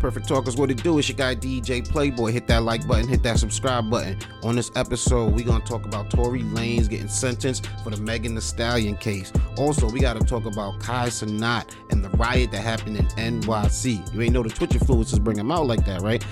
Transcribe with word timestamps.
Perfect 0.00 0.26
Talkers. 0.26 0.56
What 0.56 0.70
it 0.70 0.82
do 0.82 0.98
is 0.98 1.08
your 1.08 1.16
guy 1.16 1.36
DJ 1.36 1.86
Playboy. 1.86 2.32
Hit 2.32 2.46
that 2.48 2.62
like 2.62 2.88
button, 2.88 3.06
hit 3.06 3.22
that 3.22 3.38
subscribe 3.38 3.90
button. 3.90 4.18
On 4.42 4.56
this 4.56 4.70
episode, 4.74 5.34
we 5.34 5.44
gonna 5.44 5.64
talk 5.64 5.84
about 5.84 6.10
Tory 6.10 6.42
Lanez 6.42 6.88
getting 6.88 7.08
sentenced 7.08 7.68
for 7.84 7.90
the 7.90 7.98
Megan 7.98 8.34
Thee 8.34 8.40
Stallion 8.40 8.96
case. 8.96 9.32
Also, 9.58 9.88
we 9.88 10.00
gotta 10.00 10.20
talk 10.20 10.46
about 10.46 10.80
Kai 10.80 11.08
Cenat 11.08 11.74
and 11.90 12.02
the 12.02 12.08
riot 12.10 12.50
that 12.52 12.62
happened 12.62 12.96
in 12.96 13.06
NYC. 13.08 14.12
You 14.14 14.22
ain't 14.22 14.32
know 14.32 14.42
the 14.42 14.48
Twitch 14.48 14.70
influencers 14.70 15.22
bring 15.22 15.38
him 15.38 15.52
out 15.52 15.66
like 15.66 15.84
that, 15.84 16.00
right? 16.00 16.24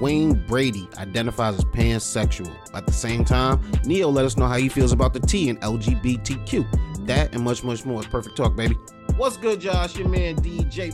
Wayne 0.00 0.34
Brady 0.46 0.88
identifies 0.98 1.56
as 1.56 1.64
pansexual. 1.64 2.54
At 2.74 2.86
the 2.86 2.92
same 2.92 3.24
time, 3.24 3.60
Ne-Yo 3.84 4.10
let 4.10 4.26
us 4.26 4.36
know 4.36 4.46
how 4.46 4.56
he 4.56 4.68
feels 4.68 4.92
about 4.92 5.14
the 5.14 5.20
T 5.20 5.48
in 5.48 5.56
LGBTQ. 5.58 7.06
That 7.06 7.34
and 7.34 7.42
much, 7.42 7.64
much 7.64 7.84
more. 7.84 8.02
Perfect 8.02 8.36
Talk, 8.36 8.54
baby. 8.54 8.76
What's 9.16 9.36
good, 9.36 9.60
Josh? 9.60 9.96
Your 9.96 10.08
man 10.08 10.36
DJ 10.36 10.92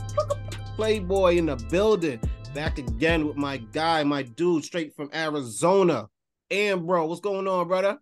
Playboy 0.75 1.35
in 1.35 1.47
the 1.47 1.55
building. 1.69 2.19
Back 2.53 2.77
again 2.77 3.27
with 3.27 3.37
my 3.37 3.57
guy, 3.57 4.03
my 4.03 4.23
dude, 4.23 4.63
straight 4.63 4.95
from 4.95 5.09
Arizona. 5.13 6.07
AmBro, 6.49 7.07
what's 7.07 7.21
going 7.21 7.47
on, 7.47 7.67
brother? 7.67 7.97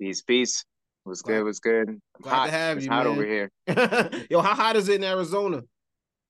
Peace, 0.00 0.22
peace. 0.22 0.64
What's 1.04 1.22
good? 1.22 1.44
What's 1.44 1.60
good? 1.60 2.00
Glad 2.20 2.34
hot. 2.34 2.46
to 2.46 2.52
have 2.52 2.76
it's 2.76 2.86
you. 2.86 2.92
Hot 2.92 3.06
man. 3.06 3.12
over 3.12 3.24
here. 3.24 3.50
Yo, 4.30 4.40
how 4.40 4.54
hot 4.54 4.76
is 4.76 4.88
it 4.88 4.96
in 4.96 5.04
Arizona? 5.04 5.62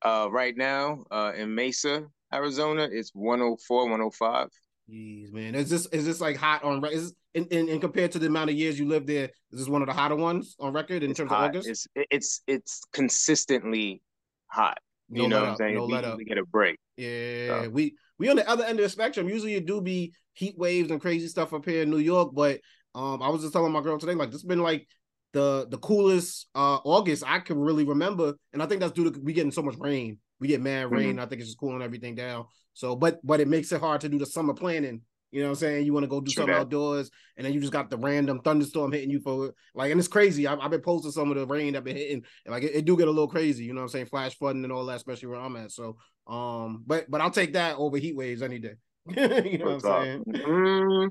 Uh, 0.03 0.29
right 0.30 0.56
now, 0.56 1.05
uh, 1.11 1.33
in 1.37 1.55
Mesa, 1.55 2.06
Arizona, 2.33 2.89
it's 2.91 3.11
104, 3.15 3.83
105. 3.84 4.48
Jeez, 4.91 5.33
man. 5.33 5.55
Is 5.55 5.70
this 5.70 5.87
is 5.87 6.05
this 6.05 6.20
like 6.20 6.37
hot 6.37 6.65
on 6.65 6.84
is 6.87 7.15
in, 7.34 7.45
in, 7.47 7.69
in 7.69 7.81
compared 7.81 8.12
to 8.12 8.19
the 8.19 8.27
amount 8.27 8.51
of 8.51 8.56
years 8.56 8.78
you 8.78 8.89
lived 8.89 9.06
there? 9.06 9.31
Is 9.53 9.61
this 9.61 9.69
one 9.69 9.83
of 9.83 9.87
the 9.87 9.95
hotter 9.95 10.17
ones 10.17 10.56
on 10.59 10.73
record 10.73 11.03
in 11.03 11.11
it's 11.11 11.19
terms 11.19 11.31
hot. 11.31 11.51
of 11.51 11.56
August? 11.56 11.69
It's 11.69 11.87
it's 12.11 12.42
it's 12.47 12.83
consistently 12.92 14.03
hot. 14.47 14.78
No 15.10 15.23
you 15.23 15.28
know 15.28 15.37
what 15.41 15.45
I'm 15.46 15.52
up, 15.52 15.59
saying? 15.59 15.74
no 15.74 15.87
we, 15.87 15.92
let 15.92 16.05
up. 16.05 16.19
get 16.27 16.38
a 16.38 16.45
break. 16.45 16.78
Yeah, 16.96 17.62
So- 17.62 17.70
we 17.70 17.95
we 18.19 18.28
on 18.28 18.37
the 18.37 18.48
other 18.48 18.64
end 18.64 18.78
of 18.78 18.84
the 18.84 18.88
spectrum. 18.88 19.28
Usually 19.28 19.55
it 19.55 19.66
do 19.66 19.80
be 19.80 20.12
heat 20.34 20.56
waves 20.56 20.91
and 20.91 21.00
crazy 21.00 21.27
stuff 21.28 21.52
up 21.52 21.64
here 21.64 21.83
in 21.83 21.91
New 21.91 21.98
York, 21.98 22.30
but 22.34 22.61
um, 22.94 23.22
I 23.22 23.28
was 23.28 23.42
just 23.42 23.52
telling 23.52 23.72
my 23.72 23.80
girl 23.80 23.98
today, 23.98 24.14
like 24.14 24.30
this 24.30 24.42
has 24.42 24.48
been 24.48 24.62
like 24.62 24.86
the 25.33 25.67
the 25.70 25.78
coolest 25.78 26.48
uh 26.55 26.78
August 26.84 27.22
I 27.27 27.39
can 27.41 27.58
really 27.58 27.84
remember, 27.84 28.34
and 28.52 28.62
I 28.62 28.67
think 28.67 28.80
that's 28.80 28.92
due 28.92 29.11
to 29.11 29.20
we 29.20 29.33
getting 29.33 29.52
so 29.52 29.62
much 29.62 29.77
rain. 29.78 30.19
We 30.41 30.48
get 30.48 30.61
mad 30.61 30.91
rain. 30.91 31.19
I 31.19 31.27
think 31.27 31.41
it's 31.41 31.50
just 31.50 31.58
cooling 31.58 31.83
everything 31.83 32.14
down. 32.14 32.47
So, 32.72 32.97
but 32.97 33.19
but 33.24 33.41
it 33.41 33.48
makes 33.48 33.72
it 33.72 33.80
hard 33.80 34.00
to 34.02 34.08
do 34.08 34.19
the 34.19 34.27
summer 34.27 34.55
planning. 34.55 35.02
You 35.31 35.41
know 35.41 35.48
what 35.48 35.53
I'm 35.53 35.56
saying? 35.56 35.86
You 35.86 35.92
want 35.92 36.05
to 36.05 36.09
go 36.09 36.20
do 36.20 36.31
True 36.31 36.42
something 36.42 36.55
that. 36.55 36.62
outdoors, 36.62 37.11
and 37.36 37.47
then 37.47 37.53
you 37.53 37.61
just 37.61 37.73
got 37.73 37.91
the 37.91 37.97
random 37.97 38.41
thunderstorm 38.41 38.92
hitting 38.92 39.11
you 39.11 39.20
for 39.20 39.53
like, 39.75 39.91
and 39.91 39.98
it's 40.00 40.09
crazy. 40.09 40.47
I've, 40.47 40.59
I've 40.61 40.70
been 40.70 40.81
posting 40.81 41.12
some 41.12 41.31
of 41.31 41.36
the 41.36 41.47
rain 41.47 41.75
that 41.75 41.84
been 41.84 41.97
hitting, 41.97 42.25
and 42.45 42.53
like 42.53 42.64
it, 42.64 42.75
it 42.75 42.84
do 42.84 42.97
get 42.97 43.09
a 43.09 43.12
little 43.12 43.28
crazy. 43.28 43.64
You 43.64 43.73
know 43.73 43.81
what 43.81 43.86
I'm 43.86 43.91
saying? 43.91 44.06
Flash 44.06 44.36
flooding 44.36 44.64
and 44.64 44.73
all 44.73 44.86
that, 44.86 44.97
especially 44.97 45.28
where 45.28 45.41
I'm 45.41 45.56
at. 45.56 45.70
So, 45.70 45.97
um, 46.27 46.83
but 46.86 47.11
but 47.11 47.20
I'll 47.20 47.31
take 47.31 47.53
that 47.53 47.77
over 47.77 47.97
heat 47.97 48.17
waves 48.17 48.42
any 48.42 48.58
day. 48.58 48.75
you 49.06 49.58
know 49.58 49.67
what 49.67 49.75
I'm 49.75 49.81
saying? 49.81 50.25
Mm, 50.28 51.08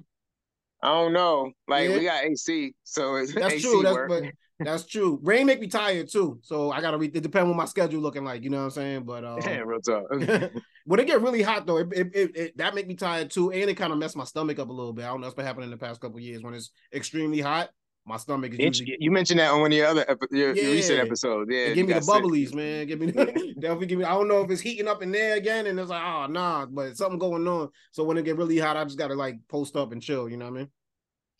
I 0.82 0.88
don't 0.94 1.14
know. 1.14 1.52
Like 1.68 1.90
Yeah. 1.90 1.98
we 1.98 2.04
got 2.06 2.24
AC, 2.24 2.74
so 2.84 3.16
it's 3.16 3.34
That's 3.36 3.56
AC 3.56 3.62
true. 3.64 3.82
That's 3.84 3.98
but 4.08 4.24
that's 4.62 4.86
true. 4.86 5.20
Rain 5.24 5.46
make 5.46 5.60
me 5.62 5.68
tired 5.68 6.10
too, 6.12 6.40
so 6.42 6.72
I 6.72 6.82
gotta 6.82 6.98
read. 6.98 7.16
It 7.16 7.22
depends 7.24 7.50
on 7.50 7.56
my 7.56 7.66
schedule 7.66 8.02
looking 8.02 8.24
like. 8.26 8.44
You 8.44 8.50
know 8.50 8.58
what 8.60 8.64
I'm 8.66 8.72
saying? 8.72 9.04
But 9.04 9.24
um, 9.26 9.40
yeah, 9.44 9.60
real 9.60 9.80
talk. 9.82 10.04
when 10.86 11.00
it 11.00 11.08
get 11.08 11.22
really 11.22 11.42
hot 11.42 11.66
though, 11.66 11.78
it, 11.78 11.88
it, 11.94 12.16
it, 12.16 12.36
it- 12.36 12.58
that 12.58 12.76
make 12.76 12.88
me 12.88 12.96
tired 12.96 13.30
too, 13.32 13.52
and 13.52 13.70
it 13.70 13.76
kind 13.76 13.92
of 13.94 14.00
mess 14.00 14.16
my 14.16 14.24
stomach 14.26 14.60
up 14.60 14.70
a 14.70 14.74
little 14.74 14.94
bit. 14.94 15.06
I 15.06 15.10
don't 15.10 15.22
know 15.22 15.28
what's 15.28 15.36
been 15.36 15.46
happening 15.46 15.66
in 15.66 15.72
the 15.72 15.78
past 15.78 16.02
couple 16.02 16.20
years 16.20 16.44
when 16.44 16.54
it's 16.54 16.72
extremely 16.94 17.40
hot. 17.40 17.70
My 18.06 18.18
stomach 18.18 18.54
is 18.54 18.60
usually 18.60 18.98
you 19.00 19.12
mentioned 19.12 19.40
that 19.40 19.52
on 19.52 19.62
one 19.62 19.72
of 19.72 19.78
your 19.78 19.88
other 19.88 20.04
epi- 20.10 20.28
your, 20.32 20.56
your 20.56 20.72
recent 20.72 21.00
episodes. 21.00 21.50
Yeah, 21.52 21.74
give 21.74 21.88
me 21.88 21.94
the 21.94 22.00
bubblies, 22.00 22.54
man. 22.56 22.88
Give 22.88 23.00
me 23.00 23.12
definitely 23.60 23.86
give 23.86 24.00
me. 24.00 24.06
I 24.06 24.12
don't 24.12 24.28
know 24.28 24.42
if 24.42 24.50
it's 24.50 24.62
heating 24.62 24.88
up 24.88 25.04
in 25.04 25.12
there 25.12 25.36
again, 25.36 25.68
and 25.68 25.80
it's 25.80 25.90
like, 25.90 26.02
oh 26.04 26.26
nah, 26.28 26.66
but 26.66 26.98
something 26.98 27.20
going 27.20 27.48
on. 27.48 27.70
So 27.92 28.04
when 28.04 28.18
it 28.18 28.26
get 28.26 28.38
really 28.38 28.58
hot, 28.58 28.78
I 28.78 28.84
just 28.84 28.98
gotta 28.98 29.14
like 29.14 29.38
post 29.48 29.76
up 29.76 29.92
and 29.92 30.02
chill. 30.02 30.28
You 30.28 30.38
know 30.38 30.46
what 30.46 30.56
I 30.56 30.58
mean? 30.58 30.70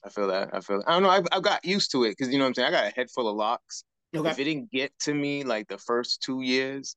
I 0.06 0.10
feel 0.10 0.28
that. 0.28 0.50
I 0.54 0.60
feel. 0.60 0.84
I 0.86 0.94
don't 0.94 1.04
know. 1.04 1.10
I've, 1.10 1.26
I've 1.32 1.44
got 1.44 1.66
used 1.66 1.92
to 1.92 2.04
it 2.04 2.12
because 2.18 2.32
you 2.32 2.38
know 2.38 2.46
what 2.46 2.50
I'm 2.50 2.54
saying. 2.56 2.68
I 2.68 2.72
got 2.72 2.88
a 2.88 2.96
head 2.96 3.10
full 3.10 3.28
of 3.28 3.36
locks. 3.36 3.84
Okay, 4.16 4.30
If 4.30 4.40
it 4.40 4.44
didn't 4.44 4.72
get 4.72 4.92
to 5.02 5.14
me 5.14 5.44
like 5.44 5.68
the 5.68 5.78
first 5.78 6.22
two 6.22 6.42
years, 6.42 6.96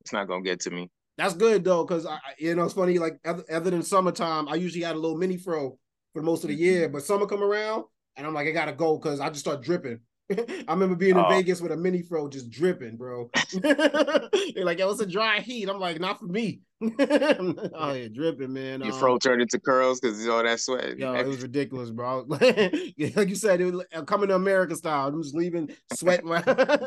it's 0.00 0.12
not 0.12 0.28
gonna 0.28 0.42
get 0.42 0.60
to 0.60 0.70
me. 0.70 0.90
that's 1.16 1.34
good 1.34 1.64
though, 1.64 1.84
because 1.84 2.06
I, 2.06 2.14
I- 2.14 2.34
you 2.38 2.54
know 2.54 2.64
it's 2.64 2.74
funny. 2.74 2.98
Like 2.98 3.18
other, 3.24 3.44
other 3.50 3.70
than 3.70 3.82
summertime, 3.82 4.48
I 4.48 4.56
usually 4.56 4.84
had 4.84 4.96
a 4.96 4.98
little 4.98 5.16
mini 5.16 5.36
fro 5.36 5.78
for 6.12 6.22
most 6.22 6.44
of 6.44 6.48
the 6.48 6.54
year, 6.54 6.84
mm-hmm. 6.84 6.92
but 6.92 7.02
summer 7.02 7.26
come 7.26 7.42
around, 7.42 7.84
and 8.16 8.26
I'm 8.26 8.34
like, 8.34 8.46
I 8.48 8.52
gotta 8.52 8.72
go 8.72 8.96
because 8.98 9.20
I 9.20 9.28
just 9.28 9.40
start 9.40 9.62
dripping. 9.62 10.00
I 10.32 10.64
remember 10.72 10.94
being 10.96 11.16
in 11.18 11.24
Oh. 11.24 11.28
Vegas 11.28 11.60
with 11.60 11.70
a 11.72 11.76
mini 11.76 12.00
fro 12.02 12.28
just 12.28 12.48
dripping, 12.50 12.96
bro. 12.96 13.30
They're 13.62 14.64
like, 14.64 14.78
yo, 14.78 14.90
it's 14.90 15.00
a 15.00 15.06
dry 15.06 15.40
heat. 15.40 15.68
I'm 15.68 15.78
like, 15.78 16.00
not 16.00 16.18
for 16.18 16.26
me. 16.26 16.60
oh 16.82 17.92
yeah, 17.92 18.08
dripping, 18.12 18.52
man. 18.52 18.80
Your 18.80 18.92
Um, 18.94 18.98
fro 19.00 19.18
turned 19.18 19.42
into 19.42 19.58
curls 19.60 20.00
because 20.00 20.26
all 20.28 20.42
that 20.42 20.60
sweat. 20.60 20.98
Yo, 20.98 21.12
it 21.14 21.26
was 21.26 21.42
ridiculous, 21.42 21.90
bro. 21.90 22.24
like 22.28 23.28
you 23.28 23.34
said, 23.34 23.60
it 23.60 23.72
was 23.72 23.84
uh, 23.94 24.02
coming 24.02 24.28
to 24.28 24.34
America 24.34 24.74
style. 24.76 25.08
I'm 25.08 25.22
just 25.22 25.34
leaving 25.34 25.70
sweat. 25.94 26.22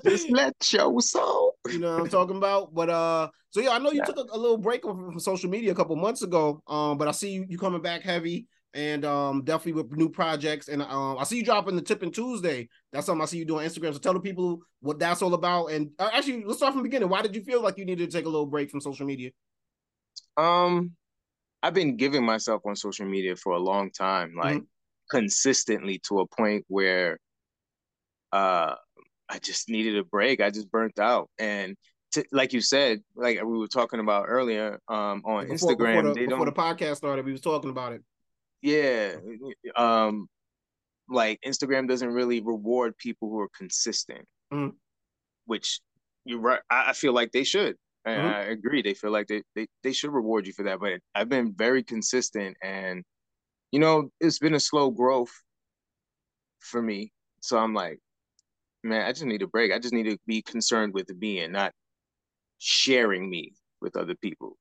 Just 0.06 0.30
let 0.32 0.54
your 0.72 1.00
soul. 1.02 1.56
you 1.70 1.80
know 1.80 1.94
what 1.94 2.02
I'm 2.04 2.10
talking 2.10 2.38
about? 2.38 2.74
But 2.74 2.90
uh, 2.90 3.30
so 3.52 3.62
yeah, 3.62 3.72
I 3.72 3.80
know 3.80 3.92
you 3.92 4.00
Yeah. 4.00 4.06
took 4.06 4.18
a, 4.18 4.36
a 4.36 4.38
little 4.38 4.58
break 4.58 4.84
from, 4.84 5.12
from 5.12 5.20
social 5.20 5.50
media 5.50 5.72
a 5.72 5.76
couple 5.76 5.96
months 5.96 6.22
ago. 6.24 6.62
Um, 6.68 6.98
but 6.98 7.08
I 7.08 7.12
see 7.12 7.32
you 7.32 7.46
you 7.48 7.58
coming 7.58 7.82
back 7.82 8.02
heavy 8.02 8.48
and 8.74 9.06
um 9.06 9.44
definitely 9.44 9.82
with 9.82 9.92
new 9.92 10.10
projects. 10.10 10.68
And 10.68 10.82
um, 10.82 11.18
I 11.18 11.24
see 11.24 11.38
you 11.38 11.44
dropping 11.44 11.76
the 11.76 11.82
Tipping 11.82 12.12
Tuesday. 12.12 12.70
That's 12.92 13.06
something 13.06 13.22
I 13.22 13.26
see 13.26 13.38
you 13.38 13.46
doing 13.46 13.66
on 13.66 13.70
Instagram. 13.72 13.94
So 13.94 14.00
tell 14.00 14.14
the 14.14 14.20
people 14.20 14.60
what 14.82 15.00
that's 15.00 15.22
all 15.22 15.34
about. 15.34 15.68
And 15.68 15.92
uh, 16.00 16.10
actually, 16.14 16.44
let's 16.46 16.60
start 16.60 16.74
from 16.74 16.84
the 16.84 16.90
beginning. 16.90 17.10
Why 17.10 17.22
did 17.22 17.36
you 17.36 17.44
feel 17.44 17.62
like 17.62 17.78
you 17.78 17.86
needed 17.86 18.12
to 18.12 18.18
take 18.18 18.26
a 18.26 18.30
little 18.30 18.46
break 18.46 18.70
from 18.70 18.82
social 18.82 19.06
media? 19.06 19.32
Um, 20.36 20.92
I've 21.64 21.74
been 21.74 21.98
giving 21.98 22.24
myself 22.24 22.62
on 22.66 22.76
social 22.76 23.06
media 23.06 23.36
for 23.36 23.54
a 23.54 23.60
long 23.60 23.90
time, 23.92 24.34
like 24.38 24.62
consistently 25.10 26.00
to 26.08 26.20
a 26.20 26.28
point 26.28 26.66
where 26.68 27.18
uh 28.32 28.76
I 29.30 29.40
just 29.40 29.70
needed 29.70 29.98
a 29.98 30.04
break. 30.04 30.42
I 30.42 30.50
just 30.50 30.72
burnt 30.72 31.00
out. 31.00 31.30
And 31.40 31.76
to, 32.12 32.24
like 32.32 32.54
you 32.54 32.62
said, 32.62 33.02
like 33.16 33.38
we 33.44 33.58
were 33.58 33.68
talking 33.68 34.00
about 34.00 34.26
earlier, 34.28 34.80
um 34.88 35.24
on 35.26 35.48
Before, 35.48 35.76
Instagram, 35.76 35.78
before, 35.78 36.04
the, 36.04 36.14
they 36.14 36.26
before 36.28 36.46
the 36.46 36.52
podcast 36.52 36.98
started, 36.98 37.26
we 37.26 37.32
was 37.32 37.42
talking 37.42 37.70
about 37.70 37.94
it. 37.94 38.04
Yeah. 38.62 39.16
Um 39.76 40.28
like 41.10 41.40
Instagram 41.46 41.88
doesn't 41.88 42.12
really 42.12 42.42
reward 42.42 42.98
people 42.98 43.30
who 43.30 43.40
are 43.40 43.50
consistent. 43.58 44.26
Mhm. 44.52 44.76
Which 45.46 45.80
you're 46.26 46.40
right. 46.40 46.62
I, 46.70 46.90
I 46.90 46.94
feel 46.94 47.14
like 47.14 47.32
they 47.32 47.44
should. 47.44 47.78
And 48.06 48.24
Mhm. 48.24 48.34
I 48.34 48.40
agree. 48.44 48.82
They 48.82 48.94
feel 48.94 49.12
like 49.12 49.28
they, 49.28 49.44
they 49.56 49.68
they 49.84 49.94
should 49.94 50.12
reward 50.12 50.48
you 50.48 50.54
for 50.54 50.64
that. 50.64 50.80
But 50.80 51.02
I've 51.16 51.30
been 51.30 51.54
very 51.54 51.84
consistent 51.84 52.58
and 52.62 53.04
you 53.72 53.80
know, 53.80 54.10
it's 54.20 54.40
been 54.40 54.56
a 54.56 54.60
slow 54.60 54.92
growth 54.92 55.32
for 56.60 56.82
me. 56.82 57.12
So 57.42 57.58
I'm 57.58 57.74
like, 57.74 58.00
man, 58.84 59.06
I 59.06 59.12
just 59.12 59.26
need 59.26 59.42
a 59.42 59.48
break. 59.48 59.72
I 59.72 59.80
just 59.80 59.94
need 59.94 60.10
to 60.10 60.18
be 60.26 60.42
concerned 60.42 60.94
with 60.94 61.10
me 61.16 61.40
and 61.40 61.54
not 61.54 61.74
sharing 62.58 63.30
me 63.30 63.54
with 63.82 63.96
other 63.98 64.16
people. 64.16 64.58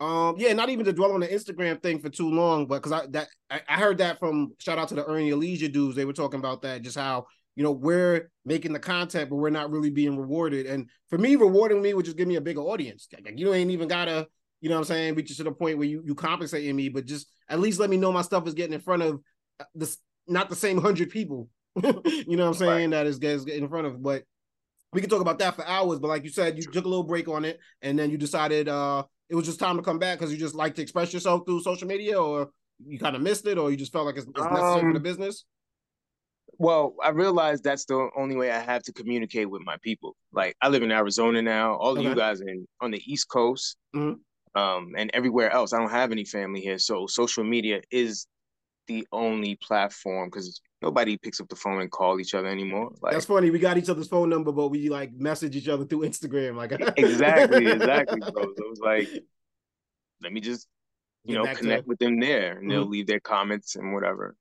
Um, 0.00 0.36
yeah, 0.38 0.54
not 0.54 0.70
even 0.70 0.86
to 0.86 0.94
dwell 0.94 1.12
on 1.12 1.20
the 1.20 1.28
Instagram 1.28 1.82
thing 1.82 1.98
for 1.98 2.08
too 2.08 2.30
long, 2.30 2.66
but 2.66 2.82
because 2.82 2.92
I 2.92 3.06
that 3.08 3.28
I, 3.50 3.60
I 3.68 3.76
heard 3.78 3.98
that 3.98 4.18
from 4.18 4.54
shout 4.58 4.78
out 4.78 4.88
to 4.88 4.94
the 4.94 5.04
Earn 5.04 5.26
Your 5.26 5.36
Leisure 5.36 5.68
dudes. 5.68 5.94
They 5.94 6.06
were 6.06 6.14
talking 6.14 6.40
about 6.40 6.62
that, 6.62 6.80
just 6.80 6.96
how 6.96 7.26
you 7.54 7.62
know 7.62 7.72
we're 7.72 8.30
making 8.46 8.72
the 8.72 8.78
content, 8.78 9.28
but 9.28 9.36
we're 9.36 9.50
not 9.50 9.70
really 9.70 9.90
being 9.90 10.16
rewarded. 10.16 10.64
And 10.64 10.88
for 11.10 11.18
me, 11.18 11.36
rewarding 11.36 11.82
me 11.82 11.92
would 11.92 12.06
just 12.06 12.16
give 12.16 12.28
me 12.28 12.36
a 12.36 12.40
bigger 12.40 12.62
audience. 12.62 13.08
Like, 13.12 13.38
you 13.38 13.52
ain't 13.52 13.70
even 13.70 13.88
gotta, 13.88 14.26
you 14.62 14.70
know 14.70 14.76
what 14.76 14.80
I'm 14.80 14.84
saying, 14.86 15.14
reach 15.16 15.36
to 15.36 15.44
the 15.44 15.52
point 15.52 15.76
where 15.76 15.86
you 15.86 16.02
you 16.06 16.14
compensating 16.14 16.74
me, 16.74 16.88
but 16.88 17.04
just 17.04 17.26
at 17.50 17.60
least 17.60 17.78
let 17.78 17.90
me 17.90 17.98
know 17.98 18.10
my 18.10 18.22
stuff 18.22 18.46
is 18.46 18.54
getting 18.54 18.72
in 18.72 18.80
front 18.80 19.02
of 19.02 19.20
this 19.74 19.98
not 20.26 20.48
the 20.48 20.56
same 20.56 20.80
hundred 20.80 21.10
people. 21.10 21.48
you 21.82 22.36
know 22.36 22.48
what 22.48 22.48
I'm 22.48 22.54
saying? 22.54 22.90
That 22.90 23.06
is 23.06 23.18
gets 23.18 23.44
in 23.44 23.68
front 23.68 23.86
of, 23.86 24.02
but 24.02 24.24
we 24.94 25.02
can 25.02 25.10
talk 25.10 25.20
about 25.20 25.38
that 25.40 25.56
for 25.56 25.66
hours. 25.66 25.98
But 25.98 26.08
like 26.08 26.24
you 26.24 26.30
said, 26.30 26.56
you 26.56 26.62
took 26.64 26.86
a 26.86 26.88
little 26.88 27.04
break 27.04 27.28
on 27.28 27.44
it, 27.44 27.60
and 27.82 27.98
then 27.98 28.10
you 28.10 28.16
decided 28.16 28.66
uh 28.66 29.04
it 29.30 29.36
was 29.36 29.46
just 29.46 29.60
time 29.60 29.76
to 29.76 29.82
come 29.82 29.98
back 29.98 30.18
because 30.18 30.32
you 30.32 30.38
just 30.38 30.54
like 30.54 30.74
to 30.74 30.82
express 30.82 31.12
yourself 31.14 31.46
through 31.46 31.62
social 31.62 31.86
media, 31.86 32.20
or 32.20 32.50
you 32.84 32.98
kind 32.98 33.14
of 33.14 33.22
missed 33.22 33.46
it, 33.46 33.56
or 33.58 33.70
you 33.70 33.76
just 33.76 33.92
felt 33.92 34.06
like 34.06 34.16
it's, 34.16 34.26
it's 34.26 34.36
necessary 34.38 34.80
for 34.80 34.92
the 34.92 34.96
Um, 34.98 35.02
business. 35.02 35.44
Well, 36.58 36.94
I 37.02 37.10
realized 37.10 37.62
that's 37.64 37.84
the 37.86 38.10
only 38.16 38.36
way 38.36 38.50
I 38.50 38.58
have 38.58 38.82
to 38.82 38.92
communicate 38.92 39.48
with 39.48 39.62
my 39.64 39.76
people. 39.82 40.16
Like 40.32 40.56
I 40.60 40.68
live 40.68 40.82
in 40.82 40.90
Arizona 40.90 41.40
now. 41.40 41.74
All 41.76 41.96
of 41.96 42.02
you 42.02 42.14
guys 42.14 42.40
in 42.40 42.66
on 42.80 42.90
the 42.90 43.00
East 43.06 43.28
Coast, 43.28 43.76
Mhm. 43.94 44.16
um, 44.56 44.92
and 44.96 45.10
everywhere 45.14 45.50
else. 45.50 45.72
I 45.72 45.78
don't 45.78 45.90
have 45.90 46.12
any 46.12 46.24
family 46.24 46.60
here, 46.60 46.78
so 46.78 47.06
social 47.06 47.44
media 47.44 47.80
is 47.90 48.26
the 48.90 49.06
only 49.12 49.54
platform 49.56 50.28
because 50.28 50.60
nobody 50.82 51.16
picks 51.16 51.40
up 51.40 51.48
the 51.48 51.56
phone 51.56 51.80
and 51.80 51.90
call 51.90 52.18
each 52.20 52.34
other 52.34 52.48
anymore. 52.48 52.92
Like 53.00 53.12
That's 53.12 53.26
funny. 53.26 53.50
We 53.50 53.58
got 53.58 53.78
each 53.78 53.88
other's 53.88 54.08
phone 54.08 54.28
number, 54.28 54.50
but 54.52 54.68
we 54.68 54.88
like 54.88 55.12
message 55.12 55.54
each 55.56 55.68
other 55.68 55.84
through 55.84 56.00
Instagram. 56.00 56.56
Like 56.56 56.72
exactly, 56.96 57.66
exactly, 57.66 58.20
bro. 58.20 58.42
So 58.42 58.50
it 58.64 58.68
was 58.70 58.80
like, 58.80 59.08
let 60.22 60.32
me 60.32 60.40
just 60.40 60.66
you 61.24 61.34
Get 61.36 61.44
know 61.44 61.52
to- 61.52 61.58
connect 61.58 61.86
with 61.86 61.98
them 61.98 62.18
there, 62.18 62.58
and 62.58 62.70
they'll 62.70 62.86
Mhm. 62.86 62.90
leave 62.90 63.06
their 63.06 63.20
comments 63.20 63.76
and 63.76 63.92
whatever. 63.94 64.34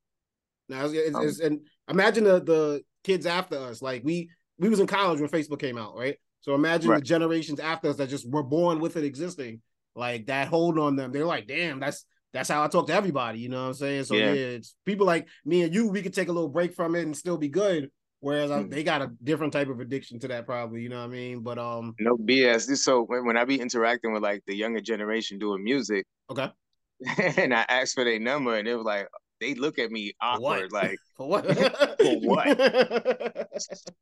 Now, 0.68 0.86
it's, 0.86 0.94
it's, 0.94 1.16
Um, 1.16 1.22
it's- 1.22 1.40
and 1.40 1.60
imagine 1.90 2.24
the 2.24 2.40
the 2.42 2.84
kids 3.04 3.26
after 3.26 3.58
us. 3.58 3.82
Like 3.82 4.04
we 4.04 4.30
we 4.58 4.70
was 4.70 4.80
in 4.80 4.88
college 4.88 5.20
when 5.20 5.30
Facebook 5.30 5.60
came 5.60 5.78
out, 5.78 5.96
right? 5.96 6.18
So 6.42 6.56
imagine 6.56 6.92
the 6.94 7.02
generations 7.02 7.60
after 7.60 7.90
us 7.90 7.98
that 7.98 8.10
just 8.10 8.30
were 8.30 8.44
born 8.44 8.80
with 8.80 8.98
it 8.98 9.04
existing. 9.04 9.62
like 9.96 10.28
that 10.28 10.48
hold 10.48 10.80
on 10.80 10.96
them. 10.96 11.12
They're 11.12 11.26
like, 11.26 11.46
damn, 11.48 11.80
that's 11.82 12.06
that's 12.34 12.50
how 12.50 12.64
I 12.64 12.68
talk 12.68 12.88
to 12.88 12.94
everybody. 12.94 13.40
You 13.40 13.50
know 13.50 13.62
what 13.64 13.68
I'm 13.70 13.74
saying? 13.74 14.04
So 14.06 14.16
yeah, 14.16 14.26
Yeah. 14.34 14.34
it's 14.58 14.76
people 14.86 15.06
like 15.06 15.28
me 15.46 15.64
and 15.64 15.74
you, 15.74 15.88
we 15.88 16.02
could 16.02 16.14
take 16.14 16.28
a 16.28 16.32
little 16.32 16.50
break 16.50 16.74
from 16.74 16.96
it 16.96 17.02
and 17.04 17.16
still 17.16 17.38
be 17.38 17.50
good. 17.50 17.90
Whereas 18.22 18.52
I, 18.52 18.64
Mhm. 18.64 18.70
they 18.70 18.84
got 18.84 19.02
a 19.02 19.12
different 19.24 19.54
type 19.54 19.70
of 19.70 19.80
addiction 19.80 20.20
to 20.20 20.28
that, 20.28 20.46
probably. 20.46 20.82
You 20.82 20.90
know 20.90 20.98
what 21.00 21.06
I 21.06 21.08
mean? 21.08 21.40
But 21.42 21.58
um, 21.58 21.96
No 22.00 22.18
BS. 22.18 22.76
So 22.78 23.04
when, 23.04 23.26
when 23.26 23.38
I 23.38 23.46
be 23.46 23.60
interacting 23.60 24.12
with 24.12 24.22
like 24.24 24.44
the 24.46 24.56
younger 24.56 24.82
generation 24.82 25.40
doing 25.40 25.64
music, 25.64 26.06
okay, 26.30 26.50
and 27.38 27.54
I 27.54 27.66
asked 27.70 27.96
for 27.96 28.04
their 28.04 28.20
number, 28.20 28.56
and 28.56 28.68
it 28.68 28.76
was 28.76 28.86
like 28.86 29.08
they 29.40 29.54
look 29.56 29.80
at 29.80 29.92
me 29.92 30.14
For 30.22 30.40
what? 30.40 30.64
awkward, 30.64 30.72
like 30.72 30.98
for 31.18 31.28
what? 31.28 31.46
For 31.46 32.20
what? 32.22 32.58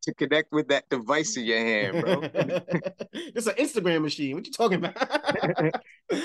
to 0.04 0.14
connect 0.16 0.52
with 0.52 0.68
that 0.70 0.90
device 0.90 1.38
in 1.38 1.46
your 1.46 1.60
hand, 1.60 2.02
bro. 2.02 2.22
it's 3.14 3.48
an 3.48 3.56
Instagram 3.56 4.02
machine. 4.02 4.36
What 4.36 4.46
you 4.46 4.52
talking 4.52 4.84
about? 4.84 4.96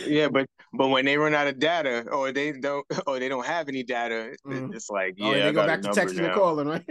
yeah, 0.07 0.29
but 0.29 0.47
but 0.73 0.89
when 0.89 1.05
they 1.05 1.17
run 1.17 1.35
out 1.35 1.47
of 1.47 1.59
data 1.59 2.07
or 2.11 2.33
they 2.33 2.53
don't 2.53 2.87
or 3.07 3.19
they 3.19 3.29
don't 3.29 3.47
have 3.47 3.69
any 3.69 3.83
data, 3.83 4.37
Mhm. 4.47 4.75
it's 4.75 4.91
like 4.91 5.15
yeah, 5.17 5.27
oh, 5.27 5.33
they 5.33 5.43
I 5.49 5.53
go 5.53 5.67
back 5.67 5.83
to 5.83 5.89
texting 5.91 6.19
and 6.19 6.29
now. 6.29 6.35
calling, 6.35 6.69
right? 6.69 6.85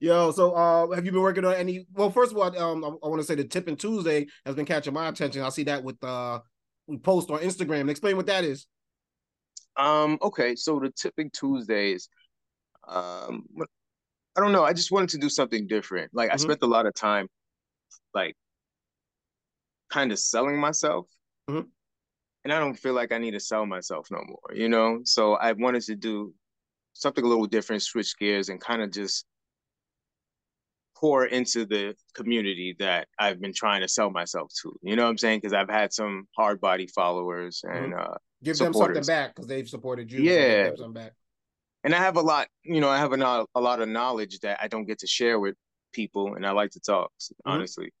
Yo, 0.00 0.30
so 0.30 0.52
uh, 0.52 0.90
have 0.94 1.04
you 1.04 1.10
been 1.12 1.20
working 1.22 1.44
on 1.44 1.54
any? 1.54 1.84
Well, 1.92 2.10
first 2.10 2.30
of 2.32 2.38
all, 2.38 2.56
um, 2.56 2.84
I, 2.84 2.88
I 2.88 3.08
want 3.08 3.20
to 3.20 3.26
say 3.26 3.34
the 3.34 3.44
Tipping 3.44 3.76
Tuesday 3.76 4.26
has 4.46 4.54
been 4.54 4.64
catching 4.64 4.94
my 4.94 5.08
attention. 5.08 5.42
I 5.42 5.48
see 5.48 5.64
that 5.64 5.82
with 5.82 6.02
uh, 6.04 6.38
we 6.86 6.98
post 6.98 7.30
on 7.30 7.40
Instagram. 7.40 7.90
Explain 7.90 8.16
what 8.16 8.26
that 8.26 8.44
is. 8.44 8.66
Um, 9.78 10.18
okay, 10.22 10.56
so 10.56 10.78
the 10.80 10.90
tipping 10.90 11.30
Tuesdays, 11.30 12.08
um, 12.88 13.46
I 14.36 14.40
don't 14.40 14.52
know. 14.52 14.64
I 14.64 14.72
just 14.72 14.92
wanted 14.92 15.10
to 15.10 15.18
do 15.18 15.28
something 15.28 15.66
different. 15.66 16.14
Like 16.14 16.30
I 16.32 16.36
Mhm. 16.36 16.40
spent 16.40 16.62
a 16.62 16.66
lot 16.66 16.86
of 16.86 16.94
time, 16.94 17.28
like, 18.14 18.36
kind 19.90 20.12
of 20.12 20.18
selling 20.18 20.58
myself, 20.58 21.06
Mhm. 21.48 21.72
and 22.44 22.52
I 22.52 22.58
don't 22.60 22.74
feel 22.74 22.94
like 22.94 23.12
I 23.12 23.18
need 23.18 23.32
to 23.32 23.40
sell 23.40 23.66
myself 23.66 24.08
no 24.10 24.22
more. 24.26 24.54
You 24.54 24.68
know, 24.68 25.00
so 25.04 25.34
I 25.34 25.52
wanted 25.52 25.82
to 25.84 25.96
do 25.96 26.34
something 26.94 27.24
a 27.24 27.28
little 27.28 27.46
different, 27.46 27.82
switch 27.82 28.16
gears, 28.18 28.48
and 28.48 28.60
kind 28.60 28.82
of 28.82 28.90
just 28.92 29.26
pour 30.96 31.26
into 31.26 31.64
the 31.64 31.94
community 32.14 32.74
that 32.78 33.08
I've 33.18 33.40
been 33.40 33.54
trying 33.54 33.82
to 33.82 33.88
sell 33.88 34.10
myself 34.10 34.50
to. 34.62 34.76
You 34.82 34.96
know 34.96 35.04
what 35.04 35.10
I'm 35.10 35.18
saying? 35.18 35.38
Because 35.40 35.52
I've 35.52 35.70
had 35.70 35.92
some 35.92 36.26
hard 36.36 36.60
body 36.60 36.88
followers, 36.88 37.62
and 37.64 37.94
uh, 37.94 38.16
Give 38.42 38.56
them 38.56 38.72
something 38.72 39.02
back 39.04 39.34
because 39.34 39.46
they've 39.48 39.68
supported 39.68 40.10
you. 40.12 40.18
so 40.18 40.24
give 40.24 40.32
Yeah. 40.32 40.70
them 40.76 40.92
back. 40.92 41.12
and 41.84 41.94
I 41.94 41.98
have 41.98 42.16
a 42.16 42.20
lot, 42.20 42.48
you 42.64 42.80
know, 42.80 42.88
I 42.88 42.98
have 42.98 43.12
a, 43.12 43.46
a 43.54 43.60
lot 43.60 43.80
of 43.80 43.88
knowledge 43.88 44.40
that 44.40 44.58
I 44.62 44.68
don't 44.68 44.84
get 44.84 44.98
to 45.00 45.06
share 45.06 45.38
with 45.40 45.54
people, 45.92 46.34
and 46.34 46.44
I 46.46 46.50
like 46.52 46.70
to 46.72 46.80
talk, 46.80 47.10
honestly. 47.44 47.92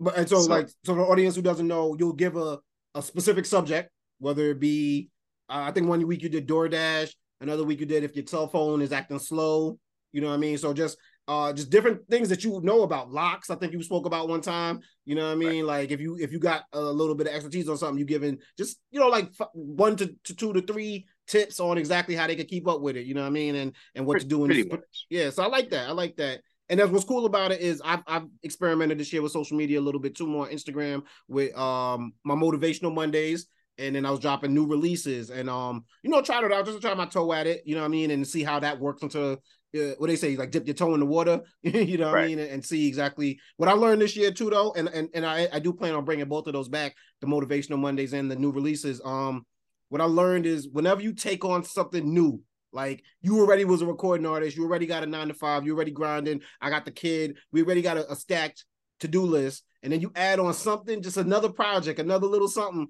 But 0.00 0.16
and 0.16 0.28
so, 0.28 0.40
So- 0.40 0.50
like, 0.50 0.68
so 0.84 0.94
the 0.94 1.02
audience 1.02 1.36
who 1.36 1.42
doesn't 1.42 1.66
know, 1.66 1.96
you'll 1.98 2.12
give 2.12 2.36
a 2.36 2.58
a 2.94 3.02
specific 3.02 3.44
subject, 3.44 3.90
whether 4.20 4.50
it 4.52 4.58
be, 4.58 5.10
uh, 5.50 5.64
I 5.68 5.70
think 5.70 5.86
one 5.86 6.06
week 6.06 6.22
you 6.22 6.30
did 6.30 6.48
DoorDash, 6.48 7.12
another 7.42 7.62
week 7.62 7.80
you 7.80 7.84
did 7.86 8.04
if 8.04 8.16
your 8.16 8.24
cell 8.26 8.48
phone 8.48 8.80
is 8.80 8.90
acting 8.90 9.18
slow. 9.18 9.78
You 10.12 10.22
know 10.22 10.28
what 10.28 10.34
I 10.34 10.38
mean? 10.38 10.56
So 10.56 10.72
just 10.72 10.96
uh 11.28 11.52
just 11.52 11.70
different 11.70 12.06
things 12.08 12.28
that 12.28 12.44
you 12.44 12.60
know 12.62 12.82
about 12.82 13.10
locks. 13.10 13.50
I 13.50 13.56
think 13.56 13.72
you 13.72 13.82
spoke 13.82 14.06
about 14.06 14.28
one 14.28 14.40
time. 14.40 14.80
You 15.04 15.14
know 15.14 15.26
what 15.26 15.32
I 15.32 15.36
mean? 15.36 15.66
Like 15.66 15.90
if 15.90 16.00
you 16.00 16.16
if 16.20 16.32
you 16.32 16.38
got 16.38 16.64
a 16.72 16.80
little 16.80 17.14
bit 17.14 17.26
of 17.26 17.34
expertise 17.34 17.68
on 17.68 17.76
something, 17.76 17.98
you 17.98 18.04
giving 18.04 18.38
just 18.56 18.78
you 18.90 19.00
know 19.00 19.08
like 19.08 19.30
f- 19.38 19.48
one 19.52 19.96
to, 19.96 20.14
to 20.24 20.34
two 20.34 20.52
to 20.52 20.60
three 20.62 21.06
tips 21.26 21.58
on 21.60 21.78
exactly 21.78 22.14
how 22.14 22.26
they 22.26 22.36
could 22.36 22.48
keep 22.48 22.68
up 22.68 22.80
with 22.80 22.96
it. 22.96 23.06
You 23.06 23.14
know 23.14 23.22
what 23.22 23.28
I 23.28 23.30
mean? 23.30 23.54
And 23.56 23.74
and 23.94 24.06
what 24.06 24.20
to 24.20 24.26
do 24.26 24.44
in 24.44 24.50
Pretty 24.50 24.68
this 24.68 25.04
yeah, 25.10 25.30
so 25.30 25.42
I 25.42 25.46
like 25.46 25.70
that. 25.70 25.88
I 25.88 25.92
like 25.92 26.16
that. 26.16 26.40
And 26.68 26.80
that's 26.80 26.90
what's 26.90 27.04
cool 27.04 27.26
about 27.26 27.52
it 27.52 27.60
is 27.60 27.80
I've 27.84 28.02
I've 28.06 28.26
experimented 28.42 28.98
this 28.98 29.12
year 29.12 29.22
with 29.22 29.32
social 29.32 29.56
media 29.56 29.78
a 29.78 29.82
little 29.82 30.00
bit 30.00 30.16
too 30.16 30.26
more 30.26 30.48
Instagram 30.48 31.02
with 31.28 31.56
um 31.56 32.12
my 32.24 32.34
motivational 32.34 32.94
Mondays. 32.94 33.46
And 33.78 33.94
then 33.94 34.06
I 34.06 34.10
was 34.10 34.20
dropping 34.20 34.54
new 34.54 34.66
releases 34.66 35.28
and 35.28 35.50
um, 35.50 35.84
you 36.02 36.08
know, 36.08 36.22
tried 36.22 36.44
it 36.44 36.52
out 36.52 36.64
just 36.64 36.78
to 36.78 36.80
try 36.80 36.94
my 36.94 37.04
toe 37.04 37.30
at 37.34 37.46
it, 37.46 37.62
you 37.66 37.74
know 37.74 37.82
what 37.82 37.88
I 37.88 37.90
mean, 37.90 38.10
and 38.10 38.26
see 38.26 38.42
how 38.42 38.58
that 38.60 38.80
works 38.80 39.02
into 39.02 39.38
uh, 39.76 39.94
what 39.98 40.08
they 40.08 40.16
say, 40.16 40.36
like 40.36 40.50
dip 40.50 40.66
your 40.66 40.74
toe 40.74 40.94
in 40.94 41.00
the 41.00 41.06
water, 41.06 41.40
you 41.62 41.98
know 41.98 42.10
what 42.10 42.20
I 42.20 42.26
mean, 42.26 42.38
and, 42.38 42.50
and 42.50 42.64
see 42.64 42.86
exactly 42.86 43.38
what 43.56 43.68
I 43.68 43.72
learned 43.72 44.02
this 44.02 44.16
year 44.16 44.30
too, 44.30 44.50
though. 44.50 44.72
And 44.76 44.88
and 44.88 45.08
and 45.14 45.26
I 45.26 45.48
I 45.52 45.58
do 45.58 45.72
plan 45.72 45.94
on 45.94 46.04
bringing 46.04 46.26
both 46.26 46.46
of 46.46 46.52
those 46.52 46.68
back, 46.68 46.94
the 47.20 47.26
motivational 47.26 47.78
Mondays 47.78 48.12
and 48.12 48.30
the 48.30 48.36
new 48.36 48.50
releases. 48.50 49.00
Um, 49.04 49.44
what 49.88 50.00
I 50.00 50.04
learned 50.04 50.46
is 50.46 50.68
whenever 50.68 51.00
you 51.00 51.12
take 51.12 51.44
on 51.44 51.64
something 51.64 52.12
new, 52.12 52.42
like 52.72 53.02
you 53.22 53.40
already 53.40 53.64
was 53.64 53.82
a 53.82 53.86
recording 53.86 54.26
artist, 54.26 54.56
you 54.56 54.64
already 54.64 54.86
got 54.86 55.02
a 55.02 55.06
nine 55.06 55.28
to 55.28 55.34
five, 55.34 55.64
you 55.64 55.74
already 55.74 55.92
grinding. 55.92 56.42
I 56.60 56.70
got 56.70 56.84
the 56.84 56.90
kid, 56.90 57.36
we 57.52 57.62
already 57.62 57.82
got 57.82 57.96
a, 57.96 58.12
a 58.12 58.16
stacked 58.16 58.64
to-do 59.00 59.22
list, 59.22 59.64
and 59.82 59.92
then 59.92 60.00
you 60.00 60.10
add 60.14 60.40
on 60.40 60.52
something, 60.54 61.02
just 61.02 61.16
another 61.16 61.48
project, 61.48 61.98
another 61.98 62.26
little 62.26 62.48
something. 62.48 62.88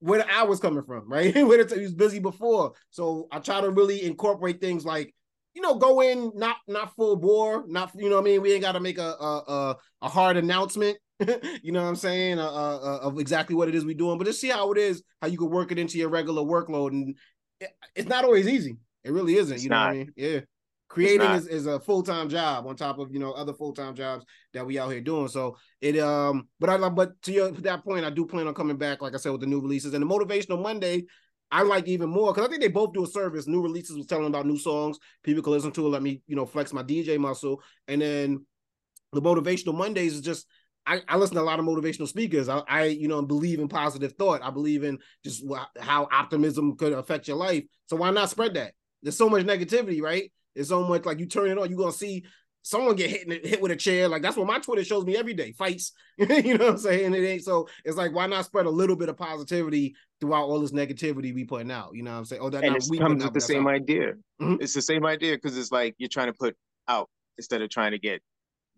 Where 0.00 0.20
the 0.20 0.32
hours 0.32 0.60
coming 0.60 0.84
from, 0.84 1.08
right? 1.10 1.34
Where 1.34 1.62
the 1.64 1.74
he 1.74 1.82
was 1.82 1.94
busy 1.94 2.18
before, 2.18 2.72
so 2.90 3.28
I 3.30 3.40
try 3.40 3.60
to 3.60 3.70
really 3.70 4.04
incorporate 4.04 4.60
things 4.60 4.84
like, 4.84 5.14
you 5.54 5.62
know, 5.62 5.74
go 5.74 6.00
in 6.00 6.32
not 6.34 6.56
not 6.66 6.94
full 6.94 7.16
bore, 7.16 7.64
not 7.66 7.90
you 7.94 8.08
know 8.08 8.16
what 8.16 8.22
I 8.22 8.24
mean. 8.24 8.42
We 8.42 8.52
ain't 8.52 8.62
got 8.62 8.72
to 8.72 8.80
make 8.80 8.98
a 8.98 9.02
a 9.02 9.42
a, 9.48 9.76
a 10.02 10.08
hard 10.08 10.36
announcement, 10.36 10.98
you 11.62 11.72
know 11.72 11.82
what 11.82 11.88
I'm 11.88 11.96
saying, 11.96 12.38
uh, 12.38 12.48
uh, 12.48 12.98
of 13.02 13.18
exactly 13.18 13.56
what 13.56 13.68
it 13.68 13.74
is 13.74 13.84
we 13.84 13.94
doing, 13.94 14.18
but 14.18 14.26
just 14.26 14.40
see 14.40 14.48
how 14.48 14.70
it 14.72 14.78
is, 14.78 15.02
how 15.20 15.28
you 15.28 15.38
can 15.38 15.50
work 15.50 15.72
it 15.72 15.78
into 15.78 15.98
your 15.98 16.08
regular 16.08 16.42
workload, 16.42 16.90
and 16.90 17.16
it, 17.60 17.70
it's 17.94 18.08
not 18.08 18.24
always 18.24 18.46
easy. 18.46 18.76
It 19.04 19.12
really 19.12 19.36
isn't. 19.36 19.54
It's 19.54 19.64
you 19.64 19.70
know 19.70 19.80
what 19.80 19.90
I 19.90 19.92
mean? 19.94 20.12
Yeah. 20.16 20.40
Creating 20.88 21.30
is, 21.32 21.46
is 21.46 21.66
a 21.66 21.78
full 21.78 22.02
time 22.02 22.30
job 22.30 22.66
on 22.66 22.74
top 22.74 22.98
of 22.98 23.12
you 23.12 23.18
know 23.18 23.32
other 23.32 23.52
full 23.52 23.74
time 23.74 23.94
jobs 23.94 24.24
that 24.54 24.64
we 24.64 24.78
out 24.78 24.90
here 24.90 25.02
doing. 25.02 25.28
So 25.28 25.56
it 25.82 25.98
um, 25.98 26.48
but 26.60 26.70
I 26.70 26.88
but 26.88 27.20
to 27.22 27.32
your 27.32 27.52
to 27.52 27.60
that 27.62 27.84
point, 27.84 28.06
I 28.06 28.10
do 28.10 28.24
plan 28.24 28.46
on 28.46 28.54
coming 28.54 28.78
back, 28.78 29.02
like 29.02 29.14
I 29.14 29.18
said, 29.18 29.32
with 29.32 29.42
the 29.42 29.46
new 29.46 29.60
releases 29.60 29.92
and 29.92 30.02
the 30.02 30.06
motivational 30.06 30.62
Monday. 30.62 31.04
I 31.50 31.62
like 31.62 31.88
even 31.88 32.10
more 32.10 32.32
because 32.32 32.46
I 32.46 32.50
think 32.50 32.62
they 32.62 32.68
both 32.68 32.92
do 32.92 33.04
a 33.04 33.06
service. 33.06 33.46
New 33.46 33.62
releases 33.62 33.96
was 33.96 34.06
telling 34.06 34.26
about 34.26 34.46
new 34.46 34.58
songs 34.58 34.98
people 35.22 35.42
can 35.42 35.52
listen 35.52 35.72
to. 35.72 35.86
It, 35.86 35.90
let 35.90 36.02
me 36.02 36.22
you 36.26 36.36
know 36.36 36.46
flex 36.46 36.72
my 36.72 36.82
DJ 36.82 37.18
muscle, 37.18 37.62
and 37.86 38.02
then 38.02 38.44
the 39.12 39.22
motivational 39.22 39.74
Mondays 39.74 40.14
is 40.14 40.20
just 40.20 40.46
I, 40.86 41.02
I 41.06 41.16
listen 41.18 41.36
to 41.36 41.42
a 41.42 41.44
lot 41.44 41.58
of 41.58 41.66
motivational 41.66 42.08
speakers. 42.08 42.48
I, 42.48 42.62
I, 42.66 42.84
you 42.84 43.08
know, 43.08 43.20
believe 43.20 43.60
in 43.60 43.68
positive 43.68 44.12
thought. 44.12 44.42
I 44.42 44.50
believe 44.50 44.84
in 44.84 44.98
just 45.22 45.44
wh- 45.46 45.66
how 45.78 46.08
optimism 46.10 46.76
could 46.78 46.94
affect 46.94 47.28
your 47.28 47.36
life. 47.36 47.64
So 47.86 47.96
why 47.96 48.10
not 48.10 48.30
spread 48.30 48.54
that? 48.54 48.72
There's 49.02 49.16
so 49.16 49.28
much 49.28 49.44
negativity, 49.44 50.00
right? 50.00 50.32
There's 50.54 50.68
so 50.68 50.84
much 50.84 51.04
like 51.04 51.18
you 51.18 51.26
turn 51.26 51.50
it 51.50 51.58
on, 51.58 51.68
you're 51.68 51.78
gonna 51.78 51.92
see 51.92 52.24
someone 52.62 52.96
get 52.96 53.10
hit 53.10 53.46
hit 53.46 53.60
with 53.60 53.72
a 53.72 53.76
chair. 53.76 54.08
Like 54.08 54.22
that's 54.22 54.36
what 54.36 54.46
my 54.46 54.58
Twitter 54.58 54.84
shows 54.84 55.04
me 55.04 55.16
every 55.16 55.34
day. 55.34 55.52
Fights. 55.52 55.92
you 56.18 56.26
know 56.58 56.64
what 56.66 56.72
I'm 56.74 56.78
saying? 56.78 57.14
It 57.14 57.24
ain't 57.24 57.44
so 57.44 57.68
it's 57.84 57.96
like 57.96 58.12
why 58.14 58.26
not 58.26 58.44
spread 58.44 58.66
a 58.66 58.70
little 58.70 58.96
bit 58.96 59.08
of 59.08 59.16
positivity 59.16 59.94
throughout 60.20 60.44
all 60.44 60.60
this 60.60 60.72
negativity 60.72 61.34
we 61.34 61.44
putting 61.44 61.70
out? 61.70 61.90
You 61.94 62.02
know 62.02 62.12
what 62.12 62.18
I'm 62.18 62.24
saying? 62.24 62.42
Oh, 62.42 62.50
that 62.50 62.64
and 62.64 62.72
not 62.74 62.82
it 62.82 62.98
comes 63.00 63.24
with 63.24 63.32
the 63.34 63.40
same 63.40 63.66
out. 63.66 63.74
idea. 63.74 64.12
Mhm. 64.40 64.60
It's 64.60 64.74
the 64.74 64.82
same 64.82 65.06
idea 65.06 65.34
because 65.36 65.56
it's 65.56 65.72
like 65.72 65.94
you're 65.98 66.08
trying 66.08 66.28
to 66.28 66.32
put 66.34 66.56
out 66.88 67.08
instead 67.36 67.62
of 67.62 67.70
trying 67.70 67.92
to 67.92 67.98
get, 67.98 68.20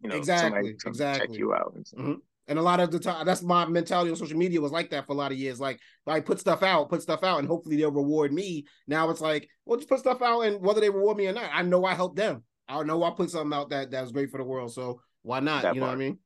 you 0.02 0.08
know, 0.10 0.16
Exactly, 0.16 0.50
somebody 0.50 0.74
to 0.76 0.88
exactly. 0.88 1.26
check 1.28 1.38
you 1.38 1.54
out. 1.54 1.72
and 1.74 1.86
stuff. 1.86 2.16
And 2.48 2.58
a 2.58 2.62
lot 2.62 2.80
of 2.80 2.90
the 2.90 2.98
time, 2.98 3.24
that's 3.24 3.42
my 3.42 3.64
mentality 3.64 4.10
on 4.10 4.16
social 4.16 4.36
media 4.36 4.60
was 4.60 4.72
like 4.72 4.90
that 4.90 5.06
for 5.06 5.12
a 5.12 5.14
lot 5.14 5.30
of 5.30 5.38
years. 5.38 5.60
Like, 5.60 5.78
I 6.04 6.18
put 6.18 6.40
stuff 6.40 6.64
out, 6.64 6.88
put 6.88 7.00
stuff 7.00 7.22
out, 7.22 7.38
and 7.38 7.46
hopefully 7.46 7.76
they'll 7.76 7.92
reward 7.92 8.32
me. 8.32 8.66
Now 8.88 9.08
it's 9.10 9.20
like, 9.20 9.48
well, 9.64 9.76
just 9.78 9.88
put 9.88 10.00
stuff 10.00 10.20
out, 10.20 10.40
and 10.40 10.60
whether 10.60 10.80
they 10.80 10.90
reward 10.90 11.16
me 11.16 11.28
or 11.28 11.32
not, 11.32 11.48
I 11.52 11.62
know 11.62 11.84
I 11.84 11.94
helped 11.94 12.16
them. 12.16 12.42
I 12.70 12.82
know 12.82 13.02
I 13.02 13.10
put 13.10 13.30
something 13.30 13.56
out 13.56 13.70
that 13.70 13.90
that 13.90 14.02
was 14.02 14.12
great 14.12 14.30
for 14.30 14.38
the 14.38 14.44
world. 14.44 14.72
So 14.72 15.00
why 15.22 15.40
not? 15.40 15.62
That 15.62 15.74
you 15.74 15.80
know 15.80 15.86
what 15.86 15.94
I 15.94 15.98
mean? 15.98 16.18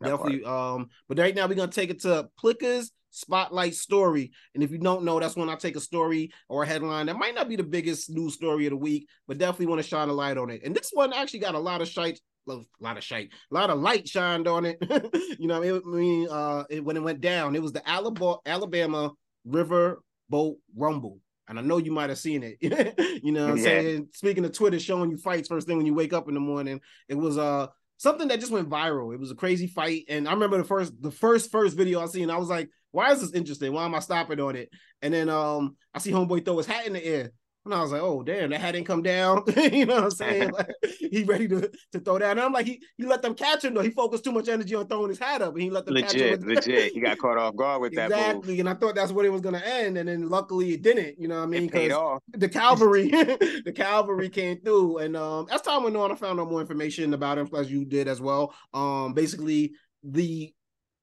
That 0.00 0.10
Definitely. 0.10 0.44
Um, 0.44 0.88
but 1.08 1.18
right 1.18 1.34
now 1.34 1.46
we're 1.46 1.54
gonna 1.54 1.72
take 1.72 1.90
it 1.90 2.00
to 2.02 2.28
Plicca's 2.38 2.92
spotlight 3.10 3.74
story. 3.74 4.32
And 4.54 4.62
if 4.62 4.70
you 4.70 4.78
don't 4.78 5.04
know, 5.04 5.20
that's 5.20 5.36
when 5.36 5.50
I 5.50 5.56
take 5.56 5.76
a 5.76 5.80
story 5.80 6.30
or 6.48 6.62
a 6.62 6.66
headline 6.66 7.06
that 7.06 7.16
might 7.16 7.34
not 7.34 7.48
be 7.48 7.56
the 7.56 7.62
biggest 7.62 8.10
news 8.10 8.34
story 8.34 8.66
of 8.66 8.70
the 8.70 8.76
week, 8.76 9.08
but 9.26 9.38
definitely 9.38 9.66
want 9.66 9.82
to 9.82 9.88
shine 9.88 10.08
a 10.08 10.12
light 10.12 10.38
on 10.38 10.50
it. 10.50 10.62
And 10.64 10.74
this 10.74 10.90
one 10.92 11.12
actually 11.12 11.40
got 11.40 11.54
a 11.54 11.58
lot 11.58 11.82
of 11.82 11.88
shite, 11.88 12.20
a 12.48 12.58
lot 12.80 12.96
of 12.96 13.04
shite, 13.04 13.30
a 13.50 13.54
lot 13.54 13.70
of 13.70 13.80
light 13.80 14.08
shined 14.08 14.48
on 14.48 14.64
it. 14.64 14.78
you 15.38 15.48
know, 15.48 15.60
what 15.60 15.82
I 15.84 15.96
mean, 15.96 16.28
uh, 16.30 16.64
it, 16.70 16.84
when 16.84 16.96
it 16.96 17.02
went 17.02 17.20
down, 17.20 17.56
it 17.56 17.62
was 17.62 17.72
the 17.72 17.88
Alabama 17.88 18.38
Alabama 18.46 19.12
River 19.44 20.02
Boat 20.28 20.58
Rumble. 20.76 21.18
And 21.50 21.58
I 21.58 21.62
know 21.62 21.78
you 21.78 21.90
might 21.90 22.08
have 22.10 22.18
seen 22.18 22.42
it. 22.44 22.58
you 23.22 23.32
know 23.32 23.42
what 23.46 23.50
I'm 23.50 23.56
Yeah. 23.58 23.64
saying? 23.64 24.08
Speaking 24.12 24.44
of 24.44 24.52
Twitter 24.52 24.78
showing 24.78 25.10
you 25.10 25.18
fights 25.18 25.48
first 25.48 25.66
thing 25.66 25.76
when 25.76 25.84
you 25.86 25.94
wake 25.94 26.12
up 26.12 26.28
in 26.28 26.34
the 26.34 26.40
morning, 26.40 26.80
it 27.08 27.16
was 27.16 27.36
uh 27.36 27.66
something 27.96 28.28
that 28.28 28.38
just 28.40 28.52
went 28.52 28.70
viral. 28.70 29.12
It 29.12 29.20
was 29.20 29.32
a 29.32 29.34
crazy 29.34 29.66
fight. 29.66 30.04
And 30.08 30.28
I 30.28 30.32
remember 30.32 30.58
the 30.58 30.64
first 30.64 30.92
the 31.02 31.10
first 31.10 31.50
first 31.50 31.76
video 31.76 32.00
I 32.00 32.06
seen, 32.06 32.30
I 32.30 32.38
was 32.38 32.48
like, 32.48 32.70
why 32.92 33.10
is 33.10 33.20
this 33.20 33.32
interesting? 33.34 33.72
Why 33.72 33.84
am 33.84 33.94
I 33.96 33.98
stopping 33.98 34.40
on 34.40 34.54
it? 34.54 34.70
And 35.02 35.12
then 35.12 35.28
um 35.28 35.76
I 35.92 35.98
see 35.98 36.12
homeboy 36.12 36.44
throw 36.44 36.56
his 36.56 36.66
hat 36.66 36.86
in 36.86 36.92
the 36.92 37.04
air. 37.04 37.32
And 37.66 37.74
I 37.74 37.82
was 37.82 37.92
like, 37.92 38.00
oh 38.00 38.22
damn, 38.22 38.50
that 38.50 38.60
hat 38.60 38.72
didn't 38.72 38.86
come 38.86 39.02
down. 39.02 39.42
you 39.56 39.84
know 39.86 39.96
what 39.96 40.04
I'm 40.04 40.10
saying? 40.10 40.50
Like, 40.60 40.70
he 41.10 41.24
ready 41.24 41.46
to, 41.48 41.70
to 41.92 42.00
throw 42.00 42.18
down. 42.18 42.32
And 42.32 42.40
I'm 42.40 42.52
like, 42.52 42.66
he 42.66 42.82
he 42.96 43.04
let 43.04 43.22
them 43.22 43.34
catch 43.34 43.64
him 43.64 43.74
though. 43.74 43.82
He 43.82 43.90
focused 43.90 44.24
too 44.24 44.32
much 44.32 44.48
energy 44.48 44.74
on 44.74 44.86
throwing 44.86 45.10
his 45.10 45.18
hat 45.18 45.42
up 45.42 45.52
and 45.52 45.62
he 45.62 45.70
let 45.70 45.86
them 45.86 45.94
catch 45.96 46.14
him. 46.14 46.20
Legit, 46.20 46.46
with- 46.46 46.56
legit. 46.66 46.92
He 46.92 47.00
got 47.00 47.18
caught 47.18 47.38
off 47.38 47.54
guard 47.56 47.82
with 47.82 47.94
that 47.94 48.10
exactly. 48.10 48.60
And 48.60 48.68
I 48.68 48.74
thought 48.74 48.94
that's 48.94 49.12
what 49.12 49.24
it 49.24 49.30
was 49.30 49.40
gonna 49.40 49.62
end. 49.64 49.98
And 49.98 50.08
then 50.08 50.28
luckily 50.28 50.72
it 50.72 50.82
didn't, 50.82 51.20
you 51.20 51.28
know 51.28 51.36
what 51.36 51.44
I 51.44 51.46
mean? 51.46 51.64
It 51.64 51.72
paid 51.72 51.92
off. 51.92 52.22
the 52.32 52.48
cavalry 52.48 53.08
the 53.10 53.72
cavalry 53.74 54.28
came 54.28 54.60
through 54.60 54.98
and 54.98 55.16
um 55.16 55.46
as 55.50 55.60
time 55.62 55.82
went 55.84 55.96
on 55.96 56.10
i 56.12 56.14
found 56.14 56.40
out 56.40 56.50
more 56.50 56.60
information 56.60 57.12
about 57.14 57.38
him 57.38 57.48
as 57.54 57.70
you 57.70 57.84
did 57.84 58.08
as 58.08 58.20
well 58.20 58.54
um 58.74 59.12
basically 59.12 59.72
the 60.02 60.52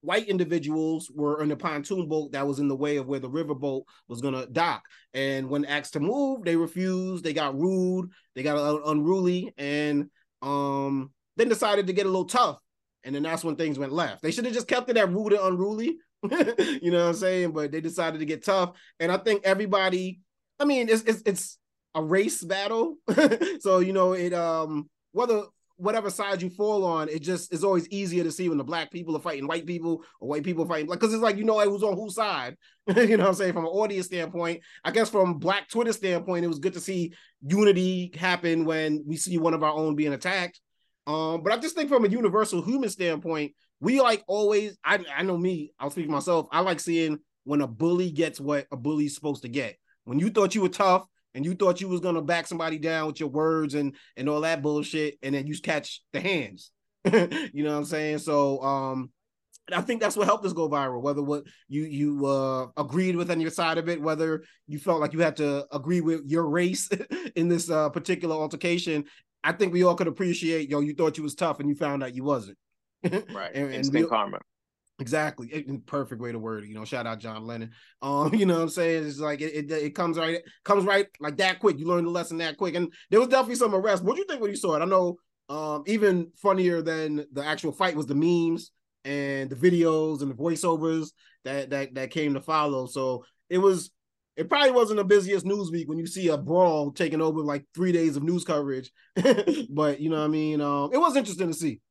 white 0.07 0.29
individuals 0.29 1.11
were 1.13 1.43
in 1.43 1.51
a 1.51 1.55
pontoon 1.57 2.07
boat 2.07 2.31
that 2.31 2.47
was 2.47 2.59
in 2.59 2.69
the 2.69 2.75
way 2.75 2.95
of 2.95 3.07
where 3.07 3.19
the 3.19 3.29
riverboat 3.29 3.83
was 4.07 4.21
gonna 4.21 4.47
dock. 4.47 4.83
And 5.13 5.49
when 5.49 5.65
asked 5.65 5.93
to 5.93 5.99
move, 5.99 6.45
they 6.45 6.55
refused. 6.55 7.25
They 7.25 7.33
got 7.33 7.59
rude. 7.59 8.09
They 8.33 8.41
got 8.41 8.81
unruly, 8.85 9.53
and 9.57 10.09
um, 10.41 11.11
then 11.35 11.49
decided 11.49 11.87
to 11.87 11.93
get 11.93 12.05
a 12.05 12.09
little 12.09 12.25
tough. 12.25 12.57
And 13.03 13.13
then 13.13 13.23
that's 13.23 13.43
when 13.43 13.57
things 13.57 13.77
went 13.77 13.91
left. 13.91 14.21
They 14.21 14.31
should 14.31 14.45
have 14.45 14.53
just 14.53 14.67
kept 14.67 14.89
it 14.89 14.97
at 14.97 15.11
rude 15.11 15.33
and 15.33 15.41
unruly. 15.41 15.97
you 16.23 16.91
know 16.91 17.03
what 17.03 17.09
I'm 17.09 17.13
saying? 17.13 17.51
But 17.51 17.71
they 17.73 17.81
decided 17.81 18.19
to 18.19 18.25
get 18.25 18.45
tough. 18.45 18.77
And 19.01 19.11
I 19.11 19.17
think 19.17 19.41
everybody, 19.43 20.21
I 20.57 20.63
mean, 20.63 20.87
it's 20.87 21.03
it's, 21.03 21.21
it's 21.25 21.57
a 21.95 22.01
race 22.01 22.41
battle. 22.43 22.95
so 23.59 23.79
you 23.79 23.91
know, 23.91 24.13
it 24.13 24.33
um 24.33 24.89
whether 25.11 25.43
whatever 25.77 26.09
side 26.09 26.41
you 26.41 26.49
fall 26.49 26.83
on, 26.83 27.07
it 27.07 27.21
just 27.21 27.53
is 27.53 27.63
always 27.63 27.87
easier 27.89 28.23
to 28.23 28.31
see 28.31 28.49
when 28.49 28.57
the 28.57 28.63
black 28.63 28.91
people 28.91 29.15
are 29.15 29.21
fighting 29.21 29.47
white 29.47 29.65
people 29.65 30.03
or 30.19 30.27
white 30.27 30.43
people 30.43 30.65
fighting 30.65 30.87
like 30.87 30.99
because 30.99 31.13
it's 31.13 31.23
like 31.23 31.37
you 31.37 31.43
know 31.43 31.59
who's 31.61 31.83
on 31.83 31.95
whose 31.95 32.15
side. 32.15 32.57
you 32.95 33.17
know 33.17 33.23
what 33.23 33.29
I'm 33.29 33.33
saying? 33.35 33.53
From 33.53 33.65
an 33.65 33.71
audience 33.71 34.07
standpoint, 34.07 34.61
I 34.83 34.91
guess 34.91 35.09
from 35.09 35.35
black 35.35 35.69
Twitter 35.69 35.93
standpoint, 35.93 36.43
it 36.43 36.49
was 36.49 36.59
good 36.59 36.73
to 36.73 36.79
see 36.79 37.13
unity 37.41 38.11
happen 38.17 38.65
when 38.65 39.03
we 39.05 39.17
see 39.17 39.37
one 39.37 39.53
of 39.53 39.63
our 39.63 39.73
own 39.73 39.95
being 39.95 40.13
attacked. 40.13 40.59
Um, 41.05 41.41
but 41.41 41.53
I 41.53 41.57
just 41.57 41.75
think 41.75 41.89
from 41.89 42.05
a 42.05 42.09
universal 42.09 42.61
human 42.61 42.89
standpoint, 42.89 43.53
we 43.79 44.01
like 44.01 44.23
always, 44.27 44.77
I 44.83 44.99
I 45.15 45.23
know 45.23 45.37
me, 45.37 45.71
I'll 45.79 45.91
speak 45.91 46.09
myself, 46.09 46.47
I 46.51 46.61
like 46.61 46.79
seeing 46.79 47.19
when 47.43 47.61
a 47.61 47.67
bully 47.67 48.11
gets 48.11 48.41
what 48.41 48.67
a 48.71 48.77
bully's 48.77 49.15
supposed 49.15 49.43
to 49.43 49.49
get. 49.49 49.77
When 50.03 50.19
you 50.19 50.29
thought 50.29 50.55
you 50.55 50.61
were 50.61 50.69
tough 50.69 51.05
and 51.37 51.45
you 51.45 51.53
thought 51.53 51.79
you 51.79 51.87
was 51.87 52.01
gonna 52.01 52.21
back 52.21 52.47
somebody 52.47 52.79
down 52.79 53.07
with 53.07 53.19
your 53.19 53.29
words 53.29 53.75
and 53.75 53.95
and 54.17 54.27
all 54.27 54.41
that 54.41 54.61
bullshit, 54.61 55.17
and 55.21 55.33
then 55.33 55.47
you 55.47 55.57
catch 55.61 56.01
the 56.11 56.19
hands. 56.19 56.71
you 57.05 57.63
know 57.63 57.71
what 57.71 57.77
I'm 57.77 57.85
saying? 57.85 58.17
So 58.17 58.61
um 58.61 59.11
I 59.71 59.81
think 59.81 60.01
that's 60.01 60.15
what 60.15 60.27
helped 60.27 60.45
us 60.45 60.53
go 60.53 60.69
viral. 60.69 61.01
Whether 61.01 61.21
what 61.21 61.43
you 61.67 61.83
you 61.83 62.25
uh, 62.25 62.67
agreed 62.77 63.15
with 63.15 63.29
on 63.29 63.41
your 63.41 63.51
side 63.51 63.77
of 63.77 63.89
it, 63.89 64.01
whether 64.01 64.43
you 64.65 64.79
felt 64.79 65.01
like 65.01 65.13
you 65.13 65.19
had 65.19 65.35
to 65.37 65.65
agree 65.71 66.01
with 66.01 66.21
your 66.25 66.49
race 66.49 66.89
in 67.35 67.49
this 67.49 67.69
uh, 67.69 67.89
particular 67.89 68.35
altercation, 68.35 69.05
I 69.43 69.51
think 69.51 69.73
we 69.73 69.83
all 69.83 69.95
could 69.95 70.07
appreciate. 70.07 70.69
Yo, 70.69 70.79
you 70.79 70.93
thought 70.93 71.17
you 71.17 71.23
was 71.23 71.35
tough, 71.35 71.59
and 71.59 71.67
you 71.67 71.75
found 71.75 72.01
out 72.01 72.15
you 72.15 72.23
wasn't. 72.23 72.57
right, 73.03 73.51
and, 73.53 73.73
instant 73.73 74.05
we, 74.05 74.09
karma. 74.09 74.39
Exactly. 74.99 75.63
Perfect 75.85 76.21
way 76.21 76.31
to 76.31 76.39
word 76.39 76.63
it. 76.63 76.69
You 76.69 76.73
know, 76.75 76.85
shout 76.85 77.05
out 77.05 77.19
John 77.19 77.45
Lennon. 77.45 77.71
Um, 78.01 78.33
you 78.35 78.45
know 78.45 78.55
what 78.55 78.61
I'm 78.61 78.69
saying? 78.69 79.07
It's 79.07 79.19
like 79.19 79.41
it, 79.41 79.53
it, 79.53 79.71
it 79.71 79.95
comes 79.95 80.19
right, 80.19 80.39
comes 80.63 80.85
right 80.85 81.07
like 81.19 81.37
that 81.37 81.59
quick. 81.59 81.79
You 81.79 81.87
learn 81.87 82.03
the 82.03 82.11
lesson 82.11 82.37
that 82.37 82.57
quick. 82.57 82.75
And 82.75 82.93
there 83.09 83.19
was 83.19 83.29
definitely 83.29 83.55
some 83.55 83.73
arrest. 83.73 84.03
What 84.03 84.15
do 84.15 84.21
you 84.21 84.27
think 84.27 84.39
when 84.39 84.51
you 84.51 84.55
saw 84.55 84.75
it? 84.75 84.81
I 84.81 84.85
know 84.85 85.17
um 85.49 85.83
even 85.87 86.31
funnier 86.35 86.81
than 86.83 87.25
the 87.31 87.43
actual 87.43 87.71
fight 87.71 87.95
was 87.95 88.05
the 88.05 88.13
memes 88.13 88.71
and 89.03 89.49
the 89.49 89.55
videos 89.55 90.21
and 90.21 90.29
the 90.29 90.35
voiceovers 90.35 91.09
that 91.43 91.71
that 91.71 91.95
that 91.95 92.11
came 92.11 92.35
to 92.35 92.41
follow. 92.41 92.85
So 92.85 93.25
it 93.49 93.57
was 93.57 93.89
it 94.35 94.47
probably 94.47 94.71
wasn't 94.71 94.97
the 94.97 95.03
busiest 95.03 95.45
news 95.45 95.71
week 95.71 95.89
when 95.89 95.97
you 95.97 96.05
see 96.05 96.27
a 96.27 96.37
brawl 96.37 96.91
taking 96.91 97.21
over 97.21 97.39
like 97.39 97.65
three 97.73 97.91
days 97.91 98.15
of 98.15 98.21
news 98.23 98.43
coverage. 98.43 98.91
but 99.69 99.99
you 99.99 100.11
know 100.11 100.19
what 100.19 100.25
I 100.25 100.27
mean? 100.27 100.61
Um, 100.61 100.91
it 100.93 100.97
was 100.99 101.15
interesting 101.15 101.47
to 101.47 101.57
see. 101.57 101.81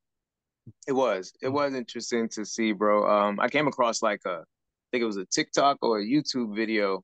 It 0.86 0.92
was. 0.92 1.32
It 1.40 1.48
was 1.48 1.74
interesting 1.74 2.28
to 2.30 2.44
see, 2.44 2.72
bro. 2.72 3.08
Um, 3.08 3.40
I 3.40 3.48
came 3.48 3.66
across 3.66 4.02
like 4.02 4.20
a, 4.26 4.38
I 4.40 4.88
think 4.90 5.02
it 5.02 5.06
was 5.06 5.16
a 5.16 5.26
TikTok 5.26 5.78
or 5.82 5.98
a 5.98 6.04
YouTube 6.04 6.54
video 6.54 7.02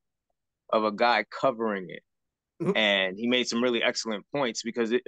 of 0.73 0.85
a 0.85 0.93
guy 0.93 1.25
covering 1.31 1.91
it, 1.91 2.03
mm-hmm. 2.63 2.77
and 2.77 3.19
he 3.19 3.27
made 3.27 3.49
some 3.49 3.63
really 3.63 3.83
excellent 3.83 4.25
points 4.33 4.63
because 4.63 4.93
it, 4.93 5.03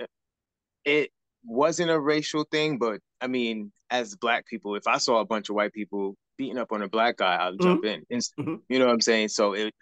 it 0.85 1.11
wasn't 1.45 1.91
a 1.91 1.99
racial 1.99 2.45
thing, 2.51 2.79
but 2.79 3.01
I 3.21 3.27
mean, 3.27 3.73
as 3.91 4.17
black 4.17 4.47
people, 4.47 4.75
if 4.77 4.87
I 4.87 4.99
saw 4.99 5.21
a 5.21 5.25
bunch 5.25 5.49
of 5.49 5.57
white 5.57 5.73
people 5.73 6.17
beating 6.37 6.59
up 6.59 6.73
on 6.73 6.83
a 6.83 6.89
black 6.89 7.17
guy, 7.19 7.37
I'd 7.37 7.55
mm-hmm. 7.55 7.63
jump 7.63 7.85
in. 7.85 8.05
Mm-hmm. 8.11 8.55
You 8.69 8.79
know 8.79 8.87
what 8.87 8.93
I'm 8.93 9.01
saying? 9.01 9.29
So 9.29 9.53
it. 9.53 9.75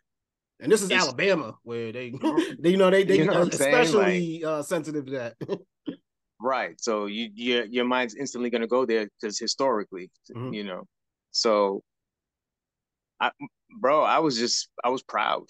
And 0.60 0.70
this 0.70 0.82
is 0.82 0.92
Alabama, 0.92 1.56
where 1.64 1.90
they, 1.90 2.14
they, 2.60 2.70
you 2.70 2.76
know, 2.76 2.88
they, 2.88 3.02
they 3.02 3.18
you 3.18 3.24
know 3.24 3.42
especially 3.42 4.42
like, 4.42 4.44
uh, 4.44 4.62
sensitive 4.62 5.06
to 5.06 5.12
that. 5.12 5.34
Right. 6.42 6.80
So 6.80 7.06
you 7.06 7.30
your 7.34 7.64
your 7.66 7.84
mind's 7.84 8.16
instantly 8.16 8.50
gonna 8.50 8.66
go 8.66 8.84
there 8.84 9.08
because 9.20 9.38
historically, 9.38 10.11
mm-hmm. 10.34 10.52
you 10.52 10.64
know. 10.64 10.84
So 11.30 11.82
I 13.20 13.30
bro, 13.80 14.02
I 14.02 14.18
was 14.18 14.37
just 14.37 14.68
I 14.82 14.88
was 14.88 15.02
proud. 15.02 15.44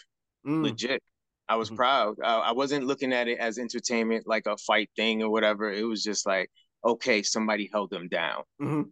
Mm. 0.47 0.65
Legit. 0.65 1.03
I 1.49 1.57
was 1.57 1.69
mm-hmm. 1.69 1.77
proud. 1.77 2.17
I, 2.23 2.37
I, 2.39 2.53
wasn't 2.53 2.87
looking 2.87 3.13
at 3.13 3.29
it 3.29 3.39
as 3.39 3.59
entertainment, 3.59 4.27
like 4.27 4.47
a 4.47 4.57
fight 4.57 4.91
thing 4.97 5.23
or 5.23 5.31
whatever. 5.31 5.71
It 5.73 5.83
was 5.83 6.03
just 6.03 6.25
like, 6.25 6.51
okay, 6.85 7.23
somebody 7.23 7.69
held 7.73 7.91
them 7.91 8.09
down. 8.09 8.43
Mm-hmm. 8.61 8.83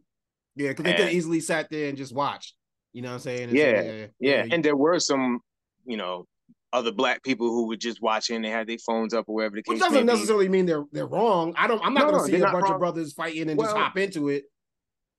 Yeah, 0.56 0.68
because 0.68 0.84
they 0.84 0.94
could 0.94 1.12
easily 1.12 1.40
sat 1.40 1.68
there 1.70 1.88
and 1.88 1.96
just 1.96 2.14
watched. 2.14 2.54
You 2.92 3.02
know 3.02 3.08
what 3.10 3.14
I'm 3.14 3.20
saying? 3.20 3.54
Yeah, 3.54 3.82
yeah, 3.82 3.92
yeah, 3.92 4.06
yeah. 4.18 4.46
And 4.50 4.64
there 4.64 4.76
were 4.76 4.98
some, 4.98 5.40
you 5.84 5.96
know, 5.96 6.26
other 6.72 6.92
black 6.92 7.22
people 7.22 7.48
who 7.48 7.66
were 7.66 7.76
just 7.76 8.00
watching, 8.00 8.42
they 8.42 8.50
had 8.50 8.66
their 8.66 8.78
phones 8.78 9.14
up 9.14 9.28
or 9.28 9.34
whatever 9.36 9.56
the 9.56 9.62
case. 9.62 9.74
Which 9.74 9.80
doesn't 9.80 10.06
necessarily 10.06 10.48
mean 10.48 10.66
they're 10.66 10.84
they're 10.92 11.06
wrong. 11.06 11.54
I 11.56 11.66
don't. 11.66 11.84
I'm 11.84 11.94
not 11.94 12.06
no, 12.06 12.10
going 12.12 12.30
to 12.30 12.36
see 12.36 12.42
a 12.42 12.44
bunch 12.44 12.64
wrong. 12.64 12.74
of 12.74 12.78
brothers 12.78 13.12
fighting 13.12 13.48
and 13.48 13.58
well, 13.58 13.66
just 13.66 13.76
hop 13.76 13.96
into 13.96 14.28
it. 14.28 14.44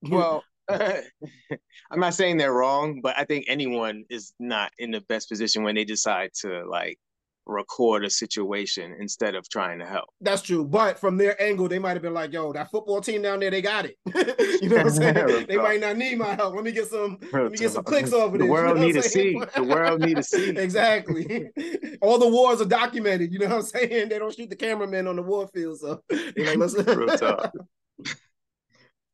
well, 0.10 0.44
I'm 0.70 2.00
not 2.00 2.14
saying 2.14 2.38
they're 2.38 2.54
wrong, 2.54 3.02
but 3.02 3.18
I 3.18 3.26
think 3.26 3.46
anyone 3.48 4.06
is 4.10 4.34
not 4.40 4.72
in 4.78 4.92
the 4.92 5.02
best 5.02 5.30
position 5.30 5.64
when 5.64 5.76
they 5.76 5.86
decide 5.86 6.32
to 6.42 6.66
like 6.68 6.98
record 7.46 8.06
a 8.06 8.10
situation 8.10 8.96
instead 9.00 9.36
of 9.36 9.48
trying 9.50 9.80
to 9.80 9.86
help. 9.86 10.06
That's 10.22 10.42
true. 10.42 10.64
But 10.64 11.00
from 11.00 11.18
their 11.18 11.42
angle, 11.42 11.68
they 11.68 11.80
might 11.80 11.94
have 11.94 12.02
been 12.02 12.14
like, 12.14 12.32
yo, 12.32 12.54
that 12.54 12.70
football 12.70 13.02
team 13.02 13.22
down 13.22 13.40
there, 13.40 13.52
they 13.52 13.62
got 13.62 13.86
it. 13.86 13.98
you 14.62 14.70
know 14.70 14.78
what 14.78 14.86
I'm 14.86 14.92
saying? 14.92 15.46
they 15.48 15.58
might 15.58 15.82
not 15.82 15.98
need 15.98 16.18
my 16.18 16.36
help. 16.36 16.56
Let 16.56 16.64
me 16.64 16.72
get 16.72 16.88
some 16.88 17.18
let 17.32 17.52
me 17.52 17.58
get 17.58 17.72
some 17.72 17.84
clicks 17.84 18.14
over 18.14 18.38
this. 18.38 18.46
The 18.46 18.52
world 18.52 18.78
you 18.78 18.82
know 18.82 18.88
need 18.88 18.94
to 18.94 19.04
see. 19.04 19.40
The 19.56 19.64
world 19.64 20.02
need 20.02 20.18
to 20.18 20.24
see. 20.24 20.50
exactly. 20.58 21.50
All 22.02 22.18
the 22.18 22.28
wars 22.28 22.62
are 22.62 22.66
documented. 22.66 23.32
You 23.32 23.40
know 23.40 23.48
what 23.48 23.56
I'm 23.56 23.62
saying? 23.64 24.10
They 24.10 24.20
don't 24.20 24.36
shoot 24.36 24.50
the 24.50 24.56
cameraman 24.56 25.08
on 25.08 25.16
the 25.16 25.24
war 25.24 25.48
field. 25.48 25.80
So 25.80 26.02
they 26.10 26.56
like, 26.56 26.58
let's 26.58 26.76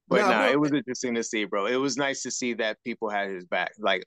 But 0.10 0.22
nah, 0.22 0.30
nah 0.30 0.48
it 0.48 0.60
was 0.60 0.72
interesting 0.72 1.16
to 1.16 1.24
see, 1.24 1.46
bro. 1.46 1.66
It 1.66 1.76
was 1.76 1.98
nice 1.98 2.24
to 2.24 2.32
see 2.32 2.54
that 2.56 2.78
people 2.84 3.10
had 3.10 3.30
his 3.30 3.46
back. 3.46 3.72
Like 3.80 4.06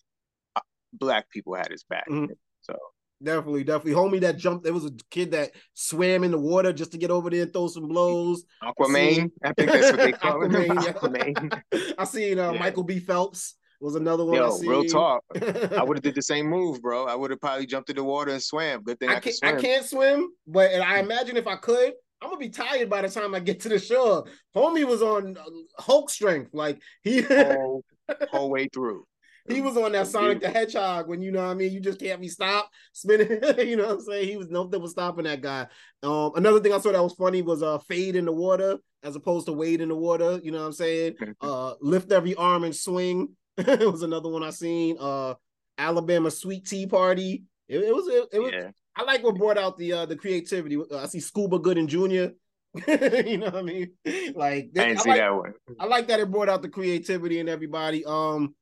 uh, 0.57 0.61
black 0.93 1.31
people 1.31 1.55
had 1.55 1.71
his 1.71 1.85
back. 1.85 2.09
Mm-hmm. 2.09 2.33
So 2.63 2.77
Definitely, 3.23 3.65
definitely. 3.65 3.93
Homie 3.93 4.21
that 4.23 4.39
jumped. 4.39 4.65
There 4.65 4.73
was 4.73 4.87
a 4.87 4.93
kid 5.11 5.33
that 5.33 5.51
swam 5.75 6.25
in 6.25 6.31
the 6.31 6.39
water 6.39 6.73
just 6.73 6.93
to 6.93 6.99
get 6.99 7.11
over 7.11 7.29
there 7.29 7.43
and 7.43 7.53
throw 7.53 7.69
some 7.69 7.87
blows. 7.87 8.45
Aquaman. 8.63 9.31
I, 9.45 9.51
I 9.51 9.53
think 9.53 9.71
that's 9.71 9.91
what 9.91 10.01
they 10.01 10.13
call 10.13 10.43
it. 10.43 10.51
Aquaman. 10.51 11.63
I 11.99 12.05
seen 12.05 12.39
uh, 12.39 12.53
yeah. 12.53 12.59
Michael 12.59 12.85
B. 12.85 12.99
Phelps 12.99 13.57
was 13.81 13.95
another 13.95 14.25
one. 14.25 14.37
Yo, 14.37 14.57
real 14.61 14.85
talk. 14.85 15.23
I 15.35 15.83
would 15.83 15.99
have 15.99 16.03
did 16.03 16.15
the 16.15 16.23
same 16.23 16.47
move, 16.51 16.81
bro. 16.81 17.07
I 17.07 17.15
would 17.15 17.31
have 17.31 17.41
probably 17.41 17.67
jumped 17.67 17.91
in 17.91 17.97
the 17.97 18.05
water 18.05 18.31
and 18.31 18.43
swam. 18.43 18.83
Good 18.83 18.99
thing 18.99 19.11
I, 19.11 19.17
I 19.17 19.21
can't. 19.21 19.37
Swim. 19.37 19.57
I 19.57 19.61
can't 19.61 19.85
swim, 19.85 20.29
but 20.47 20.71
and 20.71 20.83
I 20.83 20.99
imagine 20.99 21.37
if 21.37 21.47
I 21.47 21.57
could, 21.57 21.93
I'm 22.23 22.29
gonna 22.29 22.39
be 22.39 22.49
tired 22.51 22.89
by 22.89 23.03
the 23.03 23.09
time 23.09 23.35
I 23.35 23.41
get 23.41 23.61
to 23.61 23.69
the 23.69 23.79
shore. 23.79 24.25
Homie 24.55 24.85
was 24.85 25.03
on 25.03 25.37
uh, 25.37 25.43
Hulk 25.79 26.11
strength, 26.11 26.55
like 26.55 26.81
he 27.03 27.23
whole, 27.23 27.85
whole 28.31 28.51
way 28.51 28.69
through. 28.73 29.05
He 29.49 29.61
was 29.61 29.77
on 29.77 29.93
that 29.93 30.07
Sonic 30.07 30.41
the 30.41 30.51
Hedgehog 30.51 31.09
when 31.09 31.23
you 31.23 31.33
know 31.33 31.43
what 31.43 31.51
I 31.51 31.55
mean. 31.55 31.73
You 31.73 31.81
just 31.81 32.01
can't 32.01 32.21
be 32.21 32.29
stopped 32.29 32.75
spinning. 32.93 33.29
you 33.59 33.77
know 33.77 33.87
what 33.87 33.95
I'm 33.97 34.01
saying? 34.01 34.29
He 34.29 34.37
was 34.37 34.49
nothing 34.49 34.81
was 34.81 34.93
stopping 34.93 35.25
that 35.25 35.41
guy. 35.41 35.67
Um, 36.03 36.33
another 36.37 36.61
thing 36.61 36.73
I 36.73 36.79
saw 36.79 36.93
that 36.93 37.03
was 37.03 37.15
funny 37.15 37.43
was 37.43 37.63
uh 37.63 37.79
fade 37.79 38.17
in 38.17 38.27
the 38.27 38.33
water 38.33 38.79
as 39.03 39.17
opposed 39.17 39.47
to 39.47 39.53
wade 39.53 39.81
in 39.81 39.89
the 39.89 39.95
water. 39.95 40.41
You 40.43 40.53
know 40.53 40.61
what 40.61 40.67
I'm 40.67 40.73
saying? 40.73 41.17
uh, 41.41 41.75
lift 41.81 42.13
every 42.13 42.35
arm 42.35 42.65
and 42.65 42.77
swing. 42.77 43.31
it 43.57 43.91
was 43.91 44.03
another 44.03 44.29
one 44.29 44.43
I 44.43 44.51
seen. 44.51 44.97
Uh, 44.99 45.35
Alabama 45.79 46.31
sweet 46.31 46.67
tea 46.67 46.87
party. 46.87 47.45
It, 47.69 47.79
it 47.79 47.95
was 47.95 48.07
it, 48.09 48.29
it 48.33 48.39
was. 48.41 48.53
Yeah. 48.53 48.71
I 48.97 49.05
like 49.05 49.23
what 49.23 49.37
brought 49.37 49.59
out 49.59 49.79
the 49.79 49.93
uh 49.93 50.07
the 50.07 50.17
creativity. 50.17 50.77
Uh, 50.77 50.99
I 50.99 51.07
see 51.07 51.21
Scuba 51.21 51.59
Gooding 51.59 51.89
Jr. 51.89 52.35
you 52.87 53.39
know 53.39 53.47
what 53.47 53.57
I 53.57 53.63
mean? 53.63 53.93
Like 54.35 54.71
I 54.77 54.87
didn't 54.87 54.99
I 54.99 55.03
see 55.03 55.09
like, 55.11 55.19
that 55.19 55.35
one. 55.35 55.53
I 55.79 55.87
like 55.87 56.09
that 56.09 56.21
it 56.21 56.31
brought 56.31 56.49
out 56.49 56.63
the 56.63 56.69
creativity 56.69 57.41
in 57.41 57.49
everybody. 57.49 58.05
Um, 58.05 58.55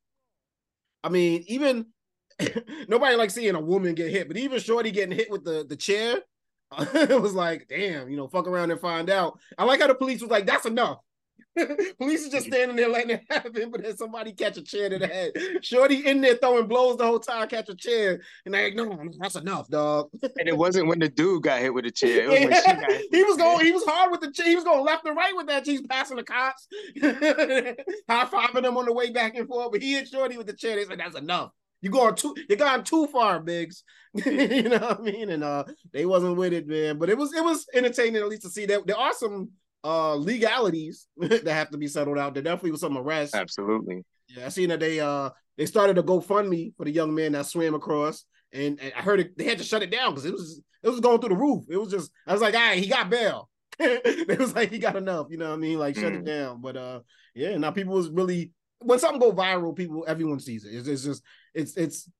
I 1.02 1.08
mean, 1.08 1.44
even 1.46 1.86
nobody 2.88 3.16
likes 3.16 3.34
seeing 3.34 3.54
a 3.54 3.60
woman 3.60 3.94
get 3.94 4.10
hit, 4.10 4.28
but 4.28 4.36
even 4.36 4.60
Shorty 4.60 4.90
getting 4.90 5.16
hit 5.16 5.30
with 5.30 5.44
the 5.44 5.64
the 5.68 5.76
chair, 5.76 6.20
it 6.78 7.20
was 7.20 7.34
like, 7.34 7.66
damn, 7.68 8.08
you 8.08 8.16
know, 8.16 8.28
fuck 8.28 8.46
around 8.46 8.70
and 8.70 8.80
find 8.80 9.10
out. 9.10 9.38
I 9.56 9.64
like 9.64 9.80
how 9.80 9.86
the 9.86 9.94
police 9.94 10.20
was 10.20 10.30
like, 10.30 10.46
that's 10.46 10.66
enough. 10.66 10.98
police 11.98 12.22
is 12.22 12.30
just 12.30 12.46
standing 12.46 12.76
there 12.76 12.88
letting 12.88 13.10
it 13.10 13.24
happen, 13.30 13.70
but 13.70 13.82
then 13.82 13.96
somebody 13.96 14.32
catch 14.32 14.56
a 14.56 14.62
chair 14.62 14.88
to 14.88 14.98
the 14.98 15.06
head. 15.06 15.32
Shorty 15.62 16.06
in 16.06 16.20
there 16.20 16.36
throwing 16.36 16.66
blows 16.66 16.96
the 16.96 17.06
whole 17.06 17.18
time, 17.18 17.48
catch 17.48 17.68
a 17.68 17.74
chair, 17.74 18.20
and 18.44 18.54
they 18.54 18.64
like, 18.64 18.74
no, 18.74 19.08
that's 19.18 19.36
enough, 19.36 19.68
dog. 19.68 20.08
and 20.22 20.48
it 20.48 20.56
wasn't 20.56 20.86
when 20.86 20.98
the 20.98 21.08
dude 21.08 21.42
got 21.42 21.60
hit 21.60 21.74
with 21.74 21.84
the 21.84 21.90
chair. 21.90 22.28
Was 22.28 22.38
yeah. 22.40 22.98
he 23.10 23.24
was 23.24 23.36
going, 23.36 23.64
he 23.64 23.72
was 23.72 23.84
hard 23.84 24.10
with 24.10 24.20
the 24.20 24.30
chair. 24.30 24.46
He 24.46 24.54
was 24.54 24.64
going 24.64 24.84
left 24.84 25.06
and 25.06 25.16
right 25.16 25.34
with 25.34 25.46
that. 25.48 25.66
He's 25.66 25.82
passing 25.82 26.16
the 26.16 26.24
cops, 26.24 26.66
high 27.00 27.74
fiving 28.08 28.62
them 28.62 28.76
on 28.76 28.86
the 28.86 28.92
way 28.92 29.10
back 29.10 29.34
and 29.36 29.48
forth. 29.48 29.72
But 29.72 29.82
he 29.82 29.94
hit 29.94 30.08
Shorty 30.08 30.36
with 30.36 30.46
the 30.46 30.52
chair. 30.52 30.76
They 30.76 30.84
said, 30.84 31.00
that's 31.00 31.16
enough. 31.16 31.50
You 31.80 31.90
going 31.90 32.14
too 32.16 32.34
you're 32.48 32.58
going 32.58 32.82
too 32.82 33.06
far, 33.06 33.40
Biggs. 33.40 33.84
you 34.14 34.64
know 34.64 34.78
what 34.78 34.98
I 34.98 35.02
mean? 35.02 35.30
And 35.30 35.44
uh 35.44 35.64
they 35.92 36.06
wasn't 36.06 36.36
with 36.36 36.52
it, 36.52 36.66
man. 36.66 36.98
But 36.98 37.10
it 37.10 37.16
was 37.16 37.32
it 37.32 37.42
was 37.42 37.66
entertaining 37.72 38.16
at 38.16 38.28
least 38.28 38.42
to 38.42 38.50
see 38.50 38.66
that 38.66 38.86
there 38.86 38.98
are 38.98 39.12
some 39.12 39.50
uh 39.84 40.14
legalities 40.14 41.06
that 41.16 41.46
have 41.46 41.70
to 41.70 41.78
be 41.78 41.86
settled 41.86 42.18
out. 42.18 42.34
There 42.34 42.42
definitely 42.42 42.72
was 42.72 42.80
some 42.80 42.98
arrests. 42.98 43.34
Absolutely. 43.34 44.04
Yeah, 44.28 44.46
I 44.46 44.48
seen 44.48 44.68
that 44.70 44.80
they 44.80 45.00
uh 45.00 45.30
they 45.56 45.66
started 45.66 45.98
a 45.98 46.02
GoFundMe 46.02 46.74
for 46.76 46.84
the 46.84 46.90
young 46.90 47.14
man 47.14 47.32
that 47.32 47.46
swam 47.46 47.74
across, 47.74 48.24
and, 48.52 48.78
and 48.80 48.92
I 48.96 49.02
heard 49.02 49.20
it, 49.20 49.36
they 49.36 49.44
had 49.44 49.58
to 49.58 49.64
shut 49.64 49.82
it 49.82 49.90
down 49.90 50.12
because 50.12 50.24
it 50.24 50.32
was 50.32 50.60
it 50.82 50.88
was 50.88 51.00
going 51.00 51.20
through 51.20 51.30
the 51.30 51.36
roof. 51.36 51.64
It 51.68 51.76
was 51.76 51.90
just 51.90 52.10
I 52.26 52.32
was 52.32 52.42
like, 52.42 52.54
all 52.54 52.60
right, 52.60 52.78
he 52.78 52.88
got 52.88 53.10
bail. 53.10 53.48
it 53.80 54.38
was 54.38 54.54
like 54.54 54.70
he 54.70 54.78
got 54.78 54.96
enough, 54.96 55.28
you 55.30 55.38
know 55.38 55.48
what 55.48 55.54
I 55.54 55.58
mean? 55.58 55.78
Like 55.78 55.94
shut 55.94 56.12
mm. 56.12 56.18
it 56.18 56.24
down. 56.24 56.60
But 56.60 56.76
uh 56.76 57.00
yeah, 57.34 57.56
now 57.56 57.70
people 57.70 57.94
was 57.94 58.10
really 58.10 58.52
when 58.80 58.98
something 58.98 59.20
go 59.20 59.32
viral, 59.32 59.76
people 59.76 60.04
everyone 60.06 60.40
sees 60.40 60.64
it. 60.64 60.74
It's, 60.74 60.88
it's 60.88 61.04
just 61.04 61.22
it's 61.54 61.76
it's 61.76 62.10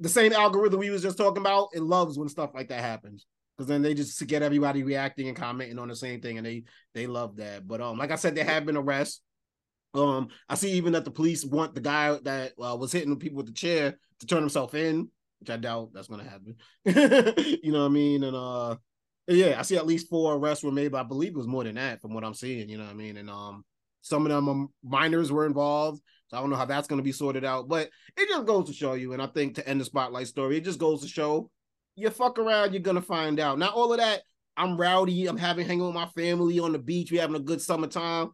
the 0.00 0.08
same 0.08 0.32
algorithm 0.32 0.80
we 0.80 0.90
was 0.90 1.02
just 1.02 1.18
talking 1.18 1.40
about. 1.40 1.70
It 1.72 1.82
loves 1.82 2.18
when 2.18 2.28
stuff 2.28 2.50
like 2.54 2.68
that 2.68 2.80
happens 2.80 3.26
because 3.58 3.68
then 3.68 3.82
they 3.82 3.92
just 3.92 4.24
get 4.28 4.42
everybody 4.42 4.84
reacting 4.84 5.26
and 5.26 5.36
commenting 5.36 5.80
on 5.80 5.88
the 5.88 5.96
same 5.96 6.20
thing, 6.20 6.38
and 6.38 6.46
they 6.46 6.62
they 6.94 7.08
love 7.08 7.36
that. 7.36 7.66
But 7.66 7.80
um, 7.80 7.98
like 7.98 8.12
I 8.12 8.14
said, 8.14 8.36
there 8.36 8.44
have 8.44 8.64
been 8.64 8.76
arrests. 8.76 9.20
Um, 9.94 10.28
I 10.48 10.54
see 10.54 10.72
even 10.72 10.92
that 10.92 11.04
the 11.04 11.10
police 11.10 11.44
want 11.44 11.74
the 11.74 11.80
guy 11.80 12.16
that 12.22 12.52
uh, 12.62 12.76
was 12.76 12.92
hitting 12.92 13.10
the 13.10 13.16
people 13.16 13.38
with 13.38 13.46
the 13.46 13.52
chair 13.52 13.98
to 14.20 14.26
turn 14.26 14.40
himself 14.40 14.74
in, 14.74 15.10
which 15.40 15.50
I 15.50 15.56
doubt 15.56 15.90
that's 15.92 16.06
gonna 16.06 16.22
happen. 16.22 16.54
you 17.64 17.72
know 17.72 17.80
what 17.80 17.86
I 17.86 17.88
mean? 17.88 18.22
And 18.22 18.36
uh, 18.36 18.76
yeah, 19.26 19.58
I 19.58 19.62
see 19.62 19.76
at 19.76 19.86
least 19.86 20.08
four 20.08 20.34
arrests 20.34 20.62
were 20.62 20.70
made, 20.70 20.92
but 20.92 21.00
I 21.00 21.08
believe 21.08 21.32
it 21.32 21.38
was 21.38 21.48
more 21.48 21.64
than 21.64 21.74
that 21.74 22.00
from 22.00 22.14
what 22.14 22.24
I'm 22.24 22.34
seeing. 22.34 22.68
You 22.68 22.78
know 22.78 22.84
what 22.84 22.92
I 22.92 22.96
mean? 22.96 23.16
And 23.16 23.28
um, 23.28 23.64
some 24.02 24.24
of 24.24 24.30
them 24.30 24.68
minors 24.84 25.32
were 25.32 25.46
involved. 25.46 26.00
So 26.28 26.36
I 26.36 26.40
don't 26.40 26.50
know 26.50 26.56
how 26.56 26.66
that's 26.66 26.86
going 26.86 26.98
to 26.98 27.04
be 27.04 27.12
sorted 27.12 27.44
out, 27.44 27.68
but 27.68 27.88
it 28.16 28.28
just 28.28 28.46
goes 28.46 28.68
to 28.68 28.72
show 28.74 28.92
you. 28.92 29.14
And 29.14 29.22
I 29.22 29.26
think 29.26 29.54
to 29.54 29.66
end 29.66 29.80
the 29.80 29.84
spotlight 29.84 30.28
story, 30.28 30.58
it 30.58 30.64
just 30.64 30.78
goes 30.78 31.00
to 31.00 31.08
show 31.08 31.50
you 31.98 32.10
fuck 32.10 32.38
around, 32.38 32.72
you're 32.72 32.82
gonna 32.82 33.02
find 33.02 33.40
out. 33.40 33.58
Not 33.58 33.74
all 33.74 33.92
of 33.92 33.98
that. 33.98 34.22
I'm 34.56 34.76
rowdy. 34.76 35.26
I'm 35.26 35.36
having 35.36 35.66
hanging 35.66 35.84
with 35.84 35.94
my 35.94 36.06
family 36.06 36.58
on 36.58 36.72
the 36.72 36.78
beach. 36.78 37.12
We're 37.12 37.20
having 37.20 37.36
a 37.36 37.40
good 37.40 37.62
summertime. 37.62 38.30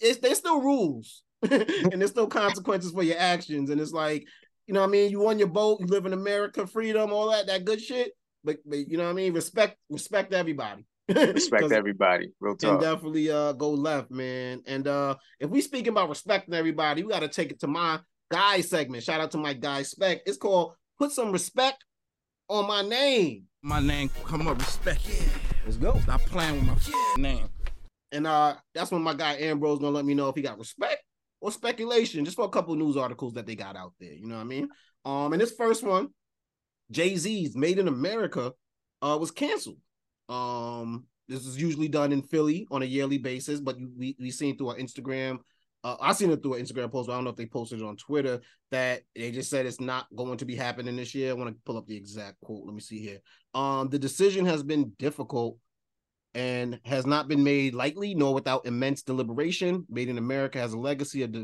it's 0.00 0.18
there's 0.18 0.38
still 0.38 0.60
rules, 0.60 1.22
and 1.42 2.00
there's 2.00 2.10
still 2.10 2.26
consequences 2.26 2.92
for 2.92 3.02
your 3.02 3.18
actions. 3.18 3.70
And 3.70 3.80
it's 3.80 3.92
like, 3.92 4.26
you 4.66 4.74
know, 4.74 4.80
what 4.80 4.88
I 4.88 4.92
mean, 4.92 5.10
you 5.10 5.26
on 5.28 5.38
your 5.38 5.48
boat, 5.48 5.80
you 5.80 5.86
live 5.86 6.06
in 6.06 6.12
America, 6.12 6.66
freedom, 6.66 7.12
all 7.12 7.30
that, 7.30 7.46
that 7.48 7.64
good 7.64 7.80
shit. 7.80 8.12
But, 8.44 8.58
but 8.66 8.88
you 8.88 8.96
know, 8.96 9.04
what 9.04 9.10
I 9.10 9.14
mean, 9.14 9.32
respect, 9.32 9.78
respect 9.88 10.32
everybody. 10.32 10.86
respect 11.08 11.72
everybody. 11.72 12.30
Real 12.40 12.56
talk. 12.56 12.72
And 12.72 12.80
definitely 12.80 13.30
uh 13.30 13.52
go 13.52 13.70
left, 13.70 14.10
man. 14.10 14.62
And 14.66 14.88
uh 14.88 15.16
if 15.38 15.50
we 15.50 15.60
speaking 15.60 15.90
about 15.90 16.08
respecting 16.08 16.54
everybody, 16.54 17.02
we 17.02 17.10
got 17.10 17.20
to 17.20 17.28
take 17.28 17.50
it 17.50 17.60
to 17.60 17.66
my 17.66 18.00
guy 18.30 18.62
segment. 18.62 19.02
Shout 19.02 19.20
out 19.20 19.30
to 19.32 19.38
my 19.38 19.52
guy 19.52 19.82
spec. 19.82 20.22
It's 20.24 20.38
called 20.38 20.72
put 20.98 21.12
some 21.12 21.30
respect 21.30 21.84
on 22.48 22.66
my 22.66 22.82
name. 22.82 23.44
My 23.62 23.80
name 23.80 24.10
come 24.24 24.46
up 24.46 24.58
respect. 24.58 25.08
Yeah. 25.08 25.26
Let's 25.64 25.76
go. 25.76 25.98
Stop 26.00 26.20
playing 26.22 26.54
with 26.54 26.66
my 26.66 26.76
yeah. 26.86 27.22
name. 27.22 27.48
And 28.12 28.26
uh 28.26 28.56
that's 28.74 28.90
when 28.90 29.02
my 29.02 29.14
guy 29.14 29.40
AmBro's 29.40 29.78
gonna 29.78 29.90
let 29.90 30.04
me 30.04 30.14
know 30.14 30.28
if 30.28 30.36
he 30.36 30.42
got 30.42 30.58
respect 30.58 31.02
or 31.40 31.50
speculation, 31.50 32.24
just 32.24 32.36
for 32.36 32.44
a 32.44 32.50
couple 32.50 32.74
news 32.74 32.96
articles 32.96 33.34
that 33.34 33.46
they 33.46 33.54
got 33.54 33.76
out 33.76 33.92
there. 34.00 34.12
You 34.12 34.26
know 34.26 34.36
what 34.36 34.42
I 34.42 34.44
mean? 34.44 34.68
Um, 35.04 35.32
and 35.32 35.42
this 35.42 35.52
first 35.52 35.82
one, 35.82 36.08
Jay 36.90 37.16
Z's 37.16 37.56
Made 37.56 37.78
in 37.78 37.88
America, 37.88 38.52
uh, 39.02 39.18
was 39.20 39.30
canceled. 39.30 39.76
Um, 40.30 41.04
this 41.28 41.44
is 41.44 41.60
usually 41.60 41.88
done 41.88 42.12
in 42.12 42.22
Philly 42.22 42.66
on 42.70 42.82
a 42.82 42.86
yearly 42.86 43.18
basis, 43.18 43.60
but 43.60 43.76
we 43.98 44.16
we 44.18 44.30
seen 44.30 44.56
through 44.56 44.68
our 44.68 44.76
Instagram 44.76 45.38
uh, 45.84 45.96
I 46.00 46.14
seen 46.14 46.30
it 46.30 46.42
through 46.42 46.54
an 46.54 46.64
Instagram 46.64 46.90
post. 46.90 47.10
I 47.10 47.12
don't 47.12 47.24
know 47.24 47.30
if 47.30 47.36
they 47.36 47.46
posted 47.46 47.80
it 47.80 47.84
on 47.84 47.96
Twitter 47.96 48.40
that 48.70 49.02
they 49.14 49.30
just 49.30 49.50
said 49.50 49.66
it's 49.66 49.80
not 49.80 50.06
going 50.16 50.38
to 50.38 50.46
be 50.46 50.56
happening 50.56 50.96
this 50.96 51.14
year. 51.14 51.30
I 51.30 51.34
want 51.34 51.54
to 51.54 51.60
pull 51.66 51.76
up 51.76 51.86
the 51.86 51.96
exact 51.96 52.40
quote. 52.40 52.64
Let 52.64 52.74
me 52.74 52.80
see 52.80 52.98
here. 52.98 53.18
Um, 53.52 53.90
the 53.90 53.98
decision 53.98 54.46
has 54.46 54.62
been 54.62 54.92
difficult 54.98 55.58
and 56.34 56.80
has 56.84 57.06
not 57.06 57.28
been 57.28 57.44
made 57.44 57.74
lightly 57.74 58.14
nor 58.14 58.34
without 58.34 58.66
immense 58.66 59.02
deliberation. 59.02 59.84
Made 59.90 60.08
in 60.08 60.18
America 60.18 60.58
has 60.58 60.72
a 60.72 60.78
legacy 60.78 61.22
of 61.22 61.36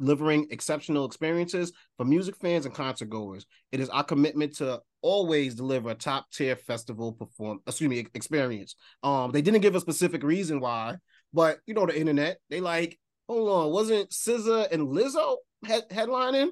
delivering 0.00 0.48
exceptional 0.50 1.06
experiences 1.06 1.72
for 1.96 2.04
music 2.04 2.36
fans 2.36 2.66
and 2.66 2.74
concert 2.74 3.08
goers. 3.08 3.46
It 3.70 3.80
is 3.80 3.88
our 3.90 4.04
commitment 4.04 4.56
to 4.56 4.80
always 5.00 5.54
deliver 5.54 5.90
a 5.90 5.94
top 5.94 6.26
tier 6.32 6.56
festival 6.56 7.12
perform 7.12 7.60
excuse 7.68 7.88
me 7.88 8.04
experience. 8.14 8.74
Um, 9.04 9.30
they 9.30 9.42
didn't 9.42 9.60
give 9.60 9.76
a 9.76 9.80
specific 9.80 10.24
reason 10.24 10.58
why, 10.58 10.96
but 11.32 11.60
you 11.66 11.74
know 11.74 11.86
the 11.86 11.98
internet, 11.98 12.38
they 12.50 12.60
like 12.60 12.98
hold 13.28 13.48
on, 13.48 13.72
wasn't 13.72 14.10
SZA 14.10 14.70
and 14.72 14.88
Lizzo 14.88 15.36
head- 15.64 15.88
headlining? 15.90 16.50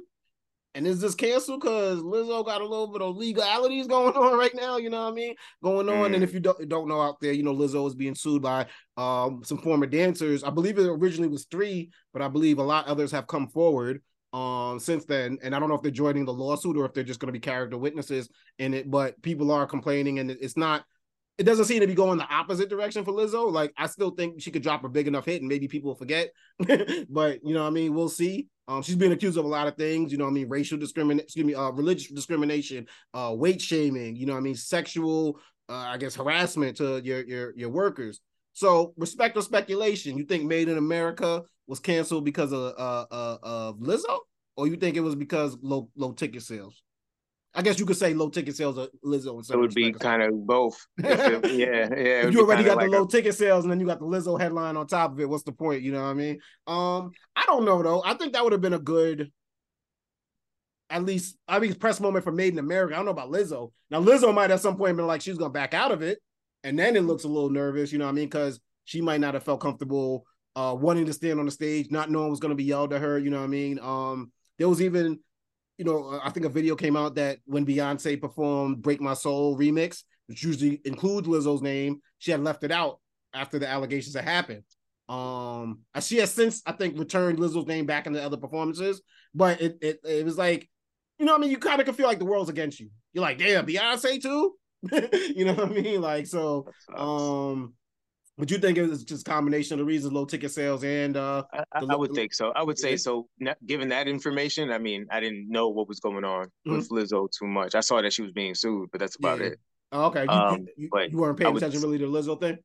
And 0.76 0.88
is 0.88 1.00
this 1.00 1.14
canceled 1.14 1.60
because 1.60 2.00
Lizzo 2.00 2.44
got 2.44 2.60
a 2.60 2.66
little 2.66 2.88
bit 2.88 3.00
of 3.00 3.16
legalities 3.16 3.86
going 3.86 4.14
on 4.16 4.36
right 4.36 4.54
now? 4.54 4.76
You 4.76 4.90
know 4.90 5.04
what 5.04 5.12
I 5.12 5.14
mean? 5.14 5.34
Going 5.62 5.88
on. 5.88 6.10
Mm. 6.10 6.14
And 6.16 6.24
if 6.24 6.34
you 6.34 6.40
don't, 6.40 6.68
don't 6.68 6.88
know 6.88 7.00
out 7.00 7.20
there, 7.20 7.32
you 7.32 7.44
know, 7.44 7.54
Lizzo 7.54 7.86
is 7.86 7.94
being 7.94 8.16
sued 8.16 8.42
by 8.42 8.66
um, 8.96 9.42
some 9.44 9.58
former 9.58 9.86
dancers. 9.86 10.42
I 10.42 10.50
believe 10.50 10.78
it 10.78 10.86
originally 10.86 11.28
was 11.28 11.44
three, 11.44 11.90
but 12.12 12.22
I 12.22 12.28
believe 12.28 12.58
a 12.58 12.62
lot 12.64 12.88
others 12.88 13.12
have 13.12 13.28
come 13.28 13.46
forward 13.48 14.02
um, 14.32 14.80
since 14.80 15.04
then. 15.04 15.38
And 15.42 15.54
I 15.54 15.60
don't 15.60 15.68
know 15.68 15.76
if 15.76 15.82
they're 15.82 15.92
joining 15.92 16.24
the 16.24 16.32
lawsuit 16.32 16.76
or 16.76 16.84
if 16.86 16.92
they're 16.92 17.04
just 17.04 17.20
going 17.20 17.28
to 17.28 17.32
be 17.32 17.38
character 17.38 17.78
witnesses 17.78 18.28
in 18.58 18.74
it, 18.74 18.90
but 18.90 19.20
people 19.22 19.52
are 19.52 19.66
complaining 19.66 20.18
and 20.18 20.28
it's 20.28 20.56
not 20.56 20.84
it 21.36 21.44
doesn't 21.44 21.64
seem 21.64 21.80
to 21.80 21.86
be 21.86 21.94
going 21.94 22.18
the 22.18 22.32
opposite 22.32 22.68
direction 22.68 23.04
for 23.04 23.12
Lizzo. 23.12 23.50
Like 23.50 23.72
I 23.76 23.86
still 23.86 24.10
think 24.10 24.40
she 24.40 24.50
could 24.50 24.62
drop 24.62 24.84
a 24.84 24.88
big 24.88 25.08
enough 25.08 25.24
hit 25.24 25.40
and 25.40 25.48
maybe 25.48 25.66
people 25.66 25.88
will 25.88 25.96
forget. 25.96 26.30
but 26.58 27.44
you 27.44 27.54
know 27.54 27.62
what 27.62 27.68
I 27.68 27.70
mean? 27.70 27.94
We'll 27.94 28.08
see. 28.08 28.48
Um, 28.68 28.82
she's 28.82 28.96
being 28.96 29.12
accused 29.12 29.36
of 29.36 29.44
a 29.44 29.48
lot 29.48 29.66
of 29.66 29.76
things, 29.76 30.10
you 30.10 30.16
know 30.16 30.24
what 30.24 30.30
I 30.30 30.34
mean, 30.34 30.48
racial 30.48 30.78
discrimination, 30.78 31.24
excuse 31.24 31.44
me, 31.44 31.54
uh, 31.54 31.70
religious 31.70 32.08
discrimination, 32.08 32.86
uh, 33.12 33.30
weight 33.36 33.60
shaming, 33.60 34.16
you 34.16 34.24
know 34.24 34.32
what 34.32 34.38
I 34.38 34.42
mean, 34.42 34.54
sexual, 34.54 35.38
uh, 35.68 35.74
I 35.74 35.98
guess 35.98 36.14
harassment 36.14 36.78
to 36.78 37.02
your 37.02 37.22
your 37.24 37.52
your 37.56 37.68
workers. 37.68 38.20
So 38.54 38.94
respect 38.96 39.36
or 39.36 39.42
speculation, 39.42 40.16
you 40.16 40.24
think 40.24 40.44
Made 40.44 40.68
in 40.68 40.78
America 40.78 41.42
was 41.66 41.80
canceled 41.80 42.24
because 42.24 42.52
of 42.52 42.74
uh, 42.78 43.06
uh 43.10 43.38
of 43.42 43.78
Lizzo, 43.80 44.20
or 44.56 44.66
you 44.66 44.76
think 44.76 44.96
it 44.96 45.00
was 45.00 45.16
because 45.16 45.58
low 45.60 45.90
low 45.96 46.12
ticket 46.12 46.42
sales? 46.42 46.83
I 47.54 47.62
guess 47.62 47.78
you 47.78 47.86
could 47.86 47.96
say 47.96 48.14
low 48.14 48.30
ticket 48.30 48.56
sales 48.56 48.76
of 48.76 48.88
Lizzo. 49.04 49.48
it 49.48 49.56
would 49.56 49.74
be 49.74 49.92
kind 49.92 50.22
of 50.22 50.44
both. 50.44 50.86
It, 50.98 51.52
yeah, 51.52 51.88
yeah. 51.96 52.28
you 52.28 52.40
already 52.40 52.64
got 52.64 52.80
the 52.80 52.86
low 52.86 53.04
a... 53.04 53.08
ticket 53.08 53.36
sales, 53.36 53.64
and 53.64 53.70
then 53.70 53.78
you 53.78 53.86
got 53.86 54.00
the 54.00 54.06
Lizzo 54.06 54.40
headline 54.40 54.76
on 54.76 54.88
top 54.88 55.12
of 55.12 55.20
it. 55.20 55.28
What's 55.28 55.44
the 55.44 55.52
point? 55.52 55.82
You 55.82 55.92
know 55.92 56.02
what 56.02 56.08
I 56.08 56.14
mean? 56.14 56.40
Um, 56.66 57.12
I 57.36 57.44
don't 57.46 57.64
know 57.64 57.80
though. 57.82 58.02
I 58.04 58.14
think 58.14 58.32
that 58.32 58.42
would 58.42 58.52
have 58.52 58.60
been 58.60 58.72
a 58.72 58.78
good, 58.80 59.30
at 60.90 61.04
least 61.04 61.36
I 61.46 61.60
mean, 61.60 61.74
press 61.74 62.00
moment 62.00 62.24
for 62.24 62.32
Made 62.32 62.52
in 62.52 62.58
America. 62.58 62.94
I 62.94 62.96
don't 62.96 63.04
know 63.04 63.12
about 63.12 63.30
Lizzo. 63.30 63.70
Now 63.88 64.02
Lizzo 64.02 64.34
might 64.34 64.50
at 64.50 64.60
some 64.60 64.76
point 64.76 64.96
been 64.96 65.06
like 65.06 65.20
she's 65.20 65.38
gonna 65.38 65.50
back 65.50 65.74
out 65.74 65.92
of 65.92 66.02
it, 66.02 66.18
and 66.64 66.76
then 66.76 66.96
it 66.96 67.02
looks 67.02 67.22
a 67.22 67.28
little 67.28 67.50
nervous. 67.50 67.92
You 67.92 67.98
know 67.98 68.06
what 68.06 68.12
I 68.12 68.14
mean? 68.14 68.26
Because 68.26 68.58
she 68.84 69.00
might 69.00 69.20
not 69.20 69.34
have 69.34 69.44
felt 69.44 69.60
comfortable 69.60 70.26
uh 70.56 70.74
wanting 70.76 71.06
to 71.06 71.12
stand 71.12 71.38
on 71.38 71.46
the 71.46 71.52
stage, 71.52 71.88
not 71.92 72.10
knowing 72.10 72.30
what's 72.30 72.40
gonna 72.40 72.56
be 72.56 72.64
yelled 72.64 72.92
at 72.92 73.00
her. 73.00 73.16
You 73.16 73.30
know 73.30 73.38
what 73.38 73.44
I 73.44 73.48
mean? 73.48 73.78
Um, 73.78 74.32
there 74.58 74.68
was 74.68 74.82
even 74.82 75.20
you 75.78 75.84
know, 75.84 76.20
I 76.22 76.30
think 76.30 76.46
a 76.46 76.50
video 76.50 76.76
came 76.76 76.96
out 76.96 77.16
that 77.16 77.38
when 77.46 77.66
Beyonce 77.66 78.20
performed 78.20 78.82
"Break 78.82 79.00
My 79.00 79.14
Soul" 79.14 79.58
remix, 79.58 80.04
which 80.26 80.42
usually 80.42 80.80
includes 80.84 81.28
Lizzo's 81.28 81.62
name, 81.62 82.00
she 82.18 82.30
had 82.30 82.42
left 82.42 82.64
it 82.64 82.70
out 82.70 83.00
after 83.32 83.58
the 83.58 83.68
allegations 83.68 84.14
had 84.14 84.24
happened. 84.24 84.62
Um, 85.08 85.80
she 86.00 86.18
has 86.18 86.30
since 86.30 86.62
I 86.64 86.72
think 86.72 86.98
returned 86.98 87.38
Lizzo's 87.38 87.66
name 87.66 87.86
back 87.86 88.06
into 88.06 88.22
other 88.22 88.36
performances, 88.36 89.02
but 89.34 89.60
it 89.60 89.78
it, 89.82 90.00
it 90.04 90.24
was 90.24 90.38
like, 90.38 90.68
you 91.18 91.26
know, 91.26 91.32
what 91.32 91.38
I 91.38 91.42
mean, 91.42 91.50
you 91.50 91.58
kind 91.58 91.80
of 91.80 91.86
can 91.86 91.94
feel 91.94 92.06
like 92.06 92.18
the 92.18 92.24
world's 92.24 92.50
against 92.50 92.80
you. 92.80 92.90
You're 93.12 93.22
like, 93.22 93.38
damn, 93.38 93.66
Beyonce 93.66 94.22
too. 94.22 94.54
you 95.34 95.44
know 95.44 95.54
what 95.54 95.70
I 95.70 95.72
mean? 95.72 96.00
Like, 96.00 96.26
so, 96.26 96.68
um, 96.94 97.74
but 98.36 98.50
you 98.50 98.58
think 98.58 98.78
it 98.78 98.88
was 98.88 99.04
just 99.04 99.26
a 99.26 99.30
combination 99.30 99.74
of 99.74 99.78
the 99.78 99.84
reasons, 99.84 100.12
low 100.12 100.24
ticket 100.24 100.50
sales, 100.50 100.82
and 100.82 101.16
uh, 101.16 101.44
I, 101.52 101.64
I 101.88 101.96
would 101.96 102.12
think 102.12 102.34
so. 102.34 102.52
I 102.56 102.62
would 102.62 102.78
say 102.78 102.96
so. 102.96 103.28
Given 103.64 103.88
that 103.90 104.08
information, 104.08 104.72
I 104.72 104.78
mean, 104.78 105.06
I 105.10 105.20
didn't 105.20 105.48
know 105.48 105.68
what 105.68 105.88
was 105.88 106.00
going 106.00 106.24
on 106.24 106.46
mm-hmm. 106.46 106.72
with 106.76 106.88
Lizzo 106.88 107.28
too 107.30 107.46
much. 107.46 107.74
I 107.74 107.80
saw 107.80 108.02
that 108.02 108.12
she 108.12 108.22
was 108.22 108.32
being 108.32 108.54
sued, 108.54 108.88
but 108.90 109.00
that's 109.00 109.16
about 109.16 109.38
yeah. 109.38 109.46
it. 109.46 109.60
Oh, 109.92 110.06
okay, 110.06 110.24
you, 110.24 110.30
um, 110.30 110.66
you, 110.76 110.90
you 111.10 111.18
weren't 111.18 111.38
paying 111.38 111.54
would, 111.54 111.62
attention 111.62 111.80
really 111.82 111.98
to 111.98 112.06
the 112.06 112.12
Lizzo 112.12 112.40
thing. 112.40 112.58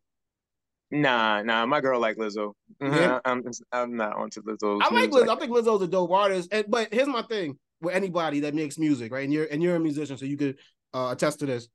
Nah, 0.89 1.43
nah, 1.43 1.67
my 1.67 1.81
girl 1.81 1.99
like 1.99 2.17
Lizzo. 2.17 2.53
Mm-hmm. 2.81 2.95
Yeah. 2.95 3.19
I'm, 3.23 3.43
I'm 3.71 3.95
not 3.95 4.15
onto 4.15 4.41
Lizzo. 4.41 4.81
I 4.81 4.91
like 4.91 5.11
Lizzo. 5.11 5.27
Like 5.27 5.37
I 5.37 5.39
think 5.39 5.51
Lizzo's 5.51 5.83
a 5.83 5.87
dope 5.87 6.09
artist, 6.09 6.49
and 6.51 6.65
but 6.67 6.91
here's 6.91 7.07
my 7.07 7.21
thing 7.21 7.59
with 7.79 7.93
anybody 7.93 8.39
that 8.39 8.55
makes 8.55 8.79
music, 8.79 9.11
right? 9.11 9.23
And 9.23 9.31
you're 9.31 9.45
and 9.45 9.61
you're 9.61 9.75
a 9.75 9.79
musician, 9.79 10.17
so 10.17 10.25
you 10.25 10.37
could 10.37 10.57
uh, 10.95 11.09
attest 11.11 11.39
to 11.41 11.45
this. 11.45 11.67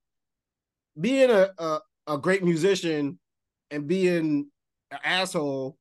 Being 1.01 1.31
a, 1.31 1.51
a 1.59 1.79
a 2.09 2.19
great 2.19 2.43
musician 2.43 3.21
and 3.71 3.87
being 3.87 4.47
an 4.91 4.99
asshole, 5.05 5.77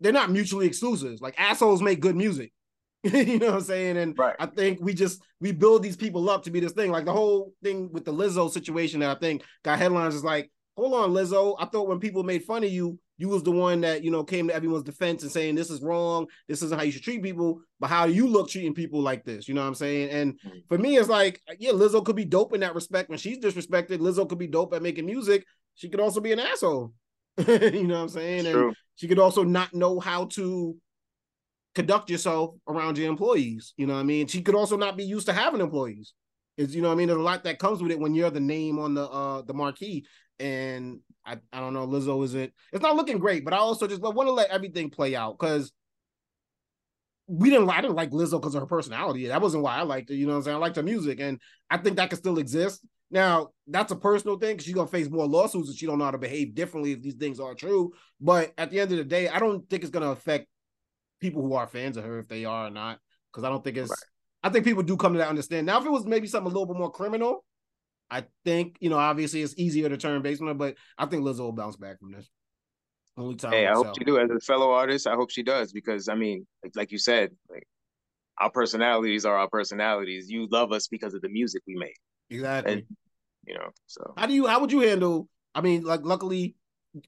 they're 0.00 0.12
not 0.12 0.30
mutually 0.30 0.66
exclusive. 0.66 1.20
Like 1.20 1.38
assholes 1.38 1.82
make 1.82 2.00
good 2.00 2.16
music. 2.16 2.52
you 3.04 3.38
know 3.38 3.46
what 3.46 3.54
I'm 3.56 3.60
saying? 3.62 3.96
And 3.96 4.18
right. 4.18 4.34
I 4.38 4.46
think 4.46 4.80
we 4.80 4.92
just 4.92 5.22
we 5.40 5.52
build 5.52 5.82
these 5.82 5.96
people 5.96 6.28
up 6.30 6.42
to 6.44 6.50
be 6.50 6.60
this 6.60 6.72
thing. 6.72 6.90
Like 6.90 7.04
the 7.04 7.12
whole 7.12 7.52
thing 7.62 7.90
with 7.92 8.04
the 8.04 8.12
Lizzo 8.12 8.50
situation 8.50 9.00
that 9.00 9.16
I 9.16 9.20
think 9.20 9.44
got 9.64 9.78
headlines 9.78 10.14
is 10.14 10.24
like, 10.24 10.50
hold 10.76 10.94
on, 10.94 11.10
Lizzo. 11.10 11.56
I 11.60 11.66
thought 11.66 11.88
when 11.88 12.00
people 12.00 12.24
made 12.24 12.42
fun 12.44 12.64
of 12.64 12.70
you, 12.70 12.98
you 13.16 13.28
was 13.28 13.44
the 13.44 13.52
one 13.52 13.82
that 13.82 14.02
you 14.02 14.10
know 14.10 14.24
came 14.24 14.48
to 14.48 14.54
everyone's 14.54 14.82
defense 14.82 15.22
and 15.22 15.30
saying 15.30 15.54
this 15.54 15.70
is 15.70 15.80
wrong, 15.80 16.26
this 16.48 16.62
isn't 16.62 16.76
how 16.76 16.84
you 16.84 16.90
should 16.90 17.04
treat 17.04 17.22
people. 17.22 17.60
But 17.78 17.88
how 17.88 18.06
you 18.06 18.26
look 18.26 18.50
treating 18.50 18.74
people 18.74 19.00
like 19.00 19.24
this? 19.24 19.46
You 19.46 19.54
know 19.54 19.60
what 19.60 19.68
I'm 19.68 19.74
saying? 19.76 20.10
And 20.10 20.32
mm-hmm. 20.34 20.58
for 20.68 20.78
me, 20.78 20.96
it's 20.96 21.08
like, 21.08 21.40
yeah, 21.60 21.70
Lizzo 21.70 22.04
could 22.04 22.16
be 22.16 22.24
dope 22.24 22.52
in 22.52 22.60
that 22.60 22.74
respect 22.74 23.10
when 23.10 23.18
she's 23.18 23.38
disrespected. 23.38 23.98
Lizzo 23.98 24.28
could 24.28 24.38
be 24.38 24.48
dope 24.48 24.74
at 24.74 24.82
making 24.82 25.06
music. 25.06 25.44
She 25.76 25.88
could 25.88 26.00
also 26.00 26.20
be 26.20 26.32
an 26.32 26.40
asshole. 26.40 26.92
you 27.46 27.86
know 27.86 27.94
what 27.96 28.02
I'm 28.02 28.08
saying? 28.08 28.38
It's 28.40 28.46
and 28.48 28.54
true. 28.54 28.74
she 28.96 29.08
could 29.08 29.18
also 29.18 29.44
not 29.44 29.72
know 29.72 30.00
how 30.00 30.26
to 30.26 30.76
conduct 31.74 32.10
yourself 32.10 32.56
around 32.66 32.98
your 32.98 33.08
employees. 33.08 33.74
You 33.76 33.86
know 33.86 33.94
what 33.94 34.00
I 34.00 34.04
mean? 34.04 34.26
She 34.26 34.42
could 34.42 34.56
also 34.56 34.76
not 34.76 34.96
be 34.96 35.04
used 35.04 35.26
to 35.26 35.32
having 35.32 35.60
employees. 35.60 36.14
Is 36.56 36.74
you 36.74 36.82
know 36.82 36.88
what 36.88 36.94
I 36.94 36.96
mean? 36.96 37.06
There's 37.06 37.20
a 37.20 37.22
lot 37.22 37.44
that 37.44 37.60
comes 37.60 37.80
with 37.80 37.92
it 37.92 38.00
when 38.00 38.14
you're 38.14 38.30
the 38.30 38.40
name 38.40 38.78
on 38.78 38.94
the 38.94 39.08
uh 39.08 39.42
the 39.42 39.54
marquee. 39.54 40.04
And 40.40 41.00
I, 41.24 41.36
I 41.52 41.60
don't 41.60 41.74
know, 41.74 41.86
Lizzo 41.86 42.24
is 42.24 42.34
it 42.34 42.52
it's 42.72 42.82
not 42.82 42.96
looking 42.96 43.18
great, 43.18 43.44
but 43.44 43.54
I 43.54 43.58
also 43.58 43.86
just 43.86 44.02
want 44.02 44.28
to 44.28 44.32
let 44.32 44.50
everything 44.50 44.90
play 44.90 45.14
out 45.14 45.38
because 45.38 45.72
we 47.28 47.50
didn't 47.50 47.70
I 47.70 47.80
didn't 47.80 47.96
like 47.96 48.10
Lizzo 48.10 48.40
because 48.40 48.56
of 48.56 48.62
her 48.62 48.66
personality. 48.66 49.28
That 49.28 49.42
wasn't 49.42 49.62
why 49.62 49.76
I 49.76 49.82
liked 49.82 50.10
it. 50.10 50.16
You 50.16 50.26
know 50.26 50.32
what 50.32 50.38
I'm 50.38 50.42
saying? 50.44 50.56
I 50.56 50.60
liked 50.60 50.76
her 50.76 50.82
music, 50.82 51.20
and 51.20 51.40
I 51.70 51.76
think 51.76 51.96
that 51.96 52.10
could 52.10 52.18
still 52.18 52.38
exist. 52.38 52.84
Now, 53.10 53.48
that's 53.66 53.92
a 53.92 53.96
personal 53.96 54.38
thing 54.38 54.52
because 54.52 54.66
she's 54.66 54.74
gonna 54.74 54.88
face 54.88 55.08
more 55.08 55.26
lawsuits 55.26 55.68
and 55.68 55.78
she 55.78 55.86
don't 55.86 55.98
know 55.98 56.04
how 56.04 56.10
to 56.10 56.18
behave 56.18 56.54
differently 56.54 56.92
if 56.92 57.02
these 57.02 57.14
things 57.14 57.40
are 57.40 57.54
true. 57.54 57.92
But 58.20 58.52
at 58.58 58.70
the 58.70 58.80
end 58.80 58.92
of 58.92 58.98
the 58.98 59.04
day, 59.04 59.28
I 59.28 59.38
don't 59.38 59.68
think 59.68 59.82
it's 59.82 59.90
gonna 59.90 60.10
affect 60.10 60.46
people 61.20 61.42
who 61.42 61.54
are 61.54 61.66
fans 61.66 61.96
of 61.96 62.04
her 62.04 62.18
if 62.18 62.28
they 62.28 62.44
are 62.44 62.66
or 62.66 62.70
not. 62.70 62.98
Because 63.32 63.44
I 63.44 63.48
don't 63.48 63.62
think 63.62 63.76
it's 63.76 63.90
right. 63.90 63.98
I 64.42 64.50
think 64.50 64.64
people 64.64 64.82
do 64.82 64.96
come 64.96 65.12
to 65.14 65.18
that 65.18 65.28
understand. 65.28 65.66
Now, 65.66 65.80
if 65.80 65.86
it 65.86 65.90
was 65.90 66.06
maybe 66.06 66.26
something 66.26 66.50
a 66.50 66.54
little 66.54 66.66
bit 66.66 66.78
more 66.78 66.90
criminal, 66.90 67.44
I 68.10 68.24
think, 68.44 68.76
you 68.80 68.88
know, 68.88 68.98
obviously 68.98 69.42
it's 69.42 69.54
easier 69.58 69.88
to 69.88 69.96
turn 69.96 70.22
based 70.22 70.40
on 70.40 70.48
it, 70.48 70.54
but 70.54 70.76
I 70.96 71.06
think 71.06 71.22
Lizzo 71.22 71.40
will 71.40 71.52
bounce 71.52 71.76
back 71.76 71.98
from 71.98 72.12
this. 72.12 72.30
Only 73.16 73.34
time. 73.34 73.52
Hey, 73.52 73.66
I 73.66 73.72
hope 73.72 73.94
she 73.98 74.04
do. 74.04 74.18
As 74.18 74.30
a 74.30 74.38
fellow 74.40 74.70
artist, 74.70 75.06
I 75.06 75.14
hope 75.14 75.30
she 75.30 75.42
does 75.42 75.72
because 75.72 76.08
I 76.08 76.14
mean, 76.14 76.46
like, 76.62 76.72
like 76.76 76.92
you 76.92 76.98
said, 76.98 77.30
like 77.50 77.66
our 78.38 78.50
personalities 78.50 79.24
are 79.24 79.36
our 79.36 79.48
personalities. 79.48 80.30
You 80.30 80.46
love 80.50 80.72
us 80.72 80.86
because 80.86 81.14
of 81.14 81.20
the 81.20 81.28
music 81.28 81.62
we 81.66 81.74
make. 81.74 81.98
Exactly. 82.30 82.72
And, 82.72 82.82
you 83.46 83.54
know, 83.54 83.70
so 83.86 84.14
how 84.16 84.26
do 84.26 84.34
you 84.34 84.46
how 84.46 84.60
would 84.60 84.72
you 84.72 84.80
handle? 84.80 85.28
I 85.54 85.60
mean, 85.60 85.82
like 85.82 86.00
luckily, 86.02 86.56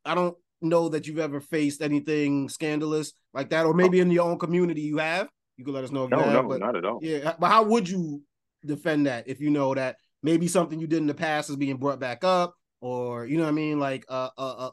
I 0.05 0.15
don't 0.15 0.37
know 0.63 0.89
that 0.91 1.07
you've 1.07 1.19
ever 1.19 1.41
faced 1.41 1.83
anything 1.83 2.49
scandalous 2.49 3.13
like 3.35 3.51
that, 3.51 3.67
or 3.67 3.75
maybe 3.75 4.01
in 4.01 4.11
your 4.11 4.29
own 4.29 4.39
community 4.39 4.83
you 4.83 4.99
have. 4.99 5.29
You 5.57 5.65
could 5.65 5.75
let 5.75 5.85
us 5.85 5.91
know 5.91 6.05
if 6.05 6.11
no, 6.11 6.19
you 6.19 6.25
have. 6.25 6.33
No, 6.45 6.49
but, 6.49 6.61
not 6.61 6.77
at 6.77 6.85
all. 6.85 7.01
Yeah, 7.03 7.35
but 7.39 7.49
how 7.49 7.65
would 7.65 7.89
you 7.89 8.23
defend 8.65 9.07
that 9.07 9.29
if 9.29 9.41
you 9.41 9.51
know 9.51 9.75
that 9.75 9.97
maybe 10.23 10.49
something 10.49 10.81
you 10.81 10.87
did 10.87 10.99
in 10.99 11.07
the 11.07 11.15
past 11.15 11.51
is 11.51 11.57
being 11.57 11.77
brought 11.77 12.01
back 12.01 12.25
up, 12.25 12.55
or 12.81 13.27
you 13.27 13.37
know 13.37 13.45
what 13.45 13.51
I 13.51 13.53
mean, 13.53 13.79
like 13.79 14.05
a 14.09 14.31
a, 14.39 14.71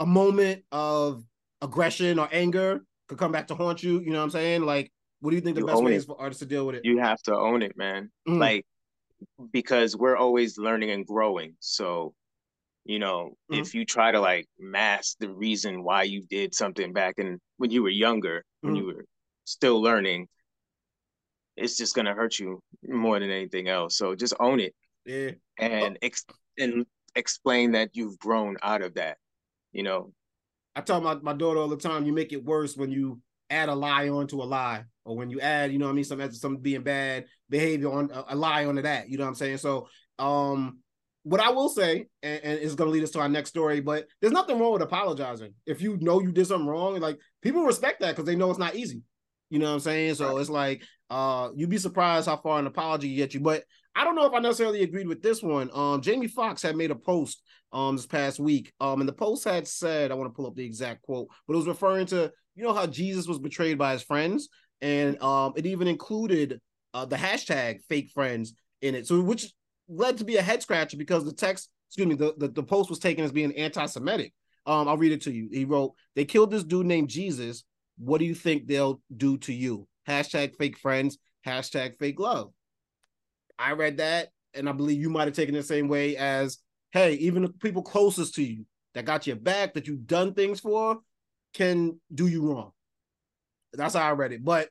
a 0.00 0.06
moment 0.06 0.64
of 0.72 1.22
aggression 1.62 2.18
or 2.18 2.28
anger 2.32 2.84
could 3.08 3.18
come 3.18 3.32
back 3.32 3.48
to 3.48 3.54
haunt 3.54 3.82
you. 3.82 4.00
You 4.00 4.10
know 4.10 4.18
what 4.18 4.24
I'm 4.24 4.30
saying? 4.30 4.62
Like, 4.62 4.92
what 5.20 5.30
do 5.30 5.36
you 5.36 5.42
think 5.42 5.56
the 5.56 5.60
you 5.62 5.66
best 5.66 5.82
way 5.82 5.92
it. 5.92 5.96
is 5.96 6.04
for 6.04 6.20
artists 6.20 6.40
to 6.40 6.46
deal 6.46 6.66
with 6.66 6.76
it? 6.76 6.84
You 6.84 6.98
have 6.98 7.20
to 7.22 7.34
own 7.34 7.62
it, 7.62 7.76
man. 7.76 8.10
Mm. 8.28 8.38
Like, 8.38 8.66
because 9.52 9.96
we're 9.96 10.16
always 10.16 10.58
learning 10.58 10.90
and 10.90 11.06
growing. 11.06 11.54
So, 11.60 12.14
you 12.84 12.98
know, 12.98 13.36
mm. 13.50 13.60
if 13.60 13.74
you 13.74 13.84
try 13.84 14.12
to 14.12 14.20
like 14.20 14.46
mask 14.58 15.16
the 15.20 15.30
reason 15.30 15.82
why 15.82 16.04
you 16.04 16.22
did 16.28 16.54
something 16.54 16.92
back 16.92 17.14
in 17.18 17.40
when 17.56 17.70
you 17.70 17.82
were 17.82 17.88
younger, 17.88 18.44
mm. 18.64 18.68
when 18.68 18.76
you 18.76 18.86
were 18.86 19.04
still 19.44 19.80
learning, 19.80 20.28
it's 21.56 21.76
just 21.76 21.94
gonna 21.94 22.14
hurt 22.14 22.38
you 22.38 22.60
more 22.86 23.18
than 23.18 23.30
anything 23.30 23.68
else. 23.68 23.96
So 23.96 24.14
just 24.14 24.34
own 24.38 24.60
it. 24.60 24.74
Yeah. 25.04 25.30
And 25.58 25.94
oh. 25.94 25.98
ex- 26.02 26.26
and 26.58 26.86
explain 27.14 27.72
that 27.72 27.90
you've 27.94 28.18
grown 28.18 28.56
out 28.62 28.82
of 28.82 28.94
that. 28.94 29.16
You 29.72 29.82
know. 29.82 30.12
I 30.74 30.82
tell 30.82 31.00
my, 31.00 31.14
my 31.14 31.32
daughter 31.32 31.58
all 31.58 31.68
the 31.68 31.76
time, 31.78 32.04
you 32.04 32.12
make 32.12 32.32
it 32.34 32.44
worse 32.44 32.76
when 32.76 32.90
you 32.90 33.20
add 33.48 33.70
a 33.70 33.74
lie 33.74 34.08
onto 34.10 34.42
a 34.42 34.44
lie, 34.44 34.84
or 35.06 35.16
when 35.16 35.30
you 35.30 35.40
add, 35.40 35.72
you 35.72 35.78
know 35.78 35.86
what 35.86 35.92
I 35.92 35.94
mean, 35.94 36.04
some 36.04 36.32
some 36.32 36.56
being 36.58 36.82
bad 36.82 37.26
behavior 37.48 37.90
on 37.90 38.10
a, 38.12 38.34
a 38.34 38.36
lie 38.36 38.66
onto 38.66 38.82
that. 38.82 39.08
You 39.08 39.16
know 39.16 39.24
what 39.24 39.30
I'm 39.30 39.34
saying? 39.36 39.58
So 39.58 39.88
um 40.18 40.80
what 41.22 41.40
I 41.40 41.50
will 41.50 41.68
say, 41.68 42.06
and, 42.22 42.40
and 42.44 42.60
it's 42.60 42.76
going 42.76 42.86
to 42.86 42.92
lead 42.92 43.02
us 43.02 43.10
to 43.10 43.20
our 43.20 43.28
next 43.28 43.48
story, 43.48 43.80
but 43.80 44.06
there's 44.20 44.32
nothing 44.32 44.60
wrong 44.60 44.74
with 44.74 44.82
apologizing. 44.82 45.54
If 45.66 45.82
you 45.82 45.96
know 46.00 46.20
you 46.20 46.30
did 46.30 46.46
something 46.46 46.68
wrong, 46.68 47.00
like 47.00 47.18
people 47.42 47.64
respect 47.64 47.98
that 48.00 48.12
because 48.12 48.26
they 48.26 48.36
know 48.36 48.48
it's 48.48 48.60
not 48.60 48.76
easy. 48.76 49.02
You 49.50 49.58
know 49.58 49.66
what 49.66 49.74
I'm 49.74 49.80
saying? 49.80 50.14
So 50.14 50.32
right. 50.32 50.40
it's 50.40 50.50
like 50.50 50.82
uh 51.08 51.50
you'd 51.54 51.70
be 51.70 51.78
surprised 51.78 52.28
how 52.28 52.36
far 52.36 52.58
an 52.58 52.66
apology 52.66 53.14
get 53.14 53.32
you. 53.34 53.40
But 53.40 53.64
I 53.94 54.04
don't 54.04 54.16
know 54.16 54.26
if 54.26 54.34
I 54.34 54.40
necessarily 54.40 54.82
agreed 54.82 55.08
with 55.08 55.22
this 55.22 55.42
one. 55.42 55.70
Um 55.72 56.00
Jamie 56.00 56.28
Foxx 56.28 56.62
had 56.62 56.76
made 56.76 56.90
a 56.90 56.96
post 56.96 57.42
um 57.72 57.96
this 57.96 58.06
past 58.06 58.40
week. 58.40 58.72
Um 58.80 59.00
and 59.00 59.08
the 59.08 59.12
post 59.12 59.44
had 59.44 59.68
said, 59.68 60.10
I 60.10 60.14
want 60.14 60.30
to 60.30 60.36
pull 60.36 60.46
up 60.46 60.56
the 60.56 60.64
exact 60.64 61.02
quote, 61.02 61.28
but 61.46 61.54
it 61.54 61.58
was 61.58 61.68
referring 61.68 62.06
to 62.06 62.32
you 62.56 62.64
know 62.64 62.72
how 62.72 62.86
Jesus 62.86 63.28
was 63.28 63.38
betrayed 63.38 63.78
by 63.78 63.92
his 63.92 64.02
friends, 64.02 64.48
and 64.80 65.20
um 65.22 65.52
it 65.56 65.66
even 65.66 65.88
included 65.88 66.60
uh 66.94 67.04
the 67.04 67.16
hashtag 67.16 67.80
fake 67.88 68.10
friends 68.12 68.54
in 68.82 68.94
it. 68.94 69.06
So 69.06 69.20
which 69.20 69.52
led 69.88 70.18
to 70.18 70.24
be 70.24 70.36
a 70.36 70.42
head 70.42 70.62
scratcher 70.62 70.96
because 70.96 71.24
the 71.24 71.32
text, 71.32 71.70
excuse 71.88 72.06
me, 72.06 72.14
the, 72.14 72.34
the, 72.36 72.48
the 72.48 72.62
post 72.62 72.90
was 72.90 72.98
taken 72.98 73.24
as 73.24 73.30
being 73.30 73.56
anti-Semitic. 73.56 74.32
Um, 74.66 74.88
I'll 74.88 74.96
read 74.96 75.12
it 75.12 75.22
to 75.22 75.32
you. 75.32 75.48
He 75.52 75.64
wrote, 75.64 75.94
They 76.16 76.24
killed 76.24 76.50
this 76.50 76.64
dude 76.64 76.86
named 76.86 77.08
Jesus 77.08 77.62
what 77.98 78.18
do 78.18 78.24
you 78.24 78.34
think 78.34 78.66
they'll 78.66 79.00
do 79.16 79.38
to 79.38 79.52
you? 79.52 79.88
Hashtag 80.08 80.56
fake 80.56 80.78
friends, 80.78 81.18
hashtag 81.46 81.98
fake 81.98 82.20
love. 82.20 82.52
I 83.58 83.72
read 83.72 83.98
that, 83.98 84.28
and 84.54 84.68
I 84.68 84.72
believe 84.72 85.00
you 85.00 85.10
might 85.10 85.26
have 85.26 85.34
taken 85.34 85.54
it 85.54 85.58
the 85.58 85.64
same 85.64 85.88
way 85.88 86.16
as, 86.16 86.58
hey, 86.92 87.14
even 87.14 87.42
the 87.42 87.48
people 87.48 87.82
closest 87.82 88.34
to 88.34 88.44
you 88.44 88.66
that 88.94 89.06
got 89.06 89.26
your 89.26 89.36
back, 89.36 89.74
that 89.74 89.86
you've 89.86 90.06
done 90.06 90.34
things 90.34 90.60
for, 90.60 90.98
can 91.54 91.98
do 92.14 92.26
you 92.26 92.46
wrong. 92.50 92.72
That's 93.76 93.94
how 93.94 94.08
I 94.08 94.12
read 94.12 94.32
it. 94.32 94.44
But 94.44 94.68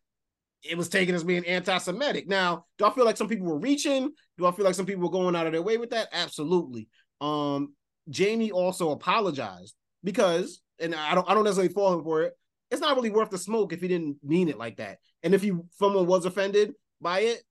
it 0.64 0.78
was 0.78 0.90
taken 0.90 1.16
as 1.16 1.24
being 1.24 1.46
anti-Semitic. 1.46 2.28
Now, 2.28 2.66
do 2.78 2.86
I 2.86 2.90
feel 2.92 3.06
like 3.06 3.18
some 3.18 3.28
people 3.28 3.48
were 3.48 3.60
reaching? 3.60 4.12
Do 4.38 4.46
I 4.46 4.52
feel 4.52 4.66
like 4.66 4.76
some 4.76 4.86
people 4.86 5.04
were 5.04 5.10
going 5.10 5.36
out 5.36 5.46
of 5.46 5.54
their 5.54 5.62
way 5.62 5.78
with 5.78 5.92
that? 5.92 6.10
Absolutely. 6.12 6.88
Um, 7.22 7.74
Jamie 8.10 8.52
also 8.52 8.92
apologized 8.92 9.76
because, 10.04 10.62
and 10.80 10.94
I 10.94 11.16
don't 11.16 11.30
I 11.30 11.34
don't 11.34 11.44
necessarily 11.44 11.74
him 11.74 12.04
for 12.04 12.24
it, 12.24 12.34
it's 12.72 12.82
not 12.82 12.96
really 12.96 13.10
worth 13.10 13.30
the 13.30 13.38
smoke 13.38 13.74
if 13.74 13.82
he 13.82 13.88
didn't 13.88 14.18
mean 14.24 14.50
it 14.50 14.58
like 14.58 14.78
that. 14.78 14.98
And 15.24 15.34
if 15.34 15.42
he 15.42 15.54
someone 15.72 16.08
was 16.08 16.26
offended 16.26 16.74
by 17.02 17.22
it, 17.22 17.42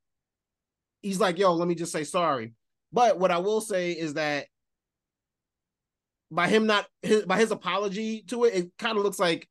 he's 1.03 1.21
like, 1.21 1.39
yo, 1.39 1.55
let 1.55 1.69
me 1.69 1.75
just 1.75 1.93
say 1.93 2.05
sorry. 2.05 2.55
But 2.93 3.19
what 3.19 3.31
I 3.31 3.39
will 3.39 3.61
say 3.61 3.93
is 3.93 4.15
that 4.15 4.47
by 6.31 6.49
him 6.49 6.67
not 6.67 6.87
his, 7.03 7.25
by 7.25 7.39
his 7.39 7.51
apology 7.51 8.23
to 8.29 8.45
it, 8.45 8.55
it 8.55 8.73
kind 8.79 8.97
of 8.97 9.05
looks 9.05 9.19
like 9.19 9.49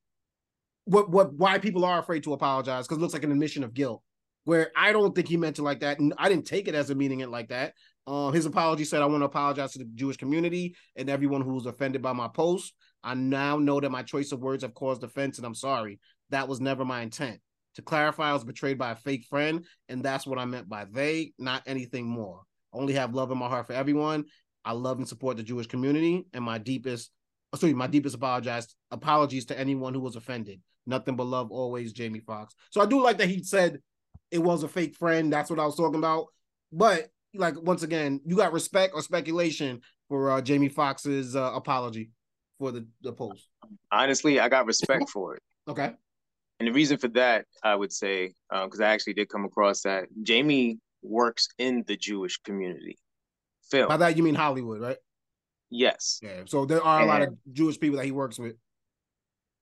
what 0.86 1.10
what 1.10 1.34
why 1.34 1.58
people 1.60 1.86
are 1.86 2.00
afraid 2.00 2.24
to 2.24 2.34
apologize 2.34 2.86
because 2.86 2.98
it 2.98 3.02
looks 3.02 3.14
like 3.14 3.24
an 3.24 3.32
admission 3.32 3.64
of 3.64 3.74
guilt. 3.74 4.02
Where 4.46 4.72
I 4.76 4.92
don't 4.92 5.16
think 5.16 5.30
he 5.30 5.38
meant 5.38 5.58
it 5.58 5.64
like 5.64 5.80
that, 5.80 6.00
and 6.00 6.14
I 6.18 6.28
didn't 6.28 6.46
take 6.46 6.68
it 6.68 6.76
as 6.76 6.90
a 6.90 6.96
meaning 6.96 7.22
it 7.22 7.30
like 7.30 7.50
that. 7.50 7.74
Uh, 8.06 8.32
his 8.32 8.46
apology 8.46 8.84
said, 8.84 9.02
"I 9.02 9.06
want 9.06 9.22
to 9.22 9.26
apologize 9.26 9.72
to 9.74 9.80
the 9.80 9.88
Jewish 9.96 10.18
community 10.18 10.76
and 10.98 11.10
everyone 11.10 11.42
who 11.42 11.54
was 11.54 11.66
offended 11.66 12.02
by 12.02 12.12
my 12.12 12.28
post. 12.28 12.74
I 13.04 13.14
now 13.14 13.58
know 13.58 13.80
that 13.80 13.92
my 13.92 14.04
choice 14.04 14.32
of 14.32 14.42
words 14.42 14.64
have 14.64 14.74
caused 14.74 15.04
offense, 15.04 15.38
and 15.38 15.46
I'm 15.46 15.56
sorry. 15.56 16.00
That 16.30 16.48
was 16.48 16.60
never 16.60 16.84
my 16.84 17.02
intent. 17.02 17.40
To 17.76 17.82
clarify, 17.82 18.30
I 18.30 18.34
was 18.34 18.44
betrayed 18.44 18.78
by 18.78 18.92
a 18.92 18.96
fake 18.96 19.26
friend, 19.26 19.66
and 19.90 20.04
that's 20.04 20.28
what 20.28 20.40
I 20.40 20.46
meant 20.46 20.70
by 20.70 20.86
they, 20.86 21.34
not 21.40 21.64
anything 21.66 22.06
more. 22.06 22.42
I 22.74 22.78
only 22.78 22.94
have 22.94 23.16
love 23.16 23.32
in 23.32 23.38
my 23.38 23.48
heart 23.48 23.68
for 23.68 23.74
everyone. 23.74 24.26
I 24.66 24.74
love 24.74 24.98
and 24.98 25.08
support 25.08 25.38
the 25.38 25.44
Jewish 25.44 25.68
community, 25.68 26.26
and 26.34 26.44
my 26.44 26.58
deepest, 26.58 27.12
oh, 27.54 27.58
sorry, 27.58 27.74
my 27.74 27.88
deepest 27.88 28.16
apologize 28.16 28.74
apologies 28.92 29.46
to 29.46 29.60
anyone 29.60 29.94
who 29.94 30.00
was 30.00 30.16
offended. 30.16 30.60
Nothing 30.86 31.16
but 31.16 31.26
love, 31.26 31.52
always, 31.52 31.94
Jamie 31.94 32.20
Foxx. 32.20 32.56
So 32.72 32.82
I 32.82 32.86
do 32.86 33.02
like 33.02 33.18
that 33.20 33.30
he 33.30 33.44
said 33.44 33.80
it 34.32 34.40
was 34.40 34.64
a 34.64 34.68
fake 34.68 34.96
friend. 34.96 35.32
That's 35.32 35.50
what 35.50 35.60
I 35.60 35.66
was 35.66 35.78
talking 35.78 36.00
about. 36.00 36.26
But 36.72 37.08
like 37.34 37.62
once 37.62 37.84
again, 37.84 38.20
you 38.26 38.36
got 38.36 38.54
respect 38.54 38.94
or 38.94 39.02
speculation 39.02 39.82
for 40.10 40.32
uh, 40.32 40.42
Jamie 40.42 40.70
Foxx's 40.70 41.36
uh, 41.36 41.52
apology 41.54 42.12
for 42.60 42.72
the 42.72 42.86
the 43.02 43.14
post? 43.14 43.48
Honestly, 43.92 44.40
I 44.40 44.50
got 44.50 44.66
respect 44.66 45.10
for 45.10 45.36
it. 45.36 45.44
Okay. 45.68 45.92
And 46.60 46.68
the 46.68 46.74
reason 46.74 46.98
for 46.98 47.08
that, 47.10 47.46
I 47.64 47.76
would 47.76 47.92
say, 47.92 48.34
because 48.50 48.80
uh, 48.80 48.86
I 48.86 48.88
actually 48.88 49.14
did 49.14 49.30
come 49.30 49.46
across 49.46 49.82
that 49.82 50.06
Jamie 50.22 50.80
works 51.02 51.48
in 51.58 51.84
the 51.88 51.98
Jewish 51.98 52.38
community. 52.38 52.98
Film. 53.70 53.88
By 53.88 53.98
that 53.98 54.18
you 54.18 54.24
mean 54.24 54.36
Hollywood, 54.36 54.82
right? 54.82 54.98
Yes. 55.74 56.20
Yeah. 56.22 56.44
So 56.46 56.66
there 56.66 56.84
are 56.84 57.02
and, 57.02 57.10
a 57.10 57.14
lot 57.14 57.22
of 57.24 57.36
Jewish 57.52 57.80
people 57.80 57.98
that 57.98 58.06
he 58.06 58.12
works 58.12 58.38
with. 58.38 58.56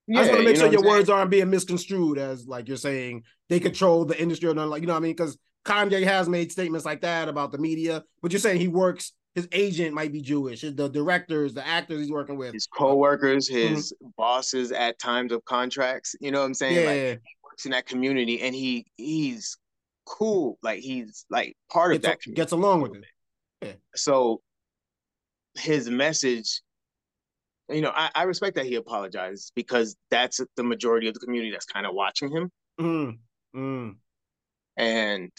Yeah, 0.08 0.20
I 0.20 0.24
just 0.24 0.32
want 0.34 0.44
to 0.44 0.50
make 0.50 0.58
sure 0.58 0.72
your 0.72 0.84
words 0.84 1.10
aren't 1.10 1.32
being 1.32 1.50
misconstrued 1.50 2.18
as 2.18 2.46
like 2.46 2.68
you're 2.68 2.76
saying 2.76 3.24
they 3.50 3.60
control 3.60 4.04
the 4.04 4.22
industry 4.22 4.50
or 4.50 4.54
nothing 4.54 4.70
like 4.70 4.82
you 4.82 4.88
know 4.88 4.94
what 4.94 5.00
I 5.00 5.04
mean? 5.04 5.14
Because 5.14 5.38
Kanye 5.64 6.04
has 6.04 6.28
made 6.28 6.52
statements 6.52 6.86
like 6.86 7.02
that 7.02 7.30
about 7.30 7.52
the 7.52 7.58
media, 7.58 8.04
but 8.22 8.32
you're 8.32 8.40
saying 8.40 8.60
he 8.60 8.68
works. 8.68 9.14
His 9.36 9.48
agent 9.54 9.94
might 9.94 10.12
be 10.12 10.22
Jewish. 10.22 10.62
The 10.62 10.90
directors, 10.90 11.54
the 11.54 11.66
actors 11.66 12.02
he's 12.02 12.12
working 12.12 12.36
with, 12.36 12.54
his 12.54 12.68
co-workers, 12.68 13.48
his 13.48 13.94
mm-hmm. 13.94 14.10
bosses 14.18 14.74
at 14.74 15.00
times 15.00 15.32
of 15.32 15.46
contracts. 15.46 16.16
You 16.20 16.32
know 16.32 16.40
what 16.42 16.48
I'm 16.48 16.54
saying? 16.54 16.76
Yeah. 16.76 17.12
Like, 17.12 17.22
he 17.24 17.36
works 17.42 17.66
in 17.66 17.72
that 17.72 17.86
community, 17.86 18.42
and 18.42 18.54
he 18.54 18.88
he's 18.98 19.58
cool. 20.06 20.58
Like 20.62 20.82
he's 20.82 21.26
like 21.30 21.56
part 21.72 21.94
gets 21.94 22.06
of 22.06 22.12
that. 22.12 22.32
A, 22.32 22.34
gets 22.34 22.52
along 22.52 22.82
with 22.82 22.96
it. 22.96 23.06
Yeah. 23.62 23.74
So 23.96 24.42
his 25.56 25.90
message 25.90 26.62
you 27.70 27.82
know, 27.82 27.92
I, 27.96 28.10
I, 28.14 28.24
respect 28.24 28.56
that 28.56 28.66
he 28.66 28.76
apologized 28.76 29.54
because 29.56 29.96
that's 30.10 30.42
the 30.58 30.64
majority 30.64 31.08
of 31.08 31.14
the 31.14 31.20
community 31.20 31.52
that's 31.52 31.66
kind 31.66 31.86
of 31.86 31.94
watching 31.94 32.30
him. 32.30 32.52
Mm, 32.80 33.18
mm. 33.56 33.96
And 34.78 35.32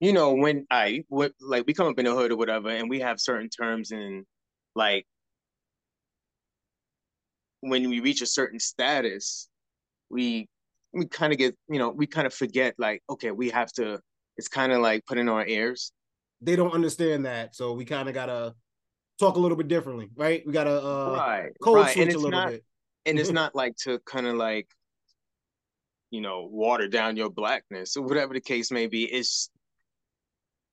you 0.00 0.12
know, 0.12 0.34
when 0.34 0.66
I 0.70 1.04
what 1.08 1.32
like 1.40 1.64
we 1.66 1.72
come 1.72 1.86
up 1.86 1.98
in 1.98 2.04
the 2.04 2.14
hood 2.14 2.32
or 2.32 2.36
whatever, 2.36 2.68
and 2.68 2.90
we 2.90 3.00
have 3.00 3.20
certain 3.20 3.48
terms 3.48 3.90
and 3.90 4.24
like 4.74 5.06
when 7.60 7.88
we 7.88 8.00
reach 8.00 8.20
a 8.20 8.26
certain 8.26 8.60
status, 8.60 9.48
we 10.10 10.48
we 10.92 11.06
kind 11.06 11.32
of 11.32 11.38
get, 11.38 11.56
you 11.68 11.78
know, 11.78 11.90
we 11.90 12.06
kind 12.06 12.26
of 12.26 12.34
forget 12.34 12.74
like, 12.78 13.02
okay, 13.10 13.30
we 13.30 13.50
have 13.50 13.72
to. 13.72 14.00
It's 14.36 14.48
kind 14.48 14.72
of 14.72 14.82
like 14.82 15.06
putting 15.06 15.30
on 15.30 15.46
airs. 15.48 15.92
They 16.42 16.56
don't 16.56 16.72
understand 16.72 17.24
that, 17.24 17.54
so 17.54 17.72
we 17.72 17.86
kind 17.86 18.08
of 18.08 18.14
gotta 18.14 18.54
talk 19.18 19.36
a 19.36 19.38
little 19.38 19.56
bit 19.56 19.68
differently, 19.68 20.08
right? 20.16 20.42
We 20.46 20.52
gotta 20.52 20.82
uh, 20.82 21.14
right, 21.16 21.50
code 21.62 21.76
right. 21.76 21.94
switch 21.94 22.14
a 22.14 22.18
little 22.18 22.30
not, 22.30 22.50
bit. 22.50 22.64
and 23.06 23.18
it's 23.18 23.30
not 23.30 23.54
like 23.54 23.76
to 23.84 23.98
kind 24.00 24.26
of 24.26 24.36
like, 24.36 24.68
you 26.10 26.20
know, 26.20 26.48
water 26.50 26.88
down 26.88 27.16
your 27.16 27.30
blackness 27.30 27.96
or 27.96 28.02
whatever 28.04 28.34
the 28.34 28.40
case 28.40 28.70
may 28.70 28.86
be. 28.86 29.04
It's 29.04 29.50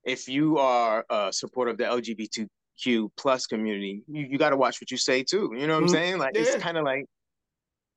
if 0.03 0.27
you 0.27 0.58
are 0.58 1.06
a 1.10 1.32
supporter 1.32 1.71
of 1.71 1.77
the 1.77 1.86
LGBTQ 1.86 3.10
plus 3.15 3.47
community, 3.47 4.03
you, 4.08 4.27
you 4.32 4.38
got 4.38 4.49
to 4.49 4.58
watch 4.58 4.82
what 4.82 4.91
you 4.91 4.97
say 4.97 5.23
too. 5.23 5.53
You 5.56 5.67
know 5.67 5.75
what 5.75 5.84
Mhm. 5.84 5.88
I'm 5.88 5.89
saying? 5.89 6.17
Like 6.17 6.36
Yeah. 6.36 6.41
it's 6.41 6.56
kind 6.63 6.77
of 6.77 6.84
like 6.84 7.06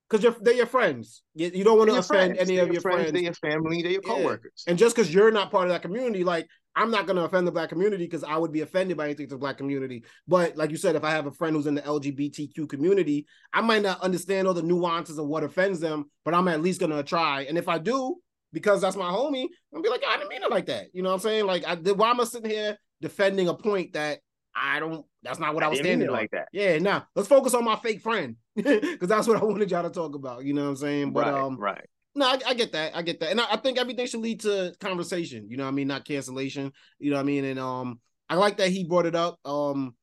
because 0.09 0.35
they're 0.40 0.55
your 0.55 0.66
friends. 0.66 1.23
You, 1.35 1.51
you 1.53 1.64
don't 1.64 1.79
want 1.79 1.90
to 1.90 1.97
offend 1.97 2.37
friends. 2.37 2.38
any 2.38 2.57
They're 2.57 2.66
of 2.66 2.73
your 2.73 2.81
friends. 2.83 3.12
They're 3.12 3.23
your 3.23 3.33
family. 3.35 3.83
They're 3.83 3.92
your 3.92 4.03
Yeah. 4.05 4.14
coworkers. 4.14 4.64
And 4.66 4.79
just 4.79 4.95
because 4.95 5.12
you're 5.12 5.31
not 5.31 5.51
part 5.51 5.64
of 5.64 5.71
that 5.71 5.83
community, 5.83 6.25
like 6.25 6.49
I'm 6.77 6.90
not 6.90 7.07
gonna 7.07 7.25
offend 7.25 7.47
the 7.47 7.53
black 7.53 7.71
community 7.71 8.05
because 8.05 8.23
I 8.23 8.37
would 8.37 8.53
be 8.53 8.61
offended 8.61 8.97
by 8.99 9.07
anything 9.07 9.27
to 9.29 9.35
the 9.35 9.38
black 9.38 9.57
community. 9.57 10.05
But 10.29 10.57
like 10.57 10.71
you 10.71 10.77
said, 10.77 10.95
if 10.95 11.05
I 11.05 11.11
have 11.11 11.27
a 11.27 11.31
friend 11.33 11.57
who's 11.57 11.66
in 11.66 11.75
the 11.75 11.81
LGBTQ 11.83 12.69
community, 12.69 13.27
I 13.53 13.62
might 13.62 13.83
not 13.83 14.01
understand 14.03 14.47
all 14.47 14.55
the 14.55 14.62
nuances 14.62 15.19
of 15.19 15.27
what 15.27 15.42
offends 15.42 15.81
them, 15.81 16.11
but 16.25 16.35
I'm 16.35 16.49
at 16.49 16.61
least 16.61 16.81
gonna 16.81 17.03
try. 17.03 17.42
And 17.42 17.57
if 17.57 17.66
I 17.69 17.79
do, 17.79 18.16
because 18.53 18.81
that's 18.83 18.97
my 18.97 19.11
homie, 19.11 19.47
I'm 19.75 19.83
be 19.83 19.88
like, 19.88 20.05
I 20.07 20.16
didn't 20.19 20.29
mean 20.29 20.42
it 20.42 20.51
like 20.51 20.66
that. 20.66 20.88
You 20.92 21.03
know 21.03 21.09
what 21.09 21.14
I'm 21.16 21.21
saying? 21.21 21.47
Like, 21.47 21.64
I, 21.66 21.75
why 21.77 22.11
am 22.11 22.21
I 22.21 22.25
sitting 22.25 22.51
here 22.51 22.77
defending 23.01 23.49
a 23.49 23.55
point 23.55 23.95
that 23.95 24.21
I 24.55 24.79
don't? 24.79 25.05
That's 25.23 25.38
not 25.38 25.55
what 25.55 25.64
I, 25.64 25.69
was 25.69 25.79
didn't 25.79 25.87
standing 25.88 26.07
it 26.09 26.11
on. 26.11 26.16
like 26.16 26.31
that. 26.33 26.49
Yeah, 26.53 26.79
now 26.79 27.07
let's 27.16 27.29
focus 27.29 27.55
on 27.55 27.64
my 27.64 27.77
fake 27.77 28.03
friend 28.03 28.37
because 28.64 29.09
that's 29.09 29.29
what 29.29 29.40
I 29.40 29.45
wanted 29.45 29.71
y'all 29.71 29.83
to 29.83 29.90
talk 29.90 30.14
about. 30.14 30.45
You 30.45 30.55
know 30.55 30.62
what 30.64 30.71
I'm 30.71 30.77
saying? 30.77 31.12
But 31.12 31.27
right, 31.27 31.35
um, 31.35 31.57
right. 31.59 31.87
no, 32.14 32.27
I, 32.27 32.38
I 32.47 32.55
get 32.55 32.73
that. 32.73 32.97
I 32.97 33.03
get 33.03 33.21
that. 33.21 33.31
And 33.31 33.40
I, 33.40 33.53
I 33.53 33.57
think 33.57 33.79
everything 33.79 34.07
should 34.07 34.21
lead 34.21 34.40
to 34.40 34.75
conversation. 34.81 35.49
You 35.49 35.57
know 35.57 35.64
what 35.64 35.71
I 35.71 35.73
mean? 35.73 35.88
Not 35.88 36.05
cancellation. 36.07 36.73
You 36.99 37.11
know 37.11 37.16
what 37.16 37.23
I 37.23 37.27
mean? 37.27 37.45
And 37.45 37.59
um 37.61 38.01
I 38.29 38.35
like 38.37 38.57
that 38.57 38.71
he 38.71 38.85
brought 38.85 39.07
it 39.07 39.14
up. 39.14 39.38
Um 39.45 39.95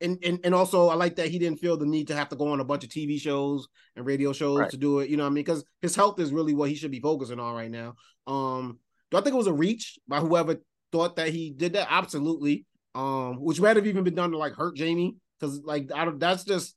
and, 0.00 0.18
and 0.24 0.40
and 0.42 0.54
also 0.54 0.88
I 0.88 0.94
like 0.94 1.16
that 1.16 1.28
he 1.28 1.38
didn't 1.38 1.60
feel 1.60 1.76
the 1.76 1.86
need 1.86 2.08
to 2.08 2.16
have 2.16 2.28
to 2.30 2.36
go 2.36 2.48
on 2.48 2.60
a 2.60 2.64
bunch 2.64 2.82
of 2.82 2.90
TV 2.90 3.20
shows 3.20 3.68
and 3.94 4.04
radio 4.06 4.32
shows 4.32 4.58
Right. 4.58 4.70
to 4.70 4.76
do 4.76 4.98
it. 5.00 5.10
You 5.10 5.16
know 5.16 5.24
what 5.24 5.30
I 5.30 5.34
mean? 5.34 5.44
Because 5.44 5.64
his 5.80 5.94
health 5.94 6.18
is 6.18 6.32
really 6.32 6.54
what 6.54 6.70
he 6.70 6.74
should 6.74 6.90
be 6.90 7.00
focusing 7.00 7.38
on 7.38 7.54
right 7.54 7.70
now. 7.70 7.94
Um 8.26 8.78
do 9.10 9.18
I 9.18 9.20
think 9.20 9.34
it 9.34 9.38
was 9.38 9.46
a 9.46 9.52
reach 9.52 9.98
by 10.08 10.20
whoever 10.20 10.56
thought 10.90 11.16
that 11.16 11.28
he 11.28 11.50
did 11.50 11.74
that? 11.74 11.88
Absolutely. 11.90 12.64
Um, 12.94 13.36
which 13.42 13.60
might 13.60 13.76
have 13.76 13.86
even 13.86 14.04
been 14.04 14.14
done 14.14 14.30
to 14.32 14.38
like 14.38 14.54
hurt 14.54 14.74
Jamie. 14.76 15.16
Cause 15.40 15.60
like 15.64 15.90
I 15.94 16.04
don't 16.04 16.18
that's 16.18 16.44
just 16.44 16.74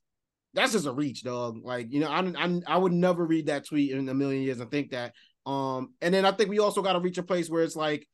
that's 0.56 0.72
just 0.72 0.86
a 0.86 0.92
reach, 0.92 1.22
dog. 1.22 1.60
Like, 1.62 1.92
you 1.92 2.00
know, 2.00 2.08
I, 2.08 2.20
I 2.20 2.60
I 2.66 2.76
would 2.76 2.92
never 2.92 3.24
read 3.24 3.46
that 3.46 3.66
tweet 3.66 3.92
in 3.92 4.08
a 4.08 4.14
million 4.14 4.42
years 4.42 4.58
and 4.58 4.70
think 4.70 4.90
that. 4.90 5.12
Um, 5.44 5.94
and 6.00 6.12
then 6.12 6.24
I 6.24 6.32
think 6.32 6.50
we 6.50 6.58
also 6.58 6.82
got 6.82 6.94
to 6.94 7.00
reach 7.00 7.18
a 7.18 7.22
place 7.22 7.48
where 7.48 7.62
it's 7.62 7.76
like, 7.76 8.08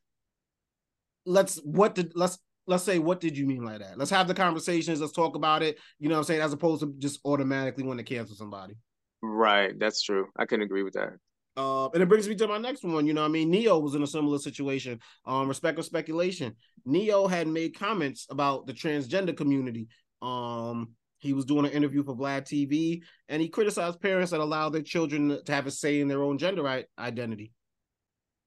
let's 1.25 1.57
what 1.59 1.95
did 1.95 2.13
let's 2.15 2.39
let's 2.67 2.85
say 2.85 2.99
what 2.99 3.21
did 3.21 3.39
you 3.39 3.47
mean 3.47 3.65
by 3.65 3.79
that? 3.79 3.97
Let's 3.97 4.11
have 4.11 4.29
the 4.29 4.35
conversations. 4.35 5.01
Let's 5.01 5.13
talk 5.13 5.37
about 5.37 5.63
it. 5.63 5.79
You 5.99 6.09
know 6.09 6.17
what 6.17 6.21
I'm 6.21 6.25
saying? 6.25 6.43
As 6.43 6.53
opposed 6.53 6.83
to 6.83 6.93
just 6.99 7.21
automatically 7.25 7.85
want 7.85 7.99
to 7.99 8.05
cancel 8.05 8.37
somebody. 8.37 8.75
Right. 9.23 9.79
That's 9.79 10.03
true. 10.03 10.27
I 10.37 10.45
can 10.45 10.63
agree 10.63 10.83
with 10.83 10.95
that. 10.95 11.13
Uh, 11.57 11.89
and 11.91 12.03
it 12.03 12.09
brings 12.09 12.29
me 12.29 12.35
to 12.35 12.49
my 12.49 12.59
next 12.59 12.83
one. 12.83 13.07
You 13.07 13.13
know, 13.13 13.21
what 13.21 13.29
I 13.29 13.33
mean, 13.33 13.51
Ne-Yo 13.51 13.79
was 13.79 13.95
in 13.95 14.03
a 14.03 14.07
similar 14.07 14.39
situation. 14.39 14.99
Um, 15.27 15.49
respect 15.49 15.79
or 15.79 15.83
speculation. 15.83 16.57
Ne-Yo 16.87 17.27
had 17.27 17.47
made 17.47 17.79
comments 17.79 18.27
about 18.31 18.67
the 18.67 18.73
transgender 18.73 19.37
community. 19.37 19.87
Um, 20.23 20.93
he 21.23 21.33
was 21.33 21.45
doing 21.45 21.65
an 21.65 21.71
interview 21.71 22.03
for 22.03 22.17
Vlad 22.17 22.43
TV, 22.43 23.03
and 23.29 23.41
he 23.41 23.49
criticized 23.49 24.01
parents 24.01 24.33
that 24.33 24.41
allow 24.41 24.69
their 24.69 24.83
children 24.83 25.39
to 25.45 25.53
have 25.53 25.69
a 25.69 25.71
say 25.71 26.01
in 26.01 26.09
their 26.09 26.23
own 26.23 26.37
gender 26.37 26.85
identity. 26.99 27.53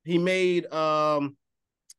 He 0.03 0.17
made 0.17 0.71
um, 0.71 1.37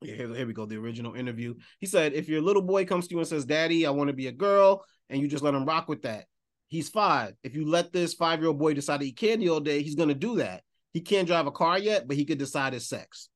yeah, 0.03 0.15
here, 0.15 0.35
here 0.35 0.47
we 0.47 0.53
go. 0.53 0.67
The 0.67 0.77
original 0.77 1.15
interview. 1.15 1.55
He 1.81 1.87
said, 1.87 2.13
if 2.13 2.29
your 2.29 2.43
little 2.43 2.61
boy 2.61 2.85
comes 2.85 3.09
to 3.09 3.15
you 3.15 3.19
and 3.19 3.27
says, 3.27 3.47
"Daddy, 3.47 3.87
I 3.87 3.91
want 3.91 4.09
to 4.09 4.15
be 4.15 4.27
a 4.27 4.33
girl," 4.33 4.85
and 5.09 5.21
you 5.21 5.29
just 5.29 5.43
let 5.43 5.55
him 5.55 5.65
rock 5.65 5.89
with 5.89 6.03
that, 6.03 6.27
he's 6.69 6.91
five. 6.91 7.35
If 7.43 7.57
you 7.57 7.67
let 7.67 7.93
this 7.93 8.13
five-year-old 8.13 8.59
boy 8.59 8.75
decide 8.75 9.01
to 9.01 9.07
eat 9.07 9.17
candy 9.17 9.49
all 9.49 9.61
day, 9.61 9.83
he's 9.83 9.95
gonna 9.95 10.15
do 10.15 10.37
that. 10.37 10.63
He 10.93 11.01
can't 11.01 11.27
drive 11.27 11.47
a 11.47 11.51
car 11.51 11.79
yet, 11.79 12.07
but 12.07 12.17
he 12.17 12.27
could 12.27 12.39
decide 12.39 12.75
his 12.75 12.87
sex. 12.87 13.31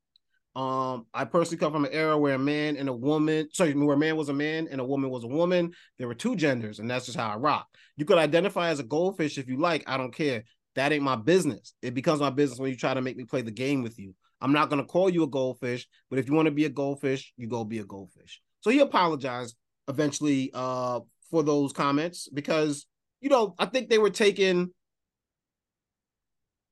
Um, 0.56 1.06
I 1.14 1.24
personally 1.24 1.58
come 1.58 1.72
from 1.72 1.84
an 1.84 1.92
era 1.92 2.18
where 2.18 2.34
a 2.34 2.38
man 2.38 2.76
and 2.76 2.88
a 2.88 2.92
woman, 2.92 3.48
sorry, 3.52 3.72
where 3.72 3.94
a 3.94 3.98
man 3.98 4.16
was 4.16 4.28
a 4.28 4.34
man 4.34 4.66
and 4.70 4.80
a 4.80 4.84
woman 4.84 5.10
was 5.10 5.24
a 5.24 5.28
woman. 5.28 5.72
There 5.98 6.08
were 6.08 6.14
two 6.14 6.34
genders, 6.34 6.80
and 6.80 6.90
that's 6.90 7.06
just 7.06 7.18
how 7.18 7.28
I 7.28 7.36
rock. 7.36 7.68
You 7.96 8.04
could 8.04 8.18
identify 8.18 8.70
as 8.70 8.80
a 8.80 8.84
goldfish 8.84 9.38
if 9.38 9.48
you 9.48 9.58
like. 9.58 9.84
I 9.86 9.96
don't 9.96 10.14
care. 10.14 10.44
That 10.74 10.92
ain't 10.92 11.04
my 11.04 11.16
business. 11.16 11.74
It 11.82 11.94
becomes 11.94 12.20
my 12.20 12.30
business 12.30 12.58
when 12.58 12.70
you 12.70 12.76
try 12.76 12.94
to 12.94 13.00
make 13.00 13.16
me 13.16 13.24
play 13.24 13.42
the 13.42 13.50
game 13.50 13.82
with 13.82 13.98
you. 13.98 14.14
I'm 14.40 14.52
not 14.52 14.70
gonna 14.70 14.84
call 14.84 15.10
you 15.10 15.22
a 15.22 15.28
goldfish, 15.28 15.86
but 16.08 16.18
if 16.18 16.28
you 16.28 16.34
want 16.34 16.46
to 16.46 16.52
be 16.52 16.64
a 16.64 16.70
goldfish, 16.70 17.32
you 17.36 17.46
go 17.46 17.64
be 17.64 17.78
a 17.78 17.84
goldfish. 17.84 18.40
So 18.60 18.70
he 18.70 18.80
apologized 18.80 19.56
eventually 19.88 20.50
uh 20.54 21.00
for 21.30 21.42
those 21.42 21.72
comments 21.72 22.28
because 22.32 22.86
you 23.20 23.28
know 23.28 23.54
I 23.58 23.66
think 23.66 23.88
they 23.88 23.98
were 23.98 24.10
taken 24.10 24.72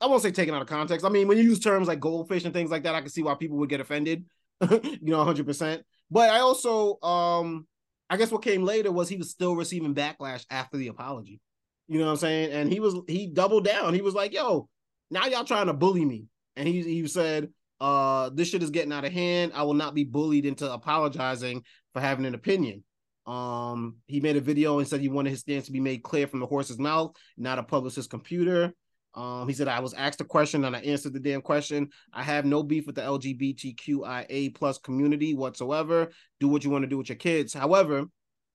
I 0.00 0.06
won't 0.06 0.22
say 0.22 0.30
taken 0.30 0.54
out 0.54 0.62
of 0.62 0.68
context. 0.68 1.04
I 1.04 1.08
mean, 1.08 1.26
when 1.26 1.38
you 1.38 1.44
use 1.44 1.58
terms 1.58 1.88
like 1.88 2.00
goldfish 2.00 2.44
and 2.44 2.54
things 2.54 2.70
like 2.70 2.84
that, 2.84 2.94
I 2.94 3.00
can 3.00 3.10
see 3.10 3.22
why 3.22 3.34
people 3.34 3.58
would 3.58 3.68
get 3.68 3.80
offended, 3.80 4.24
you 4.60 4.98
know, 5.02 5.24
100%. 5.24 5.82
But 6.10 6.30
I 6.30 6.38
also, 6.40 7.00
um, 7.02 7.66
I 8.08 8.16
guess 8.16 8.30
what 8.30 8.42
came 8.42 8.64
later 8.64 8.92
was 8.92 9.08
he 9.08 9.16
was 9.16 9.30
still 9.30 9.56
receiving 9.56 9.94
backlash 9.94 10.46
after 10.50 10.76
the 10.76 10.88
apology. 10.88 11.40
You 11.88 11.98
know 11.98 12.06
what 12.06 12.12
I'm 12.12 12.16
saying? 12.18 12.52
And 12.52 12.72
he 12.72 12.80
was, 12.80 12.94
he 13.08 13.26
doubled 13.26 13.64
down. 13.64 13.94
He 13.94 14.00
was 14.00 14.14
like, 14.14 14.32
yo, 14.32 14.68
now 15.10 15.26
y'all 15.26 15.44
trying 15.44 15.66
to 15.66 15.72
bully 15.72 16.04
me. 16.04 16.26
And 16.54 16.68
he, 16.68 16.82
he 16.82 17.06
said, 17.06 17.48
uh, 17.80 18.30
this 18.32 18.48
shit 18.48 18.62
is 18.62 18.70
getting 18.70 18.92
out 18.92 19.04
of 19.04 19.12
hand. 19.12 19.52
I 19.54 19.62
will 19.62 19.74
not 19.74 19.94
be 19.94 20.04
bullied 20.04 20.46
into 20.46 20.70
apologizing 20.70 21.64
for 21.92 22.00
having 22.00 22.26
an 22.26 22.34
opinion. 22.34 22.84
Um, 23.26 23.96
he 24.06 24.20
made 24.20 24.36
a 24.36 24.40
video 24.40 24.78
and 24.78 24.88
said 24.88 25.00
he 25.00 25.08
wanted 25.08 25.30
his 25.30 25.40
stance 25.40 25.66
to 25.66 25.72
be 25.72 25.80
made 25.80 26.02
clear 26.02 26.26
from 26.26 26.40
the 26.40 26.46
horse's 26.46 26.78
mouth, 26.78 27.14
not 27.36 27.58
a 27.58 27.62
publicist's 27.62 28.10
computer. 28.10 28.72
Um, 29.14 29.48
he 29.48 29.54
said, 29.54 29.68
I 29.68 29.80
was 29.80 29.94
asked 29.94 30.20
a 30.20 30.24
question 30.24 30.64
and 30.64 30.76
I 30.76 30.80
answered 30.80 31.12
the 31.12 31.20
damn 31.20 31.40
question. 31.40 31.88
I 32.12 32.22
have 32.22 32.44
no 32.44 32.62
beef 32.62 32.86
with 32.86 32.94
the 32.94 33.02
LGBTQIA 33.02 34.54
plus 34.54 34.78
community 34.78 35.34
whatsoever. 35.34 36.10
Do 36.40 36.48
what 36.48 36.62
you 36.62 36.70
want 36.70 36.82
to 36.82 36.88
do 36.88 36.98
with 36.98 37.08
your 37.08 37.16
kids. 37.16 37.52
However, 37.52 38.04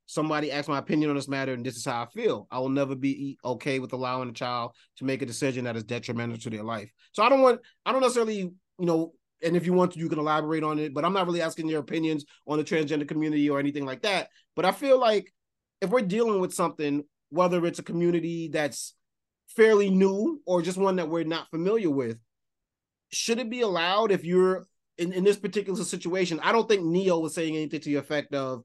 somebody 0.06 0.52
asked 0.52 0.70
my 0.70 0.78
opinion 0.78 1.10
on 1.10 1.16
this 1.16 1.28
matter, 1.28 1.54
and 1.54 1.66
this 1.66 1.76
is 1.76 1.86
how 1.86 2.04
I 2.04 2.06
feel. 2.08 2.48
I 2.52 2.60
will 2.60 2.70
never 2.70 2.96
be 2.96 3.38
okay 3.44 3.80
with 3.80 3.94
allowing 3.94 4.30
a 4.30 4.34
child 4.34 4.72
to 4.98 5.06
make 5.06 5.22
a 5.22 5.26
decision 5.26 5.66
that 5.66 5.76
is 5.76 5.84
detrimental 5.84 6.38
to 6.38 6.50
their 6.50 6.64
life. 6.64 6.92
So 7.12 7.24
I 7.24 7.30
don't 7.30 7.42
want, 7.42 7.62
I 7.86 7.92
don't 7.92 8.02
necessarily, 8.02 8.38
you 8.38 8.54
know, 8.80 9.14
and 9.44 9.58
if 9.58 9.66
you 9.66 9.74
want 9.74 9.92
to, 9.94 10.00
you 10.00 10.08
can 10.08 10.20
elaborate 10.20 10.64
on 10.64 10.80
it, 10.80 10.94
but 10.94 11.04
I'm 11.04 11.14
not 11.14 11.26
really 11.26 11.42
asking 11.42 11.68
your 11.68 11.82
opinions 11.82 12.26
on 12.48 12.58
the 12.58 12.64
transgender 12.64 13.08
community 13.08 13.50
or 13.50 13.60
anything 13.60 13.86
like 13.86 14.02
that. 14.04 14.30
But 14.56 14.66
I 14.66 14.72
feel 14.72 15.00
like 15.00 15.34
if 15.82 15.90
we're 15.90 16.02
dealing 16.02 16.40
with 16.40 16.54
something, 16.54 17.04
whether 17.30 17.66
it's 17.66 17.80
a 17.80 17.84
community 17.84 18.48
that's 18.48 18.96
fairly 19.56 19.90
new 19.90 20.42
or 20.46 20.62
just 20.62 20.78
one 20.78 20.98
that 20.98 21.10
we're 21.10 21.24
not 21.24 21.50
familiar 21.50 21.90
with, 21.90 22.18
should 23.12 23.40
it 23.40 23.50
be 23.50 23.62
allowed 23.62 24.12
if 24.12 24.24
you're 24.24 24.66
in, 24.98 25.14
in 25.14 25.24
this 25.24 25.38
particular 25.38 25.84
situation? 25.84 26.40
I 26.42 26.52
don't 26.52 26.68
think 26.68 26.84
Ne-Yo 26.84 27.20
was 27.20 27.36
saying 27.36 27.56
anything 27.56 27.82
to 27.82 27.90
the 27.90 27.96
effect 27.96 28.34
of 28.34 28.64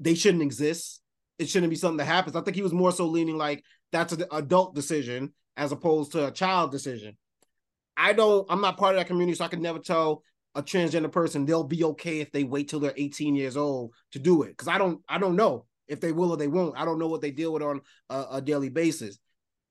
they 0.00 0.14
shouldn't 0.14 0.42
exist. 0.42 1.00
It 1.38 1.48
shouldn't 1.48 1.70
be 1.70 1.76
something 1.76 1.98
that 1.98 2.06
happens. 2.06 2.34
I 2.34 2.40
think 2.40 2.56
he 2.56 2.62
was 2.62 2.72
more 2.72 2.92
so 2.92 3.06
leaning 3.06 3.36
like 3.36 3.62
that's 3.92 4.12
an 4.12 4.24
adult 4.32 4.74
decision 4.74 5.32
as 5.56 5.72
opposed 5.72 6.12
to 6.12 6.26
a 6.26 6.32
child 6.32 6.72
decision. 6.72 7.16
I 7.96 8.12
don't, 8.12 8.46
I'm 8.48 8.60
not 8.60 8.76
part 8.76 8.94
of 8.94 9.00
that 9.00 9.06
community, 9.06 9.36
so 9.36 9.44
I 9.44 9.48
can 9.48 9.62
never 9.62 9.78
tell 9.78 10.22
a 10.54 10.62
transgender 10.62 11.10
person 11.10 11.44
they'll 11.44 11.64
be 11.64 11.84
okay 11.84 12.20
if 12.20 12.32
they 12.32 12.44
wait 12.44 12.68
till 12.68 12.80
they're 12.80 12.94
18 12.96 13.34
years 13.34 13.56
old 13.56 13.92
to 14.12 14.18
do 14.18 14.42
it. 14.42 14.56
Cause 14.56 14.68
I 14.68 14.78
don't, 14.78 15.00
I 15.08 15.18
don't 15.18 15.36
know 15.36 15.66
if 15.86 16.00
they 16.00 16.12
will 16.12 16.32
or 16.32 16.36
they 16.36 16.48
won't. 16.48 16.76
I 16.76 16.84
don't 16.84 16.98
know 16.98 17.08
what 17.08 17.20
they 17.20 17.30
deal 17.30 17.52
with 17.52 17.62
on 17.62 17.80
a, 18.10 18.26
a 18.32 18.42
daily 18.42 18.68
basis 18.68 19.18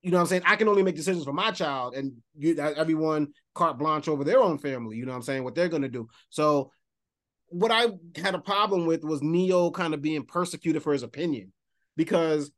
you 0.07 0.11
know 0.11 0.19
what 0.19 0.21
I'm 0.21 0.27
saying? 0.27 0.43
I 0.45 0.55
can 0.55 0.69
only 0.69 0.83
make 0.83 0.95
decisions 0.95 1.25
for 1.25 1.33
my 1.33 1.51
child 1.51 1.93
and 1.93 2.13
you 2.37 2.57
everyone 2.57 3.27
carte 3.53 3.77
blanche 3.77 4.07
over 4.07 4.23
their 4.23 4.39
own 4.39 4.57
family, 4.57 4.95
you 4.95 5.05
know 5.05 5.11
what 5.11 5.17
I'm 5.17 5.23
saying, 5.23 5.43
what 5.43 5.53
they're 5.53 5.67
gonna 5.67 5.89
do. 5.89 6.07
So 6.29 6.71
what 7.49 7.71
I 7.71 7.87
had 8.15 8.33
a 8.33 8.39
problem 8.39 8.85
with 8.85 9.03
was 9.03 9.21
Ne-Yo 9.21 9.71
kind 9.71 9.93
of 9.93 10.01
being 10.01 10.23
persecuted 10.23 10.81
for 10.81 10.93
his 10.93 11.03
opinion 11.03 11.51
because 11.97 12.51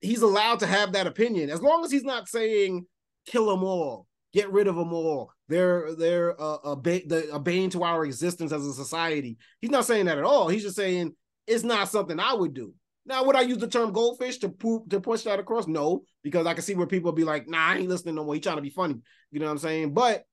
he's 0.00 0.22
allowed 0.22 0.58
to 0.58 0.66
have 0.66 0.94
that 0.94 1.06
opinion 1.06 1.50
as 1.50 1.62
long 1.62 1.84
as 1.84 1.92
he's 1.92 2.02
not 2.02 2.28
saying 2.28 2.84
kill 3.26 3.46
them 3.46 3.62
all, 3.62 4.08
get 4.32 4.50
rid 4.50 4.66
of 4.66 4.74
them 4.74 4.92
all. 4.92 5.30
They're 5.48 5.94
they're 5.94 6.40
uh, 6.40 6.58
a, 6.64 6.74
ba- 6.74 7.06
the, 7.06 7.32
a 7.32 7.38
bane 7.38 7.70
to 7.70 7.84
our 7.84 8.04
existence 8.04 8.50
as 8.50 8.66
a 8.66 8.72
society. 8.72 9.38
He's 9.60 9.70
not 9.70 9.84
saying 9.84 10.06
that 10.06 10.18
at 10.18 10.24
all. 10.24 10.48
He's 10.48 10.64
just 10.64 10.74
saying 10.74 11.14
it's 11.46 11.62
not 11.62 11.88
something 11.90 12.18
I 12.18 12.34
would 12.34 12.54
do. 12.54 12.74
Now, 13.06 13.24
would 13.24 13.36
I 13.36 13.42
use 13.42 13.58
the 13.58 13.68
term 13.68 13.92
goldfish 13.92 14.38
to 14.38 14.48
poop 14.48 14.88
to 14.90 15.00
push 15.00 15.22
that 15.22 15.38
across? 15.38 15.66
No, 15.66 16.02
because 16.22 16.46
I 16.46 16.54
can 16.54 16.62
see 16.62 16.74
where 16.74 16.86
people 16.86 17.12
be 17.12 17.24
like, 17.24 17.48
nah, 17.48 17.68
I 17.68 17.76
ain't 17.76 17.88
listening 17.88 18.14
no 18.14 18.24
more. 18.24 18.34
He 18.34 18.40
trying 18.40 18.56
to 18.56 18.62
be 18.62 18.70
funny. 18.70 18.96
You 19.30 19.40
know 19.40 19.46
what 19.46 19.52
I'm 19.52 19.58
saying? 19.58 19.92
But 19.92 20.24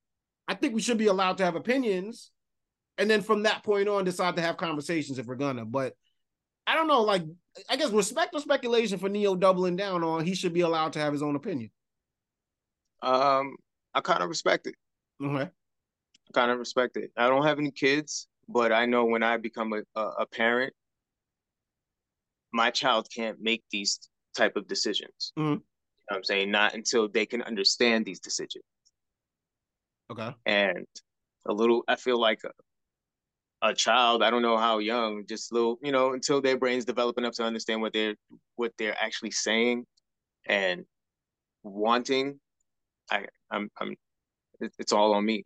I 0.48 0.56
think 0.56 0.74
we 0.74 0.82
should 0.82 0.98
be 0.98 1.08
allowed 1.08 1.38
to 1.38 1.46
have 1.46 1.56
opinions. 1.56 2.32
And 2.98 3.10
then 3.10 3.22
from 3.22 3.44
that 3.44 3.64
point 3.64 3.90
on, 3.90 4.06
decide 4.06 4.36
to 4.36 4.42
have 4.42 4.58
conversations 4.58 5.20
if 5.20 5.26
we're 5.26 5.36
gonna. 5.36 5.66
But 5.66 5.94
I 6.68 6.76
don't 6.76 6.88
know, 6.88 7.02
like 7.02 7.24
I 7.70 7.76
guess 7.76 7.90
respect 7.92 8.34
or 8.34 8.40
speculation 8.40 8.98
for 9.00 9.10
Ne-Yo 9.10 9.36
doubling 9.36 9.76
down 9.76 10.04
on 10.04 10.24
he 10.24 10.36
should 10.36 10.54
be 10.54 10.62
allowed 10.62 10.94
to 10.94 11.00
have 11.00 11.12
his 11.12 11.24
own 11.24 11.36
opinion. 11.36 11.72
Um, 13.02 13.56
I 13.94 14.02
kind 14.02 14.22
of 14.22 14.30
respect 14.30 14.68
it. 14.68 14.76
Okay. 15.24 15.50
I 15.50 16.32
kind 16.34 16.52
of 16.52 16.60
respect 16.60 16.98
it. 16.98 17.12
I 17.18 17.28
don't 17.28 17.44
have 17.44 17.60
any 17.60 17.72
kids, 17.72 18.28
but 18.48 18.72
I 18.72 18.86
know 18.86 19.06
when 19.06 19.24
I 19.24 19.38
become 19.38 19.74
a, 19.74 20.00
a, 20.00 20.08
a 20.20 20.26
parent, 20.26 20.74
my 22.52 22.72
child 22.72 23.08
can't 23.14 23.38
make 23.42 23.64
these 23.72 24.00
type 24.36 24.56
of 24.56 24.68
decisions. 24.68 25.34
Mhm. 25.38 25.44
You 25.44 25.46
know 25.56 25.62
what 26.08 26.18
I'm 26.18 26.24
saying? 26.24 26.52
Not 26.52 26.74
until 26.74 27.08
they 27.08 27.26
can 27.26 27.42
understand 27.42 28.06
these 28.06 28.20
decisions. 28.20 28.66
Okay. 30.12 30.34
And 30.46 30.86
a 31.46 31.54
little, 31.54 31.84
I 31.88 31.96
feel 31.96 32.20
like 32.20 32.40
a, 32.44 33.70
a 33.70 33.74
child, 33.74 34.24
I 34.24 34.30
don't 34.30 34.42
know 34.42 34.58
how 34.58 34.80
young, 34.80 35.26
just 35.28 35.54
little, 35.54 35.78
you 35.82 35.92
know, 35.92 36.14
until 36.14 36.42
their 36.42 36.58
brains 36.58 36.84
develop 36.86 37.18
enough 37.18 37.36
to 37.36 37.44
understand 37.44 37.82
what 37.82 37.94
they're 37.94 38.16
what 38.56 38.74
they're 38.78 38.98
actually 39.00 39.32
saying 39.32 39.86
and 40.48 40.84
wanting, 41.64 42.40
I 43.10 43.26
I'm 43.50 43.70
I'm 43.80 43.96
it, 44.60 44.74
it's 44.80 44.92
all 44.92 45.14
on 45.14 45.26
me. 45.26 45.44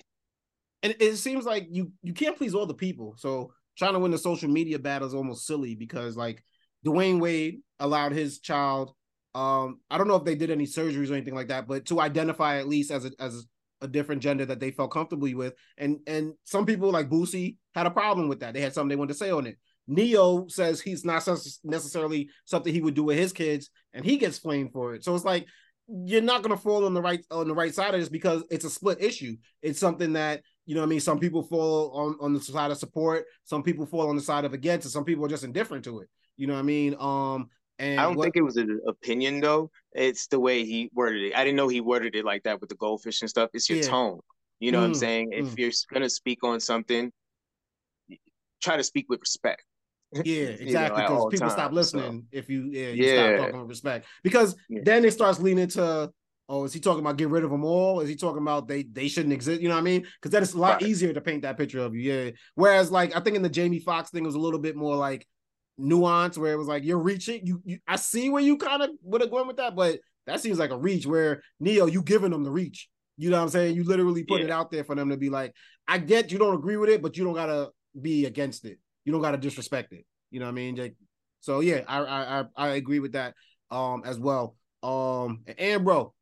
and 0.82 0.96
it 1.00 1.18
seems 1.18 1.46
like 1.46 1.68
you 1.70 1.92
you 2.02 2.14
can't 2.14 2.38
please 2.38 2.56
all 2.56 2.66
the 2.66 2.74
people. 2.74 3.16
So 3.18 3.52
trying 3.78 3.94
to 3.94 4.00
win 4.00 4.12
the 4.12 4.18
social 4.18 4.50
media 4.50 4.80
battle 4.80 5.08
is 5.08 5.14
almost 5.14 5.46
silly 5.46 5.76
because 5.76 6.16
like 6.18 6.44
Dwyane 6.86 7.20
Wade 7.20 7.62
allowed 7.80 8.12
his 8.12 8.40
child. 8.40 8.94
Um, 9.34 9.80
I 9.90 9.98
don't 9.98 10.08
know 10.08 10.16
if 10.16 10.24
they 10.24 10.36
did 10.36 10.52
any 10.52 10.66
surgeries 10.66 11.10
or 11.10 11.16
anything 11.16 11.36
like 11.36 11.50
that, 11.50 11.68
but 11.68 11.86
to 11.88 12.00
identify 12.00 12.58
at 12.58 12.68
least 12.68 12.92
as 12.92 13.06
a 13.06 13.12
as 13.20 13.46
a 13.82 13.88
different 13.88 14.22
gender 14.22 14.46
that 14.46 14.60
they 14.60 14.72
felt 14.72 14.92
comfortably 14.92 15.36
with, 15.36 15.54
and 15.78 16.00
and 16.08 16.34
some 16.44 16.66
people 16.66 16.92
like 16.92 17.10
Boosie 17.10 17.58
had 17.74 17.86
a 17.86 17.92
problem 17.92 18.30
with 18.30 18.40
that. 18.40 18.54
They 18.54 18.62
had 18.62 18.74
something 18.74 18.90
they 18.90 18.96
wanted 18.96 19.14
to 19.14 19.20
say 19.20 19.32
on 19.32 19.48
it. 19.48 19.58
Ne-Yo 19.88 20.48
says 20.48 20.82
he's 20.82 21.06
not 21.06 21.28
necessarily 21.64 22.30
something 22.46 22.74
he 22.74 22.82
would 22.82 22.96
do 22.96 23.04
with 23.04 23.18
his 23.18 23.34
kids, 23.34 23.70
and 23.94 24.06
he 24.06 24.18
gets 24.18 24.40
flamed 24.40 24.72
for 24.72 24.96
it. 24.96 25.04
So 25.04 25.14
it's 25.16 25.26
like 25.26 25.48
you're 25.88 26.22
not 26.22 26.42
gonna 26.42 26.58
fall 26.58 26.86
on 26.86 26.94
the 26.94 27.02
right 27.02 27.24
on 27.30 27.48
the 27.48 27.54
right 27.54 27.74
side 27.74 27.94
of 27.94 28.00
this 28.00 28.10
because 28.10 28.44
it's 28.50 28.66
a 28.66 28.70
split 28.70 29.04
issue. 29.04 29.36
It's 29.62 29.80
something 29.80 30.14
that 30.14 30.42
you 30.66 30.76
know 30.76 30.84
I 30.84 30.88
mean. 30.88 31.00
Some 31.00 31.20
people 31.20 31.44
fall 31.44 31.92
on 31.92 32.16
on 32.22 32.34
the 32.34 32.40
side 32.40 32.72
of 32.72 32.78
support, 32.78 33.26
some 33.44 33.64
people 33.64 33.86
fall 33.86 34.10
on 34.10 34.16
the 34.16 34.22
side 34.22 34.46
of 34.46 34.54
against, 34.54 34.86
and 34.86 34.92
some 34.94 35.04
people 35.04 35.26
are 35.26 35.30
just 35.30 35.44
indifferent 35.44 35.84
to 35.84 36.00
it. 36.00 36.10
You 36.38 36.48
know 36.48 36.54
what 36.54 36.60
I 36.60 36.64
mean? 36.64 36.96
Um, 37.00 37.50
and 37.80 38.00
I 38.00 38.04
don't 38.04 38.16
what- 38.16 38.26
think 38.26 38.36
it 38.38 38.42
was 38.42 38.58
an 38.58 38.80
opinion 38.88 39.42
though. 39.42 39.72
It's 39.94 40.28
the 40.28 40.40
way 40.40 40.66
he 40.66 40.90
worded 40.94 41.24
it. 41.24 41.36
I 41.36 41.44
didn't 41.44 41.58
know 41.58 41.68
he 41.68 41.82
worded 41.82 42.16
it 42.16 42.26
like 42.26 42.44
that 42.44 42.60
with 42.60 42.70
the 42.70 42.76
goldfish 42.76 43.22
and 43.22 43.30
stuff. 43.30 43.50
It's 43.54 43.70
your 43.70 43.80
Yeah. 43.80 43.90
tone. 43.90 44.20
You 44.60 44.72
know 44.72 44.80
what 44.80 44.86
I'm 44.86 44.92
Mm, 44.94 45.00
saying? 45.00 45.34
If 45.34 45.46
mm. 45.48 45.58
you're 45.58 45.72
gonna 45.94 46.10
speak 46.10 46.44
on 46.44 46.60
something, 46.60 47.12
try 48.62 48.78
to 48.78 48.84
speak 48.84 49.08
with 49.10 49.22
respect. 49.22 49.64
Yeah, 50.26 50.48
exactly. 50.48 51.02
Because 51.04 51.22
all 51.22 51.30
people 51.30 51.50
stop 51.50 51.72
times, 51.72 51.92
so. 51.92 51.98
listening 51.98 52.28
if 52.32 52.50
you 52.50 52.70
yeah, 52.72 52.90
you 52.90 53.04
Yeah. 53.04 53.36
stop 53.36 53.46
talking 53.46 53.60
with 53.60 53.70
respect. 53.70 54.08
Because 54.24 54.56
Yeah. 54.70 54.82
then 54.84 55.04
it 55.06 55.12
starts 55.12 55.40
leaning 55.40 55.68
to 55.70 56.12
oh, 56.48 56.64
is 56.64 56.74
he 56.74 56.80
talking 56.80 57.00
about 57.02 57.18
get 57.18 57.30
rid 57.30 57.44
of 57.44 57.50
them 57.50 57.66
all? 57.66 58.00
Is 58.02 58.08
he 58.10 58.16
talking 58.16 58.42
about 58.42 58.68
they 58.68 58.84
they 58.84 59.08
shouldn't 59.08 59.34
exist? 59.34 59.62
You 59.62 59.68
know 59.68 59.76
what 59.76 59.82
I 59.82 59.84
mean? 59.84 60.02
Because 60.02 60.32
then 60.32 60.44
it's 60.44 60.54
a 60.54 60.58
lot 60.58 60.74
Right. 60.76 60.84
easier 60.84 61.12
to 61.12 61.20
paint 61.22 61.42
that 61.42 61.58
picture 61.58 61.80
of 61.80 61.96
you. 61.96 62.02
Yeah. 62.14 62.32
Whereas 62.56 62.92
like 62.92 63.16
I 63.16 63.20
think 63.20 63.36
in 63.36 63.42
the 63.42 63.50
Jamie 63.50 63.80
Foxx 63.80 64.10
thing 64.12 64.24
it 64.24 64.28
was 64.28 64.36
a 64.36 64.40
little 64.40 64.60
bit 64.60 64.76
more 64.76 64.96
like 64.96 65.28
nuance 65.78 66.38
where 66.38 66.54
it 66.54 66.58
was 66.58 66.68
like 66.68 66.84
you're 66.84 67.00
reaching. 67.00 67.46
You, 67.46 67.62
you 67.66 67.80
I 67.88 67.96
see 67.98 68.30
where 68.30 68.42
you 68.42 68.58
kind 68.58 68.82
of 68.82 68.92
would 69.04 69.22
have 69.22 69.32
gone 69.32 69.48
with 69.48 69.58
that, 69.58 69.76
but 69.76 70.00
that 70.28 70.42
seems 70.42 70.60
like 70.60 70.72
a 70.72 70.78
reach 70.78 71.06
where 71.06 71.42
Ne-Yo, 71.60 71.86
you 71.86 72.02
giving 72.02 72.32
them 72.32 72.44
the 72.44 72.52
reach. 72.52 72.90
You 73.18 73.30
know 73.30 73.38
what 73.38 73.44
I'm 73.44 73.50
saying? 73.50 73.76
You 73.76 73.84
literally 73.84 74.24
put 74.24 74.42
it 74.42 74.50
out 74.50 74.72
there 74.72 74.84
for 74.84 74.96
them 74.96 75.10
to 75.10 75.18
be 75.18 75.30
like, 75.30 75.54
I 75.88 76.00
get 76.00 76.32
you 76.32 76.38
don't 76.38 76.56
agree 76.56 76.78
with 76.78 76.90
it, 76.90 77.02
but 77.02 77.16
you 77.16 77.24
don't 77.24 77.34
gotta 77.34 77.70
be 78.00 78.26
against 78.26 78.66
it. 78.66 78.80
You 79.06 79.14
don't 79.14 79.22
gotta 79.22 79.38
disrespect 79.38 79.94
it. 79.94 80.06
You 80.32 80.40
know 80.40 80.48
what 80.48 80.52
I 80.52 80.56
mean? 80.56 80.76
Like, 80.76 80.96
so 81.40 81.62
yeah, 81.62 81.82
I 81.88 82.00
I 82.00 82.40
I, 82.40 82.46
I 82.58 82.68
agree 82.70 83.00
with 83.00 83.14
that 83.14 83.34
um 83.72 84.02
as 84.06 84.20
well. 84.20 84.56
Um 84.84 85.44
and 85.58 85.86
bro, 85.86 86.14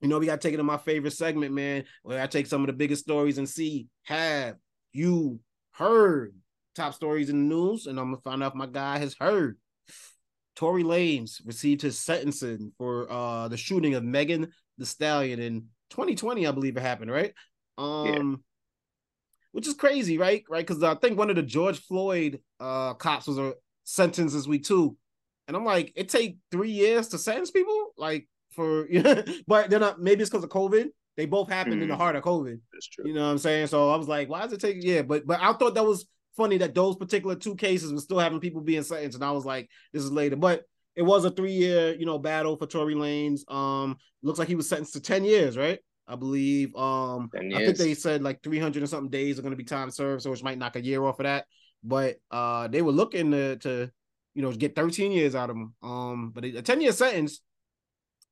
you 0.00 0.08
know 0.08 0.18
we 0.18 0.26
gotta 0.26 0.40
take 0.40 0.54
it 0.54 0.58
to 0.58 0.64
my 0.64 0.76
favorite 0.76 1.12
segment, 1.12 1.54
man. 1.54 1.84
Where 2.02 2.20
I 2.20 2.26
take 2.26 2.46
some 2.46 2.60
of 2.60 2.66
the 2.66 2.72
biggest 2.74 3.02
stories 3.02 3.38
and 3.38 3.48
see 3.48 3.86
have 4.02 4.56
you 4.92 5.40
heard 5.72 6.34
top 6.74 6.94
stories 6.94 7.30
in 7.30 7.48
the 7.48 7.54
news, 7.54 7.86
and 7.86 7.98
I'm 7.98 8.06
gonna 8.10 8.22
find 8.22 8.42
out 8.42 8.52
if 8.52 8.56
my 8.56 8.66
guy 8.66 8.98
has 8.98 9.14
heard. 9.18 9.58
Tory 10.56 10.84
Lanez 10.84 11.40
received 11.44 11.82
his 11.82 11.98
sentencing 11.98 12.72
for 12.78 13.10
uh 13.10 13.48
the 13.48 13.56
shooting 13.56 13.94
of 13.94 14.04
Megan 14.04 14.52
Thee 14.78 14.84
Stallion 14.84 15.40
in 15.40 15.68
2020, 15.90 16.46
I 16.46 16.50
believe 16.52 16.76
it 16.76 16.80
happened, 16.80 17.10
right? 17.10 17.32
Um 17.78 18.44
which 19.52 19.66
is 19.68 19.74
crazy, 19.74 20.18
right? 20.18 20.44
Right? 20.48 20.66
Because 20.66 20.82
I 20.82 20.94
think 20.96 21.16
one 21.18 21.30
of 21.30 21.36
the 21.36 21.42
George 21.42 21.80
Floyd 21.80 22.40
uh 22.60 22.94
cops 22.94 23.26
was 23.26 23.38
uh, 23.38 23.52
sentenced 23.84 24.34
this 24.34 24.46
week 24.46 24.64
too. 24.64 24.96
And 25.46 25.56
I'm 25.56 25.64
like, 25.64 25.92
it 25.96 26.08
take 26.08 26.38
three 26.50 26.70
years 26.70 27.08
to 27.08 27.18
sentence 27.18 27.50
people, 27.50 27.92
like 27.96 28.28
for 28.50 28.88
you, 28.88 29.02
but 29.46 29.70
they're 29.70 29.80
not 29.80 30.00
maybe 30.00 30.22
it's 30.22 30.30
because 30.30 30.44
of 30.44 30.50
COVID. 30.50 30.88
They 31.16 31.26
both 31.26 31.48
happened 31.48 31.82
in 31.82 31.88
the 31.88 31.94
Mhm. 31.94 31.98
heart 31.98 32.16
of 32.16 32.24
COVID. 32.24 32.60
That's 32.72 32.88
true. 32.88 33.06
You 33.06 33.14
know 33.14 33.24
what 33.24 33.30
I'm 33.30 33.38
saying? 33.38 33.68
So 33.68 33.90
I 33.90 33.96
was 33.96 34.08
like, 34.08 34.28
why 34.28 34.42
does 34.42 34.52
it 34.52 34.60
take? 34.60 34.78
Yeah, 34.80 35.02
but 35.02 35.26
but 35.26 35.40
I 35.40 35.52
thought 35.52 35.74
that 35.74 35.84
was 35.84 36.06
funny 36.36 36.58
that 36.58 36.74
those 36.74 36.96
particular 36.96 37.34
two 37.34 37.56
cases 37.56 37.92
were 37.92 38.00
still 38.00 38.18
having 38.18 38.40
people 38.40 38.60
being 38.60 38.82
sentenced, 38.82 39.16
and 39.16 39.24
I 39.24 39.32
was 39.32 39.44
like, 39.44 39.68
this 39.92 40.02
is 40.02 40.12
later. 40.12 40.36
But 40.36 40.64
it 40.96 41.02
was 41.02 41.24
a 41.24 41.30
three 41.30 41.52
year, 41.52 41.94
you 41.94 42.06
know, 42.06 42.18
battle 42.18 42.56
for 42.56 42.66
Tory 42.66 42.94
Lanez. 42.94 43.50
Um, 43.52 43.96
looks 44.22 44.38
like 44.38 44.48
he 44.48 44.54
was 44.54 44.68
sentenced 44.68 44.94
to 44.94 45.00
ten 45.00 45.24
years, 45.24 45.56
right? 45.56 45.78
I 46.06 46.16
believe. 46.16 46.74
Um, 46.76 47.30
I 47.34 47.38
think 47.38 47.76
they 47.76 47.94
said 47.94 48.22
like 48.22 48.42
300 48.42 48.82
or 48.82 48.86
something 48.86 49.10
days 49.10 49.38
are 49.38 49.42
going 49.42 49.52
to 49.52 49.56
be 49.56 49.64
time 49.64 49.90
served, 49.90 50.22
so 50.22 50.30
which 50.30 50.42
might 50.42 50.58
knock 50.58 50.76
a 50.76 50.84
year 50.84 51.02
off 51.02 51.18
of 51.18 51.24
that. 51.24 51.46
But 51.82 52.16
uh, 52.30 52.68
they 52.68 52.82
were 52.82 52.92
looking 52.92 53.30
to 53.32 53.56
to 53.56 53.90
you 54.34 54.42
know 54.42 54.52
get 54.52 54.76
13 54.76 55.12
years 55.12 55.34
out 55.34 55.50
of 55.50 55.56
him. 55.56 55.74
Um, 55.82 56.30
but 56.34 56.44
a 56.44 56.62
10 56.62 56.80
year 56.80 56.92
sentence, 56.92 57.40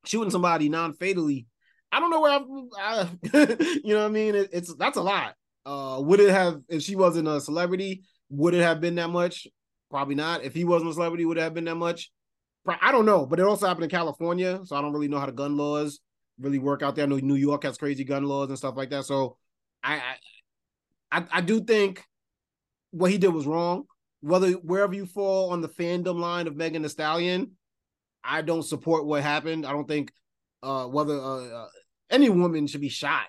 shooting 0.04 0.30
somebody 0.30 0.68
non 0.68 0.94
fatally. 0.94 1.46
I 1.90 2.00
don't 2.00 2.10
know 2.10 2.20
where 2.20 2.32
I'm. 2.32 2.68
I, 2.78 3.08
you 3.84 3.94
know 3.94 4.00
what 4.00 4.06
I 4.06 4.08
mean? 4.08 4.34
It, 4.34 4.50
it's 4.52 4.74
that's 4.74 4.96
a 4.96 5.02
lot. 5.02 5.34
Uh, 5.64 6.00
would 6.00 6.20
it 6.20 6.30
have 6.30 6.60
if 6.68 6.82
she 6.82 6.96
wasn't 6.96 7.28
a 7.28 7.40
celebrity? 7.40 8.02
Would 8.30 8.54
it 8.54 8.62
have 8.62 8.80
been 8.80 8.96
that 8.96 9.10
much? 9.10 9.46
Probably 9.90 10.14
not. 10.14 10.42
If 10.42 10.54
he 10.54 10.64
wasn't 10.64 10.90
a 10.90 10.94
celebrity, 10.94 11.24
would 11.24 11.38
it 11.38 11.42
have 11.42 11.54
been 11.54 11.64
that 11.64 11.76
much? 11.76 12.10
I 12.66 12.92
don't 12.92 13.06
know. 13.06 13.26
But 13.26 13.40
it 13.40 13.46
also 13.46 13.66
happened 13.66 13.84
in 13.84 13.90
California, 13.90 14.60
so 14.64 14.76
I 14.76 14.80
don't 14.80 14.92
really 14.92 15.08
know 15.08 15.18
how 15.18 15.26
the 15.26 15.32
gun 15.32 15.56
laws 15.56 16.00
really 16.40 16.58
work 16.58 16.82
out 16.82 16.96
there. 16.96 17.04
I 17.04 17.08
know 17.08 17.16
New 17.16 17.34
York 17.34 17.64
has 17.64 17.76
crazy 17.76 18.04
gun 18.04 18.24
laws 18.24 18.48
and 18.48 18.58
stuff 18.58 18.76
like 18.76 18.90
that. 18.90 19.04
So 19.04 19.36
I 19.82 19.94
I, 19.94 21.18
I, 21.18 21.24
I 21.32 21.40
do 21.40 21.60
think 21.60 22.04
what 22.90 23.10
he 23.10 23.18
did 23.18 23.28
was 23.28 23.46
wrong. 23.46 23.84
Whether 24.20 24.52
wherever 24.52 24.94
you 24.94 25.06
fall 25.06 25.50
on 25.50 25.60
the 25.60 25.68
fandom 25.68 26.18
line 26.18 26.46
of 26.46 26.56
Megan 26.56 26.82
Thee 26.82 26.88
Stallion, 26.88 27.52
I 28.22 28.42
don't 28.42 28.62
support 28.62 29.04
what 29.04 29.22
happened. 29.22 29.66
I 29.66 29.72
don't 29.72 29.88
think 29.88 30.12
uh, 30.62 30.86
whether 30.86 31.18
uh, 31.18 31.64
uh, 31.64 31.68
any 32.08 32.30
woman 32.30 32.66
should 32.66 32.80
be 32.80 32.88
shot 32.88 33.26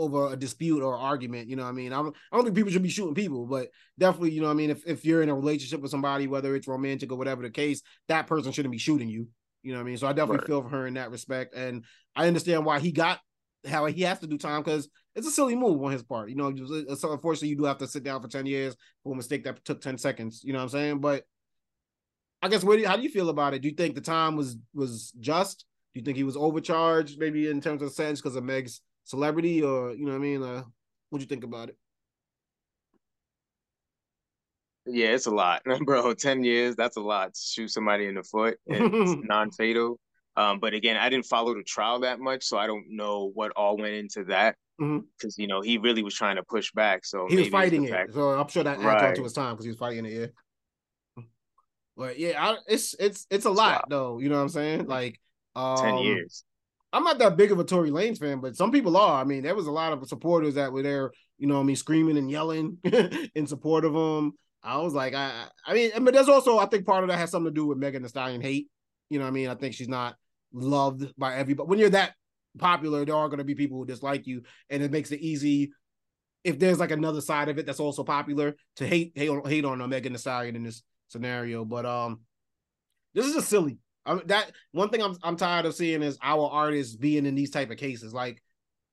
over 0.00 0.32
a 0.32 0.36
dispute 0.36 0.82
or 0.82 0.96
argument. 0.96 1.48
You 1.48 1.56
know 1.56 1.64
what 1.64 1.70
I 1.70 1.72
mean? 1.72 1.92
I 1.92 1.96
don't, 1.96 2.16
I 2.32 2.36
don't 2.36 2.44
think 2.44 2.56
people 2.56 2.72
should 2.72 2.82
be 2.82 2.88
shooting 2.88 3.14
people, 3.14 3.46
but 3.46 3.68
definitely, 3.98 4.32
you 4.32 4.40
know 4.40 4.46
what 4.48 4.54
I 4.54 4.56
mean? 4.56 4.70
If, 4.70 4.86
if 4.86 5.04
you're 5.04 5.22
in 5.22 5.28
a 5.28 5.34
relationship 5.34 5.80
with 5.80 5.90
somebody, 5.90 6.26
whether 6.26 6.54
it's 6.54 6.68
romantic 6.68 7.12
or 7.12 7.16
whatever 7.18 7.42
the 7.42 7.50
case, 7.50 7.82
that 8.08 8.26
person 8.26 8.52
shouldn't 8.52 8.72
be 8.72 8.78
shooting 8.78 9.08
you. 9.08 9.28
You 9.62 9.72
know 9.72 9.78
what 9.78 9.84
I 9.84 9.86
mean? 9.86 9.96
So 9.98 10.06
I 10.06 10.12
definitely 10.12 10.38
Right. 10.38 10.46
feel 10.46 10.62
for 10.62 10.68
her 10.70 10.86
in 10.86 10.94
that 10.94 11.10
respect. 11.10 11.54
And 11.54 11.84
I 12.16 12.26
understand 12.26 12.64
why 12.64 12.80
he 12.80 12.92
got 12.92 13.20
how 13.68 13.84
he 13.86 14.02
has 14.02 14.18
to 14.20 14.26
do 14.26 14.38
time 14.38 14.62
because 14.62 14.88
it's 15.14 15.26
a 15.26 15.30
silly 15.30 15.54
move 15.54 15.82
on 15.82 15.92
his 15.92 16.02
part. 16.02 16.30
You 16.30 16.36
know, 16.36 16.54
so 16.96 17.12
unfortunately, 17.12 17.48
you 17.48 17.56
do 17.56 17.64
have 17.64 17.78
to 17.78 17.86
sit 17.86 18.02
down 18.02 18.22
for 18.22 18.28
10 18.28 18.46
years 18.46 18.74
for 19.04 19.12
a 19.12 19.16
mistake 19.16 19.44
that 19.44 19.62
took 19.64 19.82
10 19.82 19.98
seconds. 19.98 20.40
You 20.42 20.54
know 20.54 20.60
what 20.60 20.64
I'm 20.64 20.68
saying? 20.70 21.00
But 21.00 21.24
I 22.42 22.48
guess 22.48 22.64
where 22.64 22.76
do 22.76 22.82
you, 22.82 22.88
how 22.88 22.96
do 22.96 23.02
you 23.02 23.10
feel 23.10 23.28
about 23.28 23.52
it? 23.52 23.60
Do 23.60 23.68
you 23.68 23.74
think 23.74 23.94
the 23.94 24.00
time 24.00 24.36
was 24.36 24.56
was 24.72 25.12
just? 25.20 25.66
Do 25.92 26.00
you 26.00 26.04
think 26.04 26.16
he 26.16 26.24
was 26.24 26.36
overcharged, 26.36 27.18
maybe 27.18 27.50
in 27.50 27.60
terms 27.60 27.82
of 27.82 27.92
sentence 27.92 28.20
because 28.20 28.36
of 28.36 28.44
Meg's 28.44 28.80
celebrity, 29.10 29.62
or 29.62 29.92
you 29.92 30.04
know 30.06 30.12
what 30.12 30.18
I 30.18 30.20
mean? 30.20 30.42
Uh, 30.42 30.62
what 31.10 31.18
do 31.18 31.22
you 31.22 31.28
think 31.28 31.44
about 31.44 31.68
it? 31.68 31.76
Yeah, 34.86 35.08
it's 35.08 35.26
a 35.26 35.30
lot, 35.30 35.62
bro. 35.84 36.14
Ten 36.14 36.42
years, 36.42 36.74
that's 36.76 36.96
a 36.96 37.00
lot 37.00 37.34
to 37.34 37.40
shoot 37.40 37.68
somebody 37.68 38.06
in 38.06 38.14
the 38.14 38.22
foot. 38.22 38.58
and 38.68 38.94
It's 38.94 39.14
non-fatal. 39.28 39.98
Um, 40.36 40.58
but 40.58 40.74
again, 40.74 40.96
I 40.96 41.08
didn't 41.10 41.26
follow 41.26 41.54
the 41.54 41.62
trial 41.62 42.00
that 42.00 42.18
much, 42.20 42.44
so 42.44 42.56
I 42.56 42.66
don't 42.66 42.86
know 42.88 43.30
what 43.34 43.52
all 43.56 43.76
went 43.76 43.94
into 43.94 44.24
that. 44.24 44.56
Because 44.78 45.36
you 45.36 45.46
know 45.46 45.60
he 45.60 45.76
really 45.76 46.02
was 46.02 46.14
trying 46.14 46.36
to 46.36 46.42
push 46.42 46.72
back. 46.72 47.04
So 47.04 47.26
he 47.28 47.36
was 47.36 47.46
it's 47.46 47.52
fighting 47.52 47.84
it, 47.84 47.90
fact- 47.90 48.14
so 48.14 48.30
I'm 48.30 48.48
sure 48.48 48.64
that 48.64 48.78
added 48.78 49.08
on 49.08 49.14
to 49.16 49.22
his 49.24 49.34
time 49.34 49.52
because 49.52 49.66
he 49.66 49.70
was 49.70 49.78
fighting 49.78 50.06
it. 50.06 50.32
Yeah, 51.18 51.24
but 51.96 52.18
yeah, 52.18 52.42
I, 52.42 52.56
it's 52.66 52.94
it's 52.98 53.26
it's 53.30 53.44
a 53.44 53.50
It's 53.50 53.58
lot 53.58 53.72
wild. 53.72 53.84
though. 53.90 54.18
You 54.20 54.30
know 54.30 54.36
what 54.36 54.42
I'm 54.42 54.48
saying? 54.48 54.86
Like 54.86 55.20
um, 55.54 55.76
ten 55.76 55.98
years. 55.98 56.44
I'm 56.92 57.04
not 57.04 57.18
that 57.18 57.36
big 57.36 57.52
of 57.52 57.58
a 57.58 57.64
Tory 57.64 57.90
Lanez 57.90 58.18
fan, 58.18 58.40
but 58.40 58.56
some 58.56 58.72
people 58.72 58.96
are. 58.96 59.20
I 59.20 59.24
mean, 59.24 59.42
there 59.42 59.54
was 59.54 59.66
a 59.66 59.72
lot 59.72 59.92
of 59.92 60.06
supporters 60.08 60.54
that 60.54 60.72
were 60.72 60.82
there, 60.82 61.12
you 61.38 61.46
know, 61.46 61.60
I 61.60 61.62
mean, 61.62 61.76
screaming 61.76 62.18
and 62.18 62.30
yelling 62.30 62.78
in 63.34 63.46
support 63.46 63.84
of 63.84 63.94
him. 63.94 64.32
I 64.62 64.78
was 64.78 64.92
like, 64.92 65.14
I, 65.14 65.44
I 65.66 65.74
mean, 65.74 65.90
but 66.04 66.12
there's 66.12 66.28
also, 66.28 66.58
I 66.58 66.66
think 66.66 66.86
part 66.86 67.04
of 67.04 67.08
that 67.08 67.18
has 67.18 67.30
something 67.30 67.52
to 67.52 67.60
do 67.60 67.66
with 67.66 67.78
Megan 67.78 68.02
Thee 68.02 68.08
Stallion 68.08 68.40
hate. 68.40 68.68
You 69.08 69.18
know 69.18 69.24
what 69.24 69.30
I 69.30 69.34
mean? 69.34 69.48
I 69.48 69.54
think 69.54 69.74
she's 69.74 69.88
not 69.88 70.16
loved 70.52 71.12
by 71.16 71.36
everybody. 71.36 71.68
When 71.68 71.78
you're 71.78 71.90
that 71.90 72.14
popular, 72.58 73.04
there 73.04 73.14
are 73.14 73.28
going 73.28 73.38
to 73.38 73.44
be 73.44 73.54
people 73.54 73.78
who 73.78 73.86
dislike 73.86 74.26
you, 74.26 74.42
and 74.68 74.82
it 74.82 74.90
makes 74.90 75.12
it 75.12 75.20
easy. 75.20 75.70
If 76.42 76.58
there's 76.58 76.78
like 76.78 76.90
another 76.90 77.20
side 77.20 77.48
of 77.48 77.58
it 77.58 77.66
that's 77.66 77.80
also 77.80 78.02
popular 78.02 78.56
to 78.76 78.86
hate 78.86 79.12
hate 79.14 79.28
on, 79.28 79.48
hate 79.48 79.64
on 79.64 79.86
Megan 79.88 80.12
Thee 80.12 80.18
Stallion 80.18 80.56
in 80.56 80.64
this 80.64 80.82
scenario, 81.08 81.64
but 81.64 81.86
um, 81.86 82.20
this 83.14 83.26
is 83.26 83.34
just 83.34 83.48
silly. 83.48 83.78
I 84.06 84.14
mean, 84.14 84.26
that 84.26 84.52
one 84.72 84.88
thing 84.88 85.02
I'm 85.02 85.16
I'm 85.22 85.36
tired 85.36 85.66
of 85.66 85.74
seeing 85.74 86.02
is 86.02 86.18
our 86.22 86.48
artists 86.48 86.96
being 86.96 87.26
in 87.26 87.34
these 87.34 87.50
type 87.50 87.70
of 87.70 87.76
cases. 87.76 88.14
Like 88.14 88.42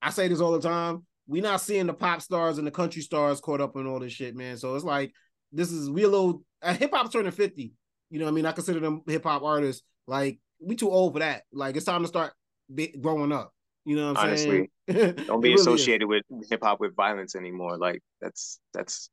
I 0.02 0.10
say 0.10 0.28
this 0.28 0.42
all 0.42 0.52
the 0.52 0.62
time. 0.62 1.06
we're 1.28 1.42
not 1.42 1.62
seeing 1.62 1.88
the 1.88 1.94
pop 1.94 2.22
stars 2.22 2.58
and 2.58 2.68
the 2.68 2.72
country 2.72 3.02
stars 3.02 3.42
caught 3.42 3.62
up 3.62 3.76
in 3.76 3.88
all 3.88 4.00
this 4.00 4.14
shit, 4.14 4.36
man. 4.36 4.58
So 4.58 4.76
it's 4.76 4.86
like 4.86 5.14
this 5.52 5.72
is 5.72 5.90
we 5.90 6.04
a 6.04 6.08
little 6.08 6.44
uh, 6.62 6.74
hip 6.74 6.92
hop's 6.94 7.12
turning 7.12 7.32
50. 7.32 7.74
You 8.10 8.20
know 8.20 8.26
what 8.26 8.32
I 8.32 8.34
mean? 8.34 8.46
I 8.46 8.52
consider 8.52 8.80
them 8.80 9.02
hip 9.08 9.24
hop 9.24 9.44
artists. 9.44 9.84
Like 10.08 10.40
we 10.60 10.76
too 10.76 10.90
old 10.90 11.14
for 11.14 11.20
that. 11.20 11.44
Like 11.52 11.76
it's 11.76 11.86
time 11.86 12.02
to 12.02 12.08
start 12.08 12.34
be, 12.74 12.88
growing 13.00 13.32
up. 13.32 13.54
You 13.86 13.96
know 13.96 14.12
what 14.12 14.20
I'm 14.20 14.28
Honestly, 14.28 14.70
saying? 14.90 15.14
Don't 15.28 15.42
be 15.42 15.50
really 15.50 15.62
associated 15.62 16.08
with 16.08 16.24
hip 16.50 16.62
hop 16.64 16.80
with 16.80 16.96
violence 16.96 17.36
anymore. 17.36 17.78
Like 17.78 18.02
that's 18.22 18.60
that's 18.74 19.10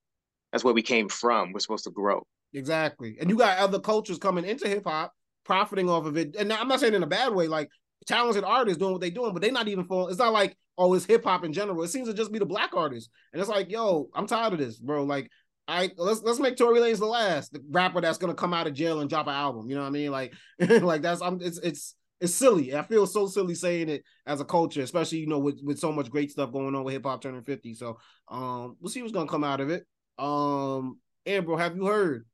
that's 0.53 0.65
where 0.65 0.75
we 0.75 0.83
came 0.83 1.09
from. 1.09 1.53
We're 1.53 1.61
supposed 1.61 1.85
to 1.85 1.91
grow. 1.91 2.27
Exactly. 2.53 3.17
And 3.21 3.31
you 3.31 3.37
got 3.37 3.59
other 3.59 3.81
cultures 3.81 4.19
coming 4.19 4.45
into 4.45 4.69
hip 4.69 4.85
hop, 4.87 5.13
profiting 5.45 5.89
off 5.89 6.07
of 6.07 6.17
it. 6.17 6.37
And 6.37 6.53
I'm 6.53 6.69
not 6.69 6.81
saying 6.81 6.95
in 6.95 7.03
a 7.03 7.07
bad 7.07 7.35
way, 7.35 7.49
like 7.49 7.69
talented 8.07 8.45
artists 8.45 8.79
doing 8.79 8.93
what 8.93 9.01
they're 9.01 9.11
doing, 9.11 9.33
but 9.33 9.43
they're 9.43 9.53
not 9.53 9.69
even 9.69 9.85
full. 9.85 10.09
It's 10.09 10.19
not 10.19 10.33
like, 10.33 10.57
oh, 10.77 10.95
it's 10.95 11.05
hip 11.05 11.25
hop 11.25 11.45
in 11.45 11.53
general. 11.53 11.83
It 11.83 11.89
seems 11.89 12.09
to 12.09 12.15
just 12.15 12.33
be 12.33 12.39
the 12.39 12.47
black 12.47 12.75
artists. 12.75 13.11
And 13.33 13.41
it's 13.41 13.51
like, 13.51 13.71
yo, 13.71 14.09
I'm 14.15 14.27
tired 14.27 14.53
of 14.53 14.59
this, 14.59 14.79
bro. 14.79 15.05
Like, 15.05 15.31
I 15.67 15.91
let's 15.97 16.23
let's 16.23 16.41
make 16.41 16.57
Tory 16.57 16.79
Lanez 16.79 16.99
the 16.99 17.07
last 17.07 17.53
the 17.53 17.63
rapper 17.71 18.01
that's 18.01 18.19
gonna 18.19 18.35
come 18.35 18.53
out 18.53 18.67
of 18.67 18.75
jail 18.75 19.01
and 19.01 19.09
drop 19.09 19.27
an 19.29 19.35
album. 19.35 19.69
You 19.69 19.77
know 19.77 19.83
what 19.83 19.89
I 19.89 19.93
mean? 19.93 20.11
Like, 20.11 20.35
like 20.59 21.01
that's 21.01 21.23
I'm 21.23 21.41
it's 21.41 21.59
it's 21.59 21.95
it's 22.21 22.35
silly. 22.35 22.75
I 22.77 22.83
feel 22.83 23.07
so 23.07 23.27
silly 23.27 23.55
saying 23.55 23.89
it 23.89 24.05
as 24.27 24.41
a 24.41 24.45
culture, 24.45 24.83
especially 24.83 25.19
you 25.19 25.27
know 25.27 25.39
with 25.39 25.61
with 25.65 25.79
so 25.79 25.91
much 25.91 26.11
great 26.11 26.31
stuff 26.31 26.53
going 26.53 26.75
on 26.75 26.85
with 26.85 26.93
hip 26.93 27.05
hop 27.05 27.23
turning 27.23 27.43
50. 27.43 27.75
So 27.75 27.99
um 28.29 28.77
we'll 28.81 28.91
see 28.91 29.01
what's 29.01 29.15
gonna 29.15 29.29
come 29.29 29.45
out 29.45 29.61
of 29.61 29.71
it. 29.71 29.87
Um 30.19 30.99
and 31.25 31.47
bro, 31.47 31.57
have 31.57 31.77
you 31.77 31.87
heard? 31.87 32.27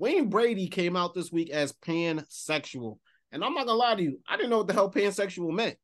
Wayne 0.00 0.30
Brady 0.30 0.66
came 0.66 0.96
out 0.96 1.14
this 1.14 1.30
week 1.30 1.50
as 1.50 1.72
pansexual. 1.72 2.98
And 3.30 3.44
I'm 3.44 3.54
not 3.54 3.66
gonna 3.66 3.78
lie 3.78 3.94
to 3.94 4.02
you, 4.02 4.18
I 4.26 4.36
didn't 4.36 4.50
know 4.50 4.58
what 4.58 4.66
the 4.66 4.72
hell 4.72 4.90
pansexual 4.90 5.52
meant. 5.52 5.76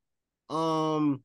Um 0.50 1.22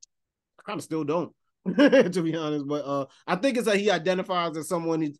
I 0.60 0.62
kind 0.64 0.78
of 0.78 0.84
still 0.84 1.02
don't, 1.02 1.32
to 1.76 2.22
be 2.22 2.36
honest. 2.36 2.68
But 2.68 2.84
uh 2.84 3.06
I 3.26 3.36
think 3.36 3.56
it's 3.56 3.66
that 3.66 3.78
he 3.78 3.90
identifies 3.90 4.56
as 4.56 4.68
someone 4.68 5.00
he's 5.00 5.18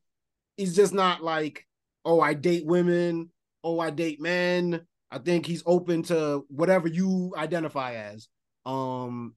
he's 0.56 0.76
just 0.76 0.92
not 0.92 1.24
like, 1.24 1.66
oh, 2.04 2.20
I 2.20 2.34
date 2.34 2.66
women, 2.66 3.30
oh, 3.64 3.80
I 3.80 3.90
date 3.90 4.20
men. 4.20 4.82
I 5.10 5.18
think 5.18 5.46
he's 5.46 5.62
open 5.66 6.02
to 6.04 6.44
whatever 6.48 6.88
you 6.88 7.34
identify 7.36 7.94
as. 7.94 8.28
Um, 8.64 9.34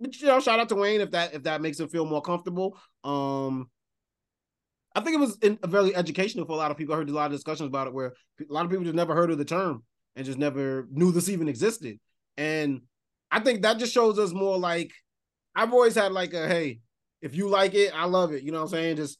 but 0.00 0.18
you 0.20 0.26
know, 0.26 0.40
shout 0.40 0.60
out 0.60 0.68
to 0.70 0.76
Wayne 0.76 1.00
if 1.00 1.10
that 1.10 1.34
if 1.34 1.42
that 1.42 1.60
makes 1.60 1.80
him 1.80 1.88
feel 1.88 2.06
more 2.06 2.22
comfortable. 2.22 2.78
Um, 3.04 3.68
I 4.94 5.00
think 5.00 5.16
it 5.16 5.20
was 5.20 5.38
in, 5.38 5.58
a 5.62 5.66
very 5.66 5.94
educational 5.94 6.46
for 6.46 6.52
a 6.52 6.56
lot 6.56 6.70
of 6.70 6.76
people. 6.76 6.94
I 6.94 6.98
heard 6.98 7.10
a 7.10 7.12
lot 7.12 7.26
of 7.26 7.32
discussions 7.32 7.68
about 7.68 7.86
it 7.86 7.94
where 7.94 8.14
a 8.40 8.52
lot 8.52 8.64
of 8.64 8.70
people 8.70 8.84
just 8.84 8.96
never 8.96 9.14
heard 9.14 9.30
of 9.30 9.38
the 9.38 9.44
term 9.44 9.84
and 10.16 10.26
just 10.26 10.38
never 10.38 10.86
knew 10.90 11.12
this 11.12 11.28
even 11.28 11.48
existed. 11.48 11.98
And 12.36 12.82
I 13.30 13.40
think 13.40 13.62
that 13.62 13.78
just 13.78 13.92
shows 13.92 14.18
us 14.18 14.32
more 14.32 14.58
like 14.58 14.92
I've 15.54 15.72
always 15.72 15.94
had 15.94 16.12
like 16.12 16.34
a 16.34 16.48
hey, 16.48 16.80
if 17.20 17.34
you 17.34 17.48
like 17.48 17.74
it, 17.74 17.92
I 17.94 18.06
love 18.06 18.32
it. 18.32 18.42
You 18.42 18.52
know 18.52 18.58
what 18.58 18.64
I'm 18.64 18.70
saying? 18.70 18.96
Just 18.96 19.18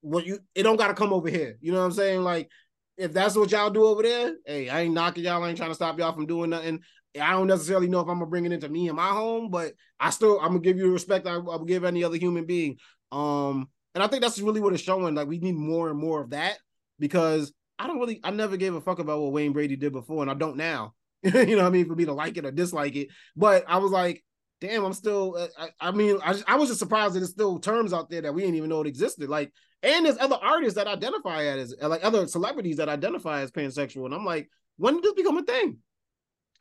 what 0.00 0.26
you 0.26 0.38
it 0.54 0.62
don't 0.62 0.76
gotta 0.76 0.94
come 0.94 1.12
over 1.12 1.28
here. 1.28 1.56
You 1.60 1.72
know 1.72 1.78
what 1.78 1.86
I'm 1.86 1.92
saying? 1.92 2.22
Like 2.22 2.48
if 2.96 3.12
that's 3.12 3.36
what 3.36 3.50
y'all 3.50 3.70
do 3.70 3.84
over 3.84 4.02
there, 4.02 4.34
hey, 4.44 4.68
I 4.68 4.82
ain't 4.82 4.94
knocking 4.94 5.24
y'all, 5.24 5.42
I 5.42 5.48
ain't 5.48 5.56
trying 5.56 5.70
to 5.70 5.74
stop 5.74 5.98
y'all 5.98 6.12
from 6.12 6.26
doing 6.26 6.50
nothing. 6.50 6.80
I 7.20 7.32
don't 7.32 7.46
necessarily 7.46 7.88
know 7.88 8.00
if 8.00 8.08
I'm 8.08 8.18
gonna 8.18 8.26
bring 8.26 8.44
it 8.44 8.52
into 8.52 8.68
me 8.68 8.88
and 8.88 8.96
my 8.96 9.08
home, 9.08 9.50
but 9.50 9.72
I 9.98 10.10
still 10.10 10.38
I'm 10.40 10.48
gonna 10.48 10.60
give 10.60 10.76
you 10.76 10.84
the 10.84 10.90
respect 10.90 11.26
I, 11.26 11.34
I 11.34 11.38
would 11.38 11.68
give 11.68 11.84
any 11.84 12.04
other 12.04 12.16
human 12.16 12.44
being. 12.44 12.76
Um, 13.10 13.68
and 13.98 14.04
I 14.04 14.06
think 14.06 14.22
that's 14.22 14.38
really 14.38 14.60
what 14.60 14.72
it's 14.72 14.80
showing. 14.80 15.16
Like 15.16 15.26
we 15.26 15.38
need 15.38 15.56
more 15.56 15.90
and 15.90 15.98
more 15.98 16.20
of 16.20 16.30
that 16.30 16.58
because 17.00 17.52
I 17.80 17.88
don't 17.88 17.98
really 17.98 18.20
I 18.22 18.30
never 18.30 18.56
gave 18.56 18.72
a 18.76 18.80
fuck 18.80 19.00
about 19.00 19.20
what 19.20 19.32
Wayne 19.32 19.52
Brady 19.52 19.74
did 19.74 19.92
before, 19.92 20.22
and 20.22 20.30
I 20.30 20.34
don't 20.34 20.56
now. 20.56 20.94
you 21.24 21.32
know 21.32 21.56
what 21.56 21.64
I 21.64 21.70
mean? 21.70 21.88
For 21.88 21.96
me 21.96 22.04
to 22.04 22.12
like 22.12 22.36
it 22.36 22.44
or 22.44 22.52
dislike 22.52 22.94
it. 22.94 23.08
But 23.34 23.64
I 23.66 23.78
was 23.78 23.90
like, 23.90 24.22
damn, 24.60 24.84
I'm 24.84 24.92
still 24.92 25.34
uh, 25.36 25.48
I, 25.58 25.88
I 25.88 25.90
mean, 25.90 26.16
I, 26.24 26.40
I 26.46 26.54
was 26.54 26.68
just 26.68 26.78
surprised 26.78 27.14
that 27.14 27.18
there's 27.18 27.32
still 27.32 27.58
terms 27.58 27.92
out 27.92 28.08
there 28.08 28.22
that 28.22 28.32
we 28.32 28.42
didn't 28.42 28.54
even 28.54 28.70
know 28.70 28.82
it 28.82 28.86
existed. 28.86 29.28
Like, 29.28 29.52
and 29.82 30.06
there's 30.06 30.18
other 30.18 30.38
artists 30.40 30.76
that 30.76 30.86
identify 30.86 31.46
as 31.46 31.74
like 31.82 32.04
other 32.04 32.28
celebrities 32.28 32.76
that 32.76 32.88
identify 32.88 33.40
as 33.40 33.50
pansexual. 33.50 34.04
And 34.04 34.14
I'm 34.14 34.24
like, 34.24 34.48
when 34.76 34.94
did 34.94 35.02
this 35.02 35.14
become 35.14 35.38
a 35.38 35.42
thing? 35.42 35.78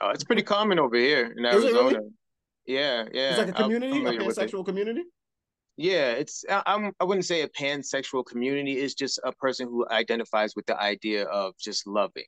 Oh, 0.02 0.10
it's 0.10 0.24
pretty 0.24 0.42
common 0.42 0.80
over 0.80 0.96
here 0.96 1.36
in 1.38 1.46
Arizona. 1.46 1.72
really? 1.74 2.10
Yeah, 2.66 3.06
yeah. 3.14 3.30
It's 3.30 3.38
like 3.38 3.50
a 3.50 3.54
community, 3.54 3.92
a 3.92 3.96
familiar 3.98 4.26
with 4.26 4.40
it. 4.40 4.42
pansexual 4.42 4.66
community. 4.66 5.04
Yeah, 5.78 6.12
it's 6.12 6.44
I, 6.50 6.64
I'm 6.66 6.92
I 7.00 7.04
wouldn't 7.04 7.26
say 7.26 7.42
a 7.42 7.48
pansexual 7.50 8.26
community. 8.26 8.74
It's 8.74 8.96
just 8.96 9.20
a 9.24 9.32
person 9.32 9.68
who 9.68 9.88
identifies 9.90 10.56
with 10.56 10.66
the 10.66 10.80
idea 10.80 11.26
of 11.26 11.54
just 11.60 11.86
loving. 11.86 12.26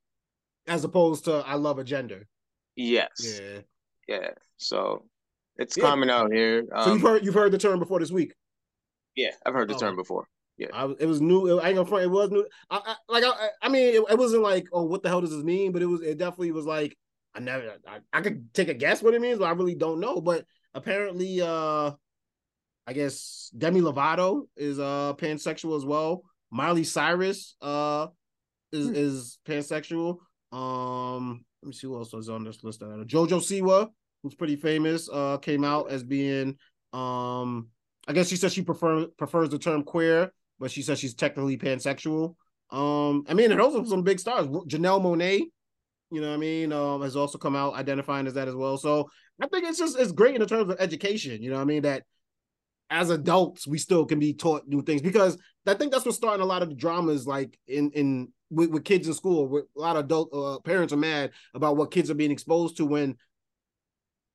As 0.68 0.84
opposed 0.84 1.26
to 1.26 1.44
I 1.46 1.56
love 1.56 1.80
a 1.80 1.84
gender. 1.84 2.28
Yes. 2.76 3.42
Yeah. 3.42 3.62
Yeah. 4.08 4.30
So 4.58 5.06
it's 5.58 5.76
Yeah. 5.76 5.84
common 5.84 6.10
out 6.10 6.32
here. 6.32 6.66
So 6.84 6.94
you've 6.94 7.04
Um, 7.04 7.12
heard 7.12 7.26
you've 7.26 7.34
heard 7.34 7.52
the 7.52 7.58
term 7.58 7.80
before 7.80 8.00
this 8.00 8.12
week. 8.12 8.34
yeah, 9.16 9.32
I've 9.46 9.54
heard 9.54 9.68
the 9.68 9.76
Oh. 9.76 9.80
term 9.80 9.96
before. 9.96 10.28
I, 10.74 10.94
it 11.00 11.06
was 11.06 11.22
new. 11.22 11.58
I 11.60 11.70
ain't 11.70 11.76
gonna 11.78 11.88
front. 11.88 12.04
It 12.04 12.10
was 12.10 12.30
new. 12.32 12.46
I, 12.70 12.82
I 12.86 12.96
like. 13.08 13.24
I, 13.24 13.50
I 13.62 13.70
mean, 13.70 13.96
it, 13.96 14.04
it 14.12 14.18
wasn't 14.18 14.44
like, 14.44 14.68
oh, 14.74 14.84
what 14.84 15.02
the 15.02 15.08
hell 15.10 15.22
does 15.22 15.30
this 15.32 15.44
mean? 15.44 15.72
But 15.72 15.82
it 15.82 15.86
was. 15.86 16.02
It 16.02 16.18
definitely 16.18 16.52
was 16.52 16.66
like. 16.66 16.98
I 17.34 17.40
never. 17.40 17.78
I, 17.88 18.00
I 18.12 18.22
could 18.22 18.54
take 18.54 18.68
a 18.68 18.74
guess 18.74 19.02
what 19.02 19.14
it 19.14 19.22
means, 19.22 19.40
but 19.40 19.46
I 19.46 19.52
really 19.52 19.76
don't 19.76 20.02
know. 20.02 20.20
But 20.20 20.46
apparently, 20.74 21.42
uh, 21.42 21.92
I 22.90 22.94
guess 22.94 23.52
Demi 23.56 23.82
Lovato 23.82 24.48
is 24.58 24.80
uh 24.80 25.14
pansexual 25.16 25.78
as 25.78 25.86
well. 25.86 26.24
Miley 26.50 26.84
Cyrus 26.84 27.56
uh 27.62 28.08
is 28.72 28.88
Hmm. 28.88 28.96
is 28.96 29.38
pansexual. 29.48 30.18
Um, 30.52 31.46
let 31.62 31.68
me 31.68 31.74
see 31.74 31.86
who 31.86 31.96
else 31.96 32.12
was 32.14 32.30
on 32.30 32.44
this 32.44 32.64
list. 32.64 32.82
Jojo 32.82 33.40
Siwa, 33.40 33.90
who's 34.24 34.34
pretty 34.34 34.56
famous, 34.56 35.08
uh, 35.08 35.38
came 35.38 35.64
out 35.64 35.92
as 35.92 36.04
being 36.04 36.58
um. 36.92 37.70
I 38.08 38.14
guess 38.14 38.28
she 38.28 38.38
said 38.38 38.52
she 38.52 38.64
prefer 38.64 39.06
prefers 39.22 39.50
the 39.50 39.60
term 39.60 39.84
queer, 39.84 40.32
but 40.60 40.72
she 40.72 40.82
says 40.82 40.98
she's 40.98 41.14
technically 41.14 41.60
pansexual. 41.60 42.36
Um, 42.72 43.24
I 43.30 43.36
mean, 43.36 43.52
and 43.52 43.60
those 43.60 43.76
are 43.76 43.86
some 43.86 44.02
big 44.02 44.20
stars. 44.20 44.48
Janelle 44.48 45.02
Monáe, 45.02 45.42
you 46.12 46.22
know 46.22 46.30
what 46.30 46.34
I 46.34 46.38
mean, 46.38 46.74
um, 46.74 47.04
has 47.04 47.16
also 47.16 47.38
come 47.38 47.56
out 47.56 47.76
identifying 47.76 48.26
as 48.26 48.34
that 48.34 48.48
as 48.48 48.56
well. 48.56 48.78
So 48.78 49.10
I 49.40 49.48
think 49.48 49.66
it's 49.68 49.78
just 49.78 50.00
it's 50.00 50.12
great 50.12 50.36
in 50.36 50.48
terms 50.48 50.72
of 50.72 50.78
education, 50.80 51.44
you 51.44 51.52
know 51.52 51.58
what 51.58 51.70
I 51.70 51.74
mean, 51.74 51.84
that 51.84 52.02
as 52.90 53.10
adults 53.10 53.68
we 53.68 53.78
still 53.78 54.06
can 54.06 54.20
be 54.20 54.34
taught 54.34 54.68
new 54.68 54.82
things 54.82 55.02
because 55.02 55.38
I 55.68 55.76
think 55.76 55.92
that's 55.92 56.06
what's 56.06 56.18
starting 56.18 56.42
a 56.42 56.48
lot 56.48 56.64
of 56.64 56.70
the 56.70 56.76
dramas 56.76 57.28
like 57.28 57.58
in 57.68 57.92
in 57.92 58.30
with, 58.50 58.72
with 58.72 58.84
kids 58.84 59.08
in 59.08 59.14
school. 59.14 59.48
Where 59.48 59.64
a 59.78 59.80
lot 59.80 59.96
of 59.96 60.06
adult 60.06 60.34
uh, 60.34 60.60
parents 60.60 60.94
are 60.94 60.98
mad 60.98 61.32
about 61.54 61.78
what 61.78 61.92
kids 61.92 62.10
are 62.10 62.16
being 62.16 62.32
exposed 62.32 62.78
to 62.78 62.86
when 62.86 63.16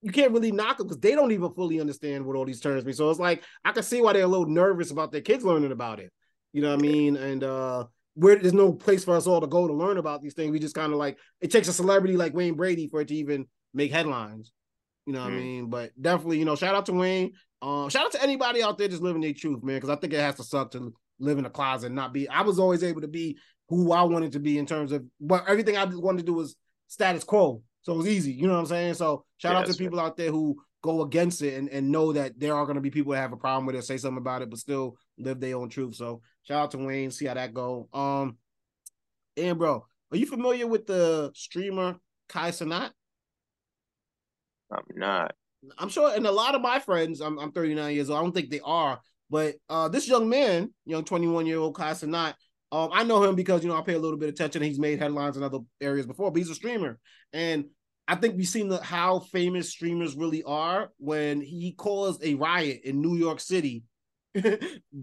you 0.03 0.13
can't 0.13 0.33
really 0.33 0.53
knock 0.53 0.79
them 0.79 0.87
because 0.87 1.01
they 1.01 1.15
don't 1.15 1.33
even 1.33 1.53
fully 1.55 1.81
understand 1.81 2.25
what 2.25 2.37
all 2.37 2.45
these 2.45 2.61
terms 2.61 2.85
mean. 2.85 2.95
So 2.95 3.11
it's 3.11 3.19
like 3.19 3.43
I 3.65 3.73
can 3.73 3.83
see 3.83 4.01
why 4.01 4.13
they're 4.13 4.25
a 4.25 4.29
little 4.29 4.47
nervous 4.47 4.91
about 4.91 5.13
their 5.13 5.23
kids 5.23 5.45
learning 5.45 5.73
about 5.73 5.99
it. 5.99 6.13
You 6.53 6.63
know 6.63 6.71
what 6.71 6.79
I 6.79 6.83
mean? 6.83 7.17
And 7.17 7.43
uh 7.43 7.85
where 8.17 8.37
there's 8.37 8.53
no 8.53 8.73
place 8.73 9.05
for 9.05 9.17
us 9.17 9.27
all 9.27 9.41
to 9.41 9.47
go 9.47 9.67
to 9.67 9.75
learn 9.75 9.99
about 9.99 10.23
these 10.23 10.35
things. 10.35 10.53
We 10.53 10.61
just 10.61 10.77
kind 10.77 10.93
of 10.93 10.99
like 10.99 11.19
it 11.41 11.51
takes 11.51 11.69
a 11.69 11.73
celebrity 11.73 12.17
like 12.17 12.35
Wayne 12.35 12.55
Brady 12.55 12.87
for 12.87 13.01
it 13.01 13.09
to 13.09 13.15
even 13.15 13.47
make 13.73 13.91
headlines. 13.91 14.53
You 15.07 15.13
know 15.13 15.21
what 15.23 15.29
I 15.29 15.31
Mhm. 15.31 15.37
mean? 15.37 15.67
But 15.71 15.93
definitely, 16.01 16.39
you 16.39 16.45
know, 16.45 16.57
shout 16.57 16.75
out 16.75 16.87
to 16.87 16.93
Wayne. 16.93 17.33
Um, 17.61 17.89
shout 17.89 18.07
out 18.07 18.13
to 18.13 18.23
anybody 18.23 18.63
out 18.63 18.79
there 18.79 18.89
just 18.89 19.03
living 19.03 19.23
their 19.23 19.33
truth, 19.33 19.63
man, 19.63 19.77
because 19.77 19.91
I 19.91 19.97
think 19.97 20.13
it 20.13 20.21
has 20.21 20.37
to 20.37 20.45
suck 20.45 20.71
to 20.73 20.95
live 21.19 21.39
in 21.39 21.47
a 21.47 21.51
closet 21.51 21.87
and 21.87 21.95
not 21.95 22.13
be. 22.13 22.29
I 22.29 22.43
was 22.43 22.59
always 22.59 22.83
able 22.83 23.01
to 23.03 23.09
be 23.09 23.39
who 23.69 23.93
I 23.93 24.03
wanted 24.03 24.33
to 24.33 24.41
be 24.41 24.59
in 24.59 24.67
terms 24.67 24.93
of 24.93 25.05
but 25.21 25.45
everything 25.49 25.77
I 25.77 25.85
wanted 25.85 26.19
to 26.21 26.25
do 26.27 26.35
was 26.35 26.57
status 26.89 27.25
quo. 27.25 27.63
So 27.83 27.95
it 27.95 27.97
was 27.97 28.09
easy. 28.09 28.33
You 28.33 28.47
know 28.47 28.55
what 28.55 28.61
I'm 28.61 28.67
saying? 28.67 28.95
So 28.95 29.25
shout 29.39 29.53
Yeah, 29.53 29.59
out 29.61 29.67
to 29.67 29.73
right. 29.73 29.79
people 29.79 30.01
out 30.01 30.17
there 30.17 30.31
who 30.31 30.57
go 30.83 31.03
against 31.03 31.41
it 31.43 31.55
and, 31.55 31.69
and 31.71 31.91
know 31.91 32.13
that 32.13 32.39
there 32.39 32.55
are 32.55 32.65
going 32.67 32.75
to 32.77 32.81
be 32.83 32.91
people 32.91 33.13
that 33.13 33.21
have 33.21 33.33
a 33.33 33.39
problem 33.39 33.65
with 33.67 33.75
it, 33.77 33.85
say 33.85 33.97
something 33.97 34.19
about 34.19 34.43
it, 34.43 34.51
but 34.51 34.59
still 34.59 34.97
live 35.19 35.41
their 35.41 35.57
own 35.57 35.71
truth. 35.71 35.95
So 35.95 36.21
shout 36.43 36.63
out 36.63 36.71
to 36.73 36.79
Wayne, 36.79 37.11
see 37.11 37.25
how 37.25 37.35
that 37.35 37.55
go. 37.55 37.89
Um, 37.93 38.37
and 39.37 39.59
bro, 39.59 39.87
are 40.11 40.17
you 40.17 40.27
familiar 40.27 40.67
with 40.67 40.87
the 40.87 41.31
streamer 41.35 41.97
Kai 42.29 42.51
Cenat? 42.51 42.91
I'm 44.75 44.99
not. 44.99 45.35
I'm 45.79 45.89
sure, 45.89 46.15
and 46.15 46.27
a 46.27 46.33
lot 46.33 46.55
of 46.55 46.61
my 46.61 46.79
friends, 46.79 47.21
I'm, 47.21 47.39
I'm 47.39 47.53
39 47.53 47.95
years 47.95 48.11
old. 48.11 48.19
I 48.19 48.23
don't 48.23 48.35
think 48.35 48.51
they 48.51 48.61
are, 48.61 49.01
but 49.31 49.55
uh, 49.69 49.89
this 49.89 50.07
young 50.07 50.29
man, 50.29 50.73
young 50.85 51.05
21 51.05 51.47
year 51.47 51.59
old 51.59 51.75
Kai 51.75 51.93
Cenat, 51.93 52.35
um, 52.71 52.91
I 52.93 53.05
know 53.05 53.23
him 53.23 53.35
because 53.35 53.63
you 53.63 53.71
know 53.71 53.77
I 53.77 53.83
pay 53.83 53.95
a 53.95 53.99
little 53.99 54.19
bit 54.19 54.29
of 54.29 54.35
attention. 54.35 54.63
He's 54.63 54.79
made 54.79 54.99
headlines 54.99 55.37
in 55.37 55.43
other 55.43 55.61
areas 55.81 56.07
before, 56.07 56.31
but 56.31 56.39
he's 56.39 56.51
a 56.51 56.55
streamer, 56.55 56.99
and 57.33 57.67
I 58.07 58.17
think 58.17 58.37
we've 58.37 58.47
seen 58.47 58.69
the, 58.69 58.83
how 58.83 59.21
famous 59.21 59.71
streamers 59.71 60.15
really 60.15 60.43
are 60.43 60.91
when 60.99 61.41
he 61.41 61.73
caused 61.73 62.23
a 62.23 62.35
riot 62.35 62.83
in 62.85 63.01
New 63.01 63.17
York 63.17 63.41
City 63.41 63.85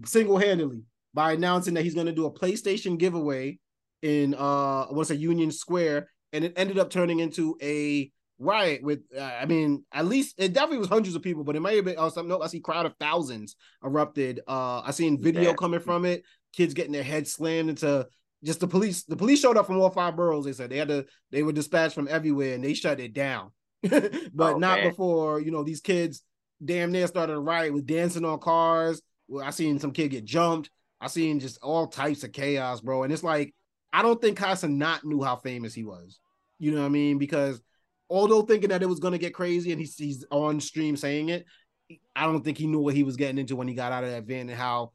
single 0.04 0.38
handedly 0.38 0.82
by 1.12 1.32
announcing 1.32 1.74
that 1.74 1.82
he's 1.82 1.94
going 1.94 2.06
to 2.06 2.12
do 2.12 2.26
a 2.26 2.32
PlayStation 2.32 2.98
giveaway 2.98 3.58
in 4.02 4.34
uh, 4.34 4.86
to 4.86 5.04
say 5.04 5.14
Union 5.14 5.50
Square, 5.50 6.08
and 6.32 6.44
it 6.44 6.52
ended 6.56 6.78
up 6.78 6.90
turning 6.90 7.20
into 7.20 7.56
a 7.60 8.10
riot 8.42 8.82
with 8.82 9.00
uh, 9.16 9.22
I 9.22 9.46
mean 9.46 9.84
at 9.92 10.06
least 10.06 10.34
it 10.38 10.52
definitely 10.52 10.78
was 10.78 10.88
hundreds 10.88 11.14
of 11.16 11.22
people, 11.22 11.44
but 11.44 11.56
it 11.56 11.60
might 11.60 11.76
have 11.76 11.84
been 11.84 11.96
oh 11.98 12.08
something. 12.08 12.28
No, 12.28 12.40
I 12.42 12.48
see 12.48 12.60
crowd 12.60 12.86
of 12.86 12.94
thousands 13.00 13.56
erupted. 13.84 14.40
Uh, 14.46 14.80
I 14.80 14.90
seen 14.90 15.20
video 15.20 15.50
Yeah. 15.50 15.54
coming 15.54 15.80
from 15.80 16.04
it, 16.04 16.22
kids 16.52 16.74
getting 16.74 16.92
their 16.92 17.02
heads 17.02 17.32
slammed 17.32 17.70
into. 17.70 18.06
Just 18.44 18.58
the 18.58 18.66
police. 18.66 19.04
The 19.04 19.14
police 19.14 19.38
showed 19.38 19.56
up 19.56 19.66
from 19.66 19.80
all 19.80 19.88
five 19.90 20.16
boroughs. 20.16 20.44
They 20.44 20.52
said 20.52 20.68
they 20.70 20.78
had 20.78 20.88
to. 20.88 21.06
They 21.30 21.44
were 21.44 21.52
dispatched 21.52 21.94
from 21.94 22.08
everywhere, 22.08 22.54
and 22.56 22.64
they 22.64 22.74
shut 22.74 22.98
it 22.98 23.12
down. 23.14 23.52
but 23.82 24.12
Oh, 24.36 24.58
not 24.58 24.80
man. 24.80 24.90
before 24.90 25.40
you 25.40 25.52
know 25.52 25.62
these 25.62 25.80
kids 25.80 26.22
damn 26.64 26.90
near 26.90 27.06
started 27.06 27.34
a 27.34 27.38
riot 27.38 27.72
with 27.72 27.86
dancing 27.86 28.24
on 28.24 28.40
cars. 28.40 29.00
Well, 29.28 29.44
I 29.46 29.50
seen 29.50 29.78
some 29.78 29.92
kid 29.92 30.08
get 30.08 30.24
jumped. 30.24 30.70
I 31.00 31.06
seen 31.06 31.38
just 31.38 31.58
all 31.62 31.86
types 31.86 32.24
of 32.24 32.32
chaos, 32.32 32.80
bro. 32.80 33.04
And 33.04 33.12
it's 33.12 33.22
like 33.22 33.54
I 33.92 34.02
don't 34.02 34.20
think 34.20 34.38
Kai 34.38 34.52
Cenat 34.54 35.04
knew 35.04 35.22
how 35.22 35.36
famous 35.36 35.72
he 35.72 35.84
was. 35.84 36.18
You 36.58 36.72
know 36.72 36.80
what 36.80 36.86
I 36.86 36.90
mean? 36.90 37.18
Because 37.18 37.62
although 38.12 38.42
thinking 38.42 38.68
that 38.68 38.82
it 38.82 38.88
was 38.88 39.00
gonna 39.00 39.18
get 39.18 39.34
crazy 39.34 39.72
and 39.72 39.80
he's 39.80 39.96
he's 39.96 40.24
on 40.30 40.60
stream 40.60 40.96
saying 40.96 41.30
it, 41.30 41.46
I 42.14 42.26
don't 42.26 42.44
think 42.44 42.58
he 42.58 42.66
knew 42.66 42.80
what 42.80 42.94
he 42.94 43.02
was 43.02 43.16
getting 43.16 43.38
into 43.38 43.56
when 43.56 43.68
he 43.68 43.74
got 43.74 43.92
out 43.92 44.04
of 44.04 44.10
that 44.10 44.24
van 44.24 44.48
and 44.48 44.58
how 44.58 44.92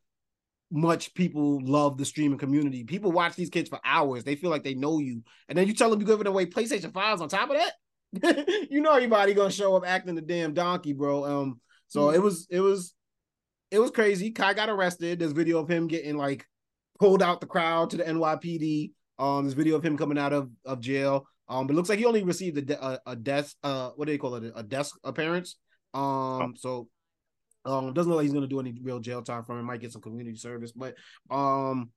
much 0.70 1.13
people 1.13 1.61
love 1.63 1.97
the 1.97 2.05
streaming 2.05 2.38
community. 2.38 2.84
People 2.84 3.11
watch 3.11 3.36
these 3.36 3.49
kids 3.49 3.70
for 3.70 3.80
hours. 3.84 4.24
They 4.24 4.36
feel 4.36 4.49
like 4.49 4.63
they 4.63 4.74
know 4.76 4.99
you. 4.99 5.24
And 5.49 5.57
then 5.57 5.68
you 5.68 5.74
tell 5.74 5.89
them 5.89 5.99
you're 5.99 6.07
giving 6.07 6.28
away 6.28 6.45
PlayStation 6.45 6.91
5s 6.91 7.22
on 7.22 7.30
top 7.30 7.49
of 7.49 7.57
that. 7.57 8.68
you 8.70 8.82
know 8.82 8.93
everybody 8.93 9.34
gonna 9.34 9.51
show 9.51 9.76
up 9.76 9.86
acting 9.86 10.15
the 10.15 10.22
damn 10.22 10.53
donkey, 10.53 10.93
bro. 10.93 11.26
Um, 11.26 11.61
so 11.88 12.01
mm-hmm. 12.01 12.15
it 12.15 12.22
was 12.22 12.47
it 12.49 12.59
was 12.59 12.93
it 13.72 13.80
was 13.80 13.91
crazy. 13.91 14.32
Kai 14.32 14.53
got 14.53 14.70
arrested. 14.70 15.20
There's 15.20 15.32
video 15.34 15.59
of 15.59 15.70
him 15.70 15.88
getting 15.88 16.18
like 16.18 16.45
pulled 16.99 17.22
out 17.22 17.41
the 17.41 17.47
crowd 17.47 17.89
to 17.91 17.97
the 17.97 18.03
NYPD. 18.03 18.91
Um, 19.20 19.43
there's 19.43 19.53
video 19.53 19.76
of 19.76 19.84
him 19.84 19.97
coming 19.97 20.18
out 20.18 20.34
of, 20.34 20.49
of 20.65 20.80
jail. 20.80 21.28
Um, 21.49 21.67
but 21.67 21.75
looks 21.75 21.89
like 21.89 21.99
he 21.99 22.05
only 22.05 22.23
received 22.23 22.57
a, 22.57 22.61
de- 22.61 22.85
a, 22.85 22.99
a 23.07 23.15
desk, 23.15 23.55
uh, 23.63 23.91
what 23.95 24.05
do 24.05 24.11
they 24.11 24.17
call 24.17 24.35
it? 24.35 24.51
A 24.55 24.63
desk 24.63 24.97
appearance. 25.03 25.55
Um, 25.93 26.03
oh. 26.03 26.53
so 26.57 26.87
um, 27.67 27.93
doesn't 27.93 28.09
look 28.09 28.17
like 28.17 28.23
he's 28.23 28.33
gonna 28.33 28.47
do 28.47 28.59
any 28.59 28.73
real 28.81 28.99
jail 28.99 29.21
time 29.21 29.43
from 29.43 29.59
it. 29.59 29.63
Might 29.63 29.81
get 29.81 29.91
some 29.91 30.01
community 30.01 30.37
service, 30.37 30.71
but 30.71 30.95
um, 31.29 31.91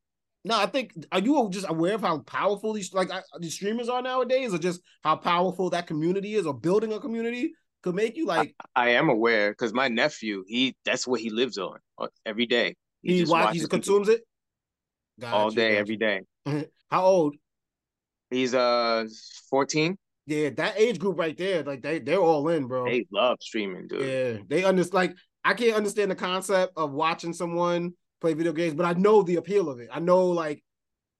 no, 0.44 0.58
I 0.58 0.66
think 0.66 0.92
are 1.12 1.20
you 1.20 1.48
just 1.50 1.68
aware 1.68 1.94
of 1.94 2.00
how 2.00 2.18
powerful 2.18 2.72
these 2.72 2.92
like 2.92 3.10
these 3.38 3.54
streamers 3.54 3.88
are 3.88 4.02
nowadays, 4.02 4.52
or 4.52 4.58
just 4.58 4.80
how 5.02 5.16
powerful 5.16 5.70
that 5.70 5.86
community 5.86 6.34
is, 6.34 6.46
or 6.46 6.54
building 6.54 6.92
a 6.92 6.98
community 6.98 7.52
could 7.82 7.94
make 7.94 8.16
you 8.16 8.26
like? 8.26 8.54
I, 8.74 8.86
I 8.86 8.88
am 8.90 9.08
aware 9.08 9.50
because 9.50 9.72
my 9.72 9.88
nephew, 9.88 10.44
he 10.46 10.76
that's 10.84 11.06
what 11.06 11.20
he 11.20 11.30
lives 11.30 11.58
on 11.58 11.78
uh, 11.98 12.08
every 12.26 12.46
day. 12.46 12.76
He, 13.02 13.18
he 13.18 13.24
watch, 13.24 13.54
he 13.54 13.66
consumes 13.66 14.08
it 14.08 14.22
all 15.22 15.50
day, 15.50 15.76
every 15.76 15.96
day. 15.96 16.22
how 16.90 17.04
old? 17.04 17.36
He's 18.30 18.54
uh 18.54 19.06
14. 19.50 19.96
Yeah, 20.26 20.50
that 20.50 20.78
age 20.78 20.98
group 20.98 21.18
right 21.18 21.36
there, 21.36 21.64
like 21.64 21.82
they 21.82 21.98
they're 21.98 22.18
all 22.18 22.48
in, 22.48 22.66
bro. 22.66 22.84
They 22.84 23.06
love 23.12 23.38
streaming, 23.40 23.88
dude. 23.88 24.02
Yeah, 24.02 24.42
they 24.48 24.64
understand. 24.64 24.94
Like 24.94 25.16
I 25.44 25.54
can't 25.54 25.76
understand 25.76 26.10
the 26.10 26.16
concept 26.16 26.74
of 26.76 26.92
watching 26.92 27.32
someone 27.32 27.94
play 28.20 28.34
video 28.34 28.52
games, 28.52 28.74
but 28.74 28.86
I 28.86 28.92
know 28.92 29.22
the 29.22 29.36
appeal 29.36 29.68
of 29.68 29.80
it. 29.80 29.88
I 29.92 29.98
know 30.00 30.26
like 30.26 30.62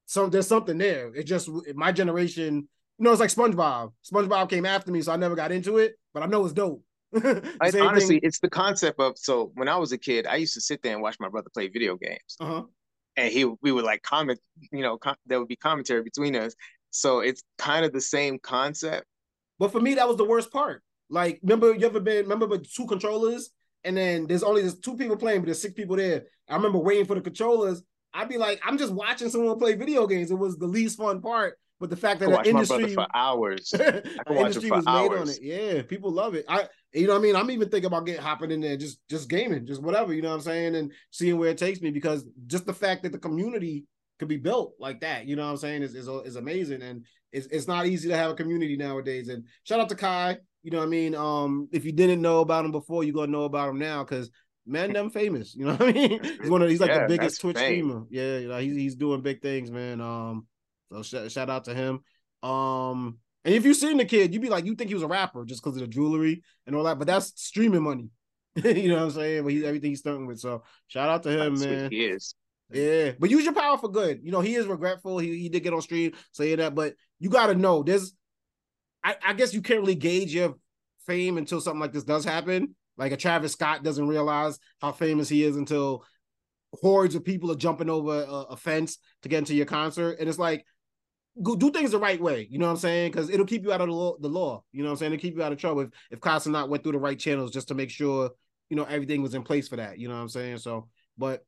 some 0.06 0.30
there's 0.30 0.46
something 0.46 0.78
there. 0.78 1.12
It 1.14 1.24
just 1.24 1.48
my 1.74 1.92
generation, 1.92 2.68
you 2.98 3.04
know, 3.04 3.11
it's 3.12 3.20
like 3.20 3.30
SpongeBob. 3.30 3.92
SpongeBob 4.12 4.50
came 4.50 4.66
after 4.66 4.92
me, 4.92 5.02
so 5.02 5.12
I 5.12 5.16
never 5.16 5.34
got 5.34 5.52
into 5.52 5.78
it, 5.78 5.94
but 6.12 6.22
I 6.22 6.26
know 6.26 6.44
it's 6.44 6.54
dope. 6.54 6.84
I, 7.14 7.72
honestly, 7.80 8.16
thing. 8.16 8.20
it's 8.22 8.38
the 8.38 8.50
concept 8.50 9.00
of 9.00 9.18
so 9.18 9.50
when 9.54 9.68
I 9.68 9.76
was 9.76 9.92
a 9.92 9.98
kid, 9.98 10.26
I 10.26 10.36
used 10.36 10.54
to 10.54 10.61
sit 10.61 10.82
there 10.82 10.92
and 10.92 11.02
watch 11.02 11.16
my 11.18 11.28
brother 11.28 11.48
play 11.52 11.68
video 11.68 11.96
games. 11.96 12.36
Uh-huh. 12.38 12.64
And 13.16 13.32
he 13.32 13.44
we 13.62 13.72
would 13.72 13.84
like 13.84 14.02
comment, 14.02 14.38
you 14.70 14.82
know, 14.82 14.98
com- 14.98 15.16
there 15.26 15.40
would 15.40 15.48
be 15.48 15.56
commentary 15.56 16.02
between 16.02 16.36
us. 16.36 16.54
So 16.91 17.20
it's 17.20 17.43
kind 17.59 17.84
of 17.84 17.93
the 17.93 18.01
same 18.01 18.38
concept. 18.38 19.07
But 19.59 19.72
for 19.72 19.80
me, 19.80 19.95
that 19.95 20.09
was 20.09 20.16
the 20.16 20.24
worst 20.24 20.53
part. 20.53 20.82
Like, 21.09 21.41
remember 21.43 21.74
you 21.74 21.86
ever 21.86 22.01
been 22.01 22.22
remember 22.22 22.47
with 22.47 22.70
two 22.72 22.86
controllers 22.86 23.51
and 23.84 23.97
then 23.97 24.26
there's 24.26 24.43
only 24.43 24.62
there's 24.62 24.78
two 24.78 24.97
people 24.97 25.16
playing, 25.16 25.41
but 25.41 25.47
there's 25.47 25.62
six 25.62 25.74
people 25.74 25.97
there. 25.97 26.24
I 26.49 26.57
remember 26.57 26.78
waiting 26.78 27.07
for 27.07 27.14
the 27.14 27.20
controllers. 27.20 27.82
I'd 28.12 28.28
be 28.28 28.38
like, 28.38 28.61
I'm 28.64 28.76
just 28.76 28.93
watching 28.93 29.28
someone 29.28 29.59
play 29.59 29.74
video 29.74 30.07
games. 30.07 30.30
It 30.30 30.38
was 30.38 30.57
the 30.59 30.66
least 30.66 30.99
fun 30.99 31.20
part. 31.20 31.57
But 31.78 31.88
the 31.88 31.97
fact 31.97 32.20
that 32.20 32.28
the 32.28 32.51
industry 32.51 32.93
for 32.93 33.07
hours, 33.14 33.72
I 33.74 34.03
can 34.26 34.36
watch 34.36 34.57
it 34.57 34.68
for 34.68 34.82
hours. 34.86 35.38
It. 35.38 35.43
Yeah, 35.43 35.82
people 35.82 36.12
love 36.12 36.34
it. 36.34 36.45
I, 36.47 36.68
you 36.93 37.07
know, 37.07 37.14
what 37.14 37.20
I 37.20 37.22
mean, 37.22 37.36
I'm 37.36 37.51
even 37.51 37.70
thinking 37.70 37.86
about 37.86 38.05
getting 38.05 38.20
hopping 38.20 38.51
in 38.51 38.61
there, 38.61 38.76
just 38.76 38.99
just 39.09 39.30
gaming, 39.30 39.66
just 39.66 39.82
whatever. 39.82 40.12
You 40.12 40.20
know 40.20 40.28
what 40.28 40.34
I'm 40.34 40.41
saying, 40.43 40.74
and 40.74 40.93
seeing 41.11 41.38
where 41.38 41.49
it 41.49 41.57
takes 41.57 41.80
me 41.80 41.91
because 41.91 42.26
just 42.47 42.66
the 42.66 42.74
fact 42.74 43.05
that 43.05 43.12
the 43.12 43.18
community 43.18 43.86
could 44.20 44.28
be 44.28 44.36
built 44.36 44.74
like 44.78 45.00
that, 45.00 45.26
you 45.26 45.34
know 45.34 45.44
what 45.44 45.50
I'm 45.50 45.56
saying, 45.56 45.82
is 45.82 45.96
is, 45.96 46.06
is 46.06 46.36
amazing, 46.36 46.82
and 46.82 47.04
it's 47.32 47.46
it's 47.46 47.66
not 47.66 47.86
easy 47.86 48.08
to 48.08 48.16
have 48.16 48.30
a 48.30 48.34
community 48.34 48.76
nowadays. 48.76 49.28
And 49.28 49.44
shout 49.64 49.80
out 49.80 49.88
to 49.88 49.96
Kai. 49.96 50.36
You 50.62 50.70
know 50.70 50.78
what 50.78 50.84
I 50.84 50.88
mean? 50.88 51.14
Um, 51.14 51.68
if 51.72 51.84
you 51.84 51.92
didn't 51.92 52.20
know 52.20 52.40
about 52.40 52.64
him 52.64 52.70
before, 52.70 53.02
you're 53.02 53.14
gonna 53.14 53.32
know 53.32 53.44
about 53.44 53.70
him 53.70 53.78
now 53.78 54.04
because 54.04 54.30
man, 54.66 54.92
them 54.92 55.10
famous. 55.10 55.54
You 55.54 55.66
know 55.66 55.74
what 55.74 55.88
I 55.88 55.92
mean? 55.92 56.22
He's 56.40 56.50
one 56.50 56.62
of 56.62 56.68
he's 56.68 56.80
like 56.80 56.90
yeah, 56.90 57.00
the 57.00 57.08
biggest 57.08 57.40
Twitch 57.40 57.56
fame. 57.56 57.88
streamer. 57.88 58.06
Yeah, 58.10 58.38
you 58.38 58.48
know, 58.48 58.58
he's 58.58 58.76
he's 58.76 58.94
doing 58.94 59.22
big 59.22 59.42
things, 59.42 59.70
man. 59.70 60.00
Um, 60.00 60.46
so 60.92 61.02
sh- 61.02 61.32
shout 61.32 61.50
out 61.50 61.64
to 61.64 61.74
him. 61.74 62.00
Um, 62.42 63.18
and 63.44 63.54
if 63.54 63.64
you 63.64 63.72
seen 63.72 63.96
the 63.96 64.04
kid, 64.04 64.32
you'd 64.32 64.42
be 64.42 64.50
like, 64.50 64.66
you 64.66 64.74
think 64.74 64.88
he 64.88 64.94
was 64.94 65.02
a 65.02 65.08
rapper 65.08 65.44
just 65.44 65.62
because 65.62 65.76
of 65.76 65.82
the 65.82 65.88
jewelry 65.88 66.42
and 66.66 66.76
all 66.76 66.84
that, 66.84 66.98
but 66.98 67.06
that's 67.06 67.32
streaming 67.40 67.82
money. 67.82 68.10
you 68.56 68.88
know 68.88 68.96
what 68.96 69.04
I'm 69.04 69.10
saying? 69.12 69.44
But 69.44 69.52
he's 69.52 69.64
everything 69.64 69.90
he's 69.90 70.00
starting 70.00 70.26
with. 70.26 70.40
So 70.40 70.62
shout 70.88 71.08
out 71.08 71.22
to 71.22 71.30
him, 71.30 71.56
that's 71.56 71.66
man. 71.66 71.90
He 71.90 72.04
is. 72.04 72.34
Yeah, 72.72 73.12
but 73.18 73.30
use 73.30 73.44
your 73.44 73.52
power 73.52 73.78
for 73.78 73.90
good. 73.90 74.20
You 74.22 74.30
know, 74.30 74.40
he 74.40 74.54
is 74.54 74.66
regretful. 74.66 75.18
He, 75.18 75.38
he 75.38 75.48
did 75.48 75.62
get 75.62 75.74
on 75.74 75.82
stream 75.82 76.12
saying 76.32 76.58
that, 76.58 76.74
but 76.74 76.94
you 77.18 77.28
got 77.28 77.46
to 77.46 77.54
know 77.54 77.82
there's, 77.82 78.12
I, 79.02 79.16
I 79.26 79.32
guess 79.32 79.52
you 79.52 79.62
can't 79.62 79.80
really 79.80 79.94
gauge 79.94 80.34
your 80.34 80.54
fame 81.06 81.36
until 81.36 81.60
something 81.60 81.80
like 81.80 81.92
this 81.92 82.04
does 82.04 82.24
happen. 82.24 82.76
Like 82.96 83.12
a 83.12 83.16
Travis 83.16 83.52
Scott 83.52 83.82
doesn't 83.82 84.06
realize 84.06 84.58
how 84.80 84.92
famous 84.92 85.28
he 85.28 85.42
is 85.42 85.56
until 85.56 86.04
hordes 86.74 87.14
of 87.14 87.24
people 87.24 87.50
are 87.50 87.56
jumping 87.56 87.90
over 87.90 88.22
a, 88.22 88.52
a 88.52 88.56
fence 88.56 88.98
to 89.22 89.28
get 89.28 89.38
into 89.38 89.54
your 89.54 89.66
concert. 89.66 90.18
And 90.20 90.28
it's 90.28 90.38
like, 90.38 90.64
go 91.42 91.56
do 91.56 91.70
things 91.70 91.92
the 91.92 91.98
right 91.98 92.20
way. 92.20 92.46
You 92.50 92.58
know 92.58 92.66
what 92.66 92.72
I'm 92.72 92.78
saying? 92.78 93.10
Because 93.10 93.30
it'll 93.30 93.46
keep 93.46 93.64
you 93.64 93.72
out 93.72 93.80
of 93.80 93.88
the 93.88 93.94
law, 93.94 94.16
the 94.20 94.28
law. 94.28 94.62
You 94.72 94.82
know 94.82 94.90
what 94.90 94.92
I'm 94.92 94.98
saying? 94.98 95.12
It'll 95.14 95.22
keep 95.22 95.36
you 95.36 95.42
out 95.42 95.52
of 95.52 95.58
trouble 95.58 95.82
if, 95.82 95.88
if 96.10 96.20
Kai 96.20 96.36
Cenat 96.36 96.68
went 96.68 96.82
through 96.82 96.92
the 96.92 96.98
right 96.98 97.18
channels 97.18 97.50
just 97.50 97.68
to 97.68 97.74
make 97.74 97.90
sure, 97.90 98.30
you 98.68 98.76
know, 98.76 98.84
everything 98.84 99.22
was 99.22 99.34
in 99.34 99.42
place 99.42 99.66
for 99.66 99.76
that. 99.76 99.98
You 99.98 100.08
know 100.08 100.14
what 100.14 100.20
I'm 100.20 100.28
saying? 100.28 100.58
So, 100.58 100.88
but 101.16 101.44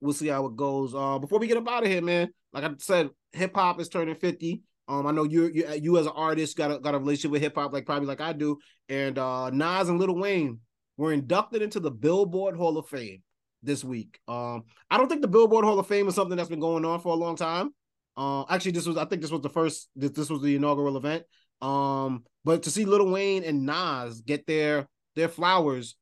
we'll 0.00 0.14
see 0.14 0.28
how 0.28 0.46
it 0.46 0.56
goes. 0.56 0.94
Uh, 0.94 1.18
before 1.18 1.38
we 1.38 1.46
get 1.46 1.56
up 1.56 1.68
out 1.68 1.84
of 1.84 1.90
here, 1.90 2.02
man, 2.02 2.30
like 2.52 2.64
I 2.64 2.70
said, 2.78 3.10
hip 3.32 3.54
hop 3.54 3.80
is 3.80 3.88
turning 3.88 4.14
50. 4.14 4.62
Um, 4.88 5.06
I 5.06 5.10
know 5.10 5.24
you 5.24 5.50
you 5.52 5.68
you 5.82 5.98
as 5.98 6.06
an 6.06 6.12
artist 6.14 6.56
got 6.56 6.70
a 6.70 6.78
got 6.78 6.94
a 6.94 6.98
relationship 6.98 7.32
with 7.32 7.42
hip 7.42 7.56
hop 7.56 7.72
like 7.72 7.86
probably 7.86 8.06
like 8.06 8.20
I 8.20 8.32
do. 8.32 8.58
And 8.88 9.18
uh 9.18 9.50
Nas 9.50 9.88
and 9.88 9.98
Lil 9.98 10.14
Wayne 10.14 10.60
were 10.96 11.12
inducted 11.12 11.62
into 11.62 11.80
the 11.80 11.90
Billboard 11.90 12.56
Hall 12.56 12.78
of 12.78 12.88
Fame 12.88 13.22
this 13.62 13.84
week. 13.84 14.18
Um, 14.28 14.64
I 14.90 14.96
don't 14.96 15.08
think 15.08 15.22
the 15.22 15.28
Billboard 15.28 15.64
Hall 15.64 15.78
of 15.78 15.86
Fame 15.86 16.08
is 16.08 16.14
something 16.14 16.36
that's 16.36 16.48
been 16.48 16.60
going 16.60 16.84
on 16.84 17.00
for 17.00 17.08
a 17.08 17.16
long 17.16 17.36
time. 17.36 17.74
Uh, 18.16 18.44
actually, 18.48 18.72
this 18.72 18.86
was 18.86 18.96
I 18.96 19.04
think 19.04 19.22
this 19.22 19.30
was 19.30 19.42
the 19.42 19.50
first 19.50 19.88
this, 19.96 20.12
this 20.12 20.30
was 20.30 20.40
the 20.40 20.56
inaugural 20.56 20.96
event. 20.96 21.24
Um, 21.60 22.24
but 22.44 22.62
to 22.62 22.70
see 22.70 22.84
Lil 22.84 23.10
Wayne 23.10 23.44
and 23.44 23.66
Nas 23.66 24.20
get 24.20 24.46
their 24.46 24.88
their 25.16 25.28
flowers 25.28 25.96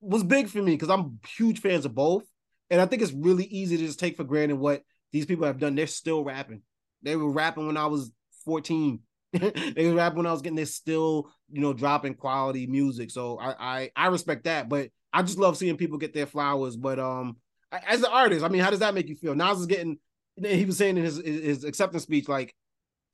was 0.00 0.24
big 0.24 0.48
for 0.48 0.62
me 0.62 0.72
because 0.72 0.90
I'm 0.90 1.20
huge 1.36 1.60
fans 1.60 1.84
of 1.84 1.94
both. 1.94 2.24
And 2.70 2.80
I 2.80 2.86
think 2.86 3.02
it's 3.02 3.12
really 3.12 3.44
easy 3.44 3.76
to 3.76 3.86
just 3.86 3.98
take 3.98 4.16
for 4.16 4.24
granted 4.24 4.56
what 4.56 4.82
these 5.12 5.26
people 5.26 5.46
have 5.46 5.58
done. 5.58 5.74
They're 5.74 5.86
still 5.86 6.24
rapping. 6.24 6.62
They 7.02 7.16
were 7.16 7.30
rapping 7.30 7.66
when 7.66 7.76
I 7.76 7.86
was 7.86 8.12
14. 8.44 9.00
they 9.32 9.88
were 9.88 9.94
rapping 9.94 10.18
when 10.18 10.26
I 10.26 10.32
was 10.32 10.42
getting 10.42 10.56
this 10.56 10.74
still, 10.74 11.30
you 11.50 11.60
know, 11.60 11.72
dropping 11.72 12.14
quality 12.14 12.66
music. 12.66 13.10
So 13.10 13.38
I, 13.38 13.54
I 13.58 13.90
I 13.96 14.06
respect 14.08 14.44
that. 14.44 14.68
But 14.68 14.90
I 15.12 15.22
just 15.22 15.38
love 15.38 15.56
seeing 15.56 15.76
people 15.76 15.98
get 15.98 16.14
their 16.14 16.26
flowers. 16.26 16.76
But 16.76 16.98
um 16.98 17.36
as 17.70 18.00
an 18.00 18.10
artist, 18.10 18.44
I 18.44 18.48
mean, 18.48 18.62
how 18.62 18.70
does 18.70 18.80
that 18.80 18.94
make 18.94 19.08
you 19.08 19.16
feel? 19.16 19.34
Nas 19.34 19.60
is 19.60 19.66
getting 19.66 19.98
he 20.42 20.64
was 20.64 20.78
saying 20.78 20.96
in 20.96 21.04
his 21.04 21.18
his 21.18 21.64
acceptance 21.64 22.04
speech, 22.04 22.28
like 22.28 22.54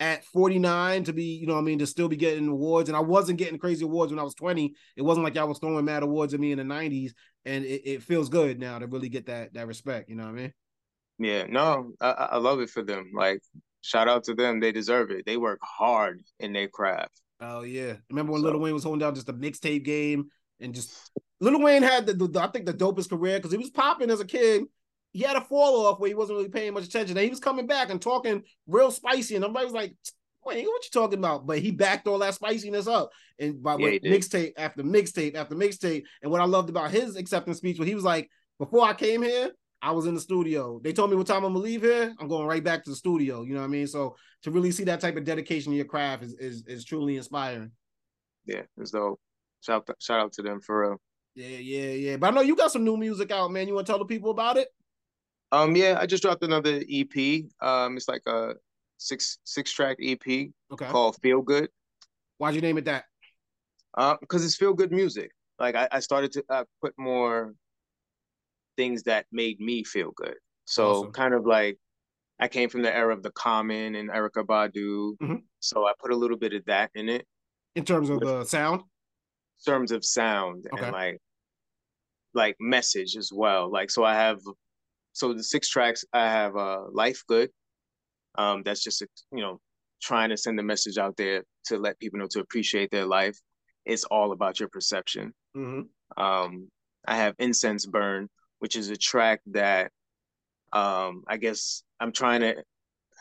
at 0.01 0.24
49 0.24 1.05
to 1.05 1.12
be, 1.12 1.24
you 1.24 1.47
know, 1.47 1.59
I 1.59 1.61
mean, 1.61 1.78
to 1.78 1.86
still 1.86 2.09
be 2.09 2.16
getting 2.16 2.49
awards. 2.49 2.88
And 2.88 2.97
I 2.97 3.01
wasn't 3.01 3.38
getting 3.38 3.59
crazy 3.59 3.84
awards 3.84 4.12
when 4.12 4.18
I 4.18 4.24
was 4.24 4.34
20. 4.34 4.74
It 4.97 5.03
wasn't 5.03 5.24
like 5.24 5.36
I 5.36 5.45
was 5.45 5.59
throwing 5.59 5.84
mad 5.84 6.03
awards 6.03 6.34
at 6.34 6.40
me 6.40 6.53
in 6.53 6.59
the 6.59 6.64
90s. 6.64 7.12
And 7.45 7.64
it, 7.64 7.82
it 7.88 8.03
feels 8.03 8.28
good 8.28 8.59
now 8.59 8.78
to 8.78 8.86
really 8.86 9.09
get 9.09 9.26
that 9.26 9.55
that 9.55 9.66
respect. 9.66 10.09
You 10.09 10.16
know 10.16 10.24
what 10.24 10.30
I 10.30 10.32
mean? 10.32 10.53
Yeah, 11.18 11.47
no, 11.49 11.92
I, 12.01 12.11
I 12.11 12.36
love 12.38 12.61
it 12.61 12.70
for 12.70 12.82
them. 12.82 13.12
Like, 13.14 13.40
shout 13.82 14.09
out 14.09 14.24
to 14.24 14.34
them. 14.34 14.59
They 14.59 14.72
deserve 14.72 15.11
it. 15.11 15.26
They 15.26 15.36
work 15.36 15.61
hard 15.62 16.22
in 16.40 16.53
their 16.53 16.68
craft. 16.68 17.20
Oh 17.40 17.62
yeah. 17.62 17.95
Remember 18.11 18.32
when 18.32 18.42
so. 18.42 18.49
Lil 18.49 18.61
Wayne 18.61 18.74
was 18.74 18.84
holding 18.84 19.01
down 19.01 19.14
just 19.14 19.28
a 19.28 19.32
mixtape 19.32 19.84
game 19.84 20.28
and 20.61 20.74
just 20.74 21.11
Lil 21.40 21.61
Wayne 21.61 21.82
had 21.82 22.07
the, 22.07 22.14
the 22.14 22.40
I 22.40 22.49
think 22.49 22.66
the 22.66 22.74
dopest 22.74 23.11
career 23.11 23.38
because 23.38 23.53
he 23.53 23.59
was 23.59 23.70
popping 23.70 24.11
as 24.11 24.20
a 24.20 24.24
kid 24.24 24.64
he 25.14 25.22
had 25.22 25.36
a 25.36 25.40
fall 25.40 25.86
off 25.86 26.00
where 26.00 26.08
he 26.08 26.14
wasn't 26.14 26.36
really 26.36 26.50
paying 26.50 26.74
much 26.74 26.84
attention. 26.84 27.16
And 27.16 27.24
he 27.24 27.30
was 27.30 27.38
coming 27.38 27.68
back 27.68 27.88
and 27.88 28.02
talking 28.02 28.42
real 28.66 28.90
spicy, 28.90 29.36
and 29.36 29.44
everybody 29.44 29.64
was 29.64 29.72
like, 29.72 29.96
"Wait, 30.44 30.66
what 30.66 30.84
you 30.84 30.90
talking 30.92 31.20
about?" 31.20 31.46
But 31.46 31.60
he 31.60 31.70
backed 31.70 32.08
all 32.08 32.18
that 32.18 32.34
spiciness 32.34 32.88
up, 32.88 33.10
and 33.38 33.62
by 33.62 33.76
yeah, 33.78 33.98
mixtape 34.00 34.54
after 34.58 34.82
mixtape 34.82 35.36
after 35.36 35.54
mixtape. 35.54 36.02
And 36.20 36.32
what 36.32 36.40
I 36.40 36.46
loved 36.46 36.68
about 36.68 36.90
his 36.90 37.14
acceptance 37.14 37.58
speech, 37.58 37.78
was 37.78 37.86
he 37.86 37.94
was 37.94 38.02
like, 38.02 38.28
"Before 38.58 38.84
I 38.84 38.92
came 38.92 39.22
here, 39.22 39.52
I 39.80 39.92
was 39.92 40.06
in 40.06 40.16
the 40.16 40.20
studio. 40.20 40.80
They 40.82 40.92
told 40.92 41.10
me 41.10 41.16
what 41.16 41.28
time 41.28 41.44
I'm 41.44 41.52
gonna 41.52 41.64
leave 41.64 41.82
here. 41.82 42.12
I'm 42.18 42.26
going 42.26 42.48
right 42.48 42.64
back 42.64 42.82
to 42.84 42.90
the 42.90 42.96
studio. 42.96 43.42
You 43.42 43.54
know 43.54 43.60
what 43.60 43.66
I 43.66 43.70
mean? 43.70 43.86
So 43.86 44.16
to 44.42 44.50
really 44.50 44.72
see 44.72 44.84
that 44.84 45.00
type 45.00 45.16
of 45.16 45.24
dedication 45.24 45.70
to 45.70 45.76
your 45.76 45.86
craft 45.86 46.24
is 46.24 46.34
is, 46.40 46.64
is 46.66 46.84
truly 46.84 47.18
inspiring. 47.18 47.70
Yeah, 48.46 48.62
it's 48.78 48.90
dope. 48.90 49.20
Shout 49.60 49.88
shout 50.00 50.18
out 50.18 50.32
to 50.32 50.42
them 50.42 50.60
for 50.60 50.80
real. 50.80 51.00
Yeah, 51.36 51.58
yeah, 51.58 51.92
yeah. 51.92 52.16
But 52.16 52.28
I 52.28 52.30
know 52.30 52.40
you 52.40 52.56
got 52.56 52.72
some 52.72 52.84
new 52.84 52.96
music 52.96 53.30
out, 53.30 53.52
man. 53.52 53.68
You 53.68 53.74
want 53.74 53.86
to 53.86 53.92
tell 53.92 54.00
the 54.00 54.04
people 54.04 54.32
about 54.32 54.56
it? 54.56 54.68
Um, 55.55 55.76
yeah, 55.76 55.96
I 56.00 56.07
just 56.07 56.22
dropped 56.22 56.42
another 56.42 56.82
EP. 56.90 57.44
Um, 57.61 57.96
it's 57.96 58.09
like 58.09 58.22
a 58.26 58.55
six 58.98 59.38
six 59.44 59.70
track 59.72 59.98
EP 60.02 60.20
okay. 60.72 60.86
called 60.88 61.16
Feel 61.22 61.42
Good. 61.42 61.68
Why'd 62.38 62.55
you 62.57 62.61
name 62.61 62.78
it 62.78 62.86
that? 62.86 63.05
Uh, 63.96 64.16
because 64.20 64.44
it's 64.44 64.57
feel 64.57 64.74
good 64.74 64.90
music. 64.90 65.30
like 65.61 65.76
I, 65.76 65.86
I 65.92 66.00
started 66.00 66.32
to 66.32 66.44
uh, 66.50 66.64
put 66.82 66.92
more 66.98 67.55
things 68.76 69.05
that 69.05 69.26
made 69.30 69.61
me 69.61 69.84
feel 69.84 70.11
good. 70.16 70.34
So 70.64 70.90
Awesome. 70.90 71.12
kind 71.12 71.32
of 71.32 71.46
like 71.46 71.78
I 72.40 72.48
came 72.48 72.68
from 72.68 72.82
the 72.82 72.92
era 72.92 73.14
of 73.14 73.22
the 73.22 73.30
Common 73.30 73.94
and 73.94 74.11
Erykah 74.11 74.44
Badu, 74.44 75.16
Mhm. 75.22 75.42
so 75.61 75.86
I 75.86 75.92
put 76.00 76.11
a 76.11 76.16
little 76.16 76.36
bit 76.36 76.52
of 76.55 76.64
that 76.64 76.90
in 76.96 77.09
it 77.09 77.24
In 77.76 77.84
terms 77.84 78.11
of 78.11 78.18
the 78.18 78.42
sound. 78.44 78.80
in 78.80 79.72
terms 79.72 79.92
of 79.92 80.05
sound 80.05 80.66
Okay. 80.72 80.82
and 80.86 80.92
like 80.92 81.18
like 82.34 82.57
message 82.59 83.16
as 83.16 83.30
well. 83.32 83.70
Like 83.70 83.92
so 83.92 84.02
I 84.02 84.14
have 84.16 84.40
so 85.14 85.32
the 85.32 85.42
six 85.42 85.68
tracks 85.68 86.04
I 86.12 86.26
have 86.26 86.56
uh 86.56 86.82
Life 86.92 87.22
Good. 87.26 87.50
Um 88.36 88.62
that's 88.62 88.82
just 88.82 89.02
you 89.32 89.40
know 89.40 89.60
trying 90.02 90.28
to 90.28 90.36
send 90.36 90.60
a 90.60 90.62
message 90.62 90.98
out 90.98 91.16
there 91.16 91.44
to 91.66 91.78
let 91.78 91.98
people 91.98 92.18
know 92.18 92.26
to 92.30 92.40
appreciate 92.40 92.90
their 92.90 93.06
life. 93.06 93.38
It's 93.86 94.04
all 94.04 94.32
about 94.32 94.60
your 94.60 94.68
perception. 94.68 95.32
hmm 95.54 95.82
Um 96.16 96.68
I 97.06 97.16
have 97.16 97.34
Incense 97.38 97.86
Burn, 97.86 98.28
which 98.58 98.76
is 98.76 98.90
a 98.90 98.96
track 98.96 99.40
that 99.46 99.90
um 100.72 101.22
I 101.26 101.38
guess 101.38 101.82
I'm 102.00 102.12
trying 102.12 102.40
to 102.40 102.62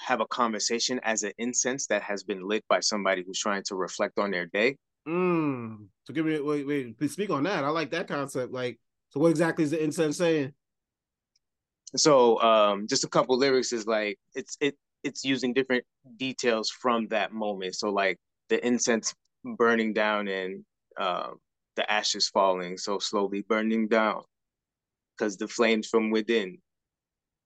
have 0.08 0.20
a 0.20 0.28
conversation 0.28 1.00
as 1.04 1.24
an 1.24 1.32
incense 1.38 1.88
that 1.88 2.02
has 2.02 2.24
been 2.24 2.42
lit 2.42 2.66
by 2.68 2.80
somebody 2.80 3.24
who's 3.26 3.40
trying 3.40 3.64
to 3.68 3.76
reflect 3.76 4.18
on 4.20 4.32
their 4.32 4.48
day. 4.48 4.78
Mm. 5.08 5.88
So 6.06 6.14
give 6.14 6.26
me 6.26 6.40
wait, 6.40 6.66
wait, 6.66 7.12
speak 7.12 7.30
on 7.30 7.44
that. 7.44 7.64
I 7.64 7.70
like 7.70 7.92
that 7.92 8.08
concept. 8.08 8.52
Like, 8.52 8.80
so 9.10 9.20
what 9.20 9.30
exactly 9.30 9.64
is 9.64 9.72
the 9.72 9.84
incense 9.84 10.18
saying? 10.18 10.54
So 11.96 12.42
um 12.42 12.88
just 12.88 13.04
a 13.04 13.10
couple 13.10 13.38
lyrics 13.38 13.74
is 13.74 13.88
like 13.88 14.18
it's 14.36 14.58
it 14.60 14.76
it's 15.04 15.24
using 15.24 15.54
different 15.54 15.84
details 16.18 16.70
from 16.70 17.08
that 17.10 17.32
moment. 17.32 17.76
So 17.76 17.90
like 17.90 18.18
the 18.50 18.66
incense 18.66 19.14
burning 19.58 19.94
down 19.94 20.28
and 20.28 20.64
um 21.00 21.38
the 21.76 21.90
ashes 21.92 22.30
falling 22.30 22.78
so 22.78 23.00
slowly 23.00 23.42
burning 23.42 23.88
down 23.88 24.22
because 25.18 25.38
the 25.38 25.48
flames 25.48 25.88
from 25.88 26.12
within 26.12 26.58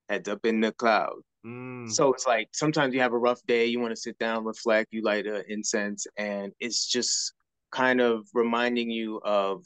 heads 0.08 0.28
up 0.28 0.44
in 0.44 0.60
the 0.60 0.72
cloud. 0.72 1.20
Mm. 1.46 1.90
So 1.90 2.12
it's 2.12 2.26
like 2.26 2.48
sometimes 2.52 2.94
you 2.94 3.00
have 3.00 3.12
a 3.12 3.18
rough 3.18 3.40
day, 3.46 3.66
you 3.66 3.80
want 3.80 3.92
to 3.92 4.00
sit 4.00 4.18
down, 4.18 4.44
reflect, 4.44 4.88
you 4.92 5.02
light 5.02 5.26
an 5.26 5.44
incense, 5.48 6.06
and 6.16 6.52
it's 6.60 6.86
just 6.86 7.32
kind 7.70 8.00
of 8.00 8.26
reminding 8.34 8.90
you 8.90 9.20
of 9.24 9.64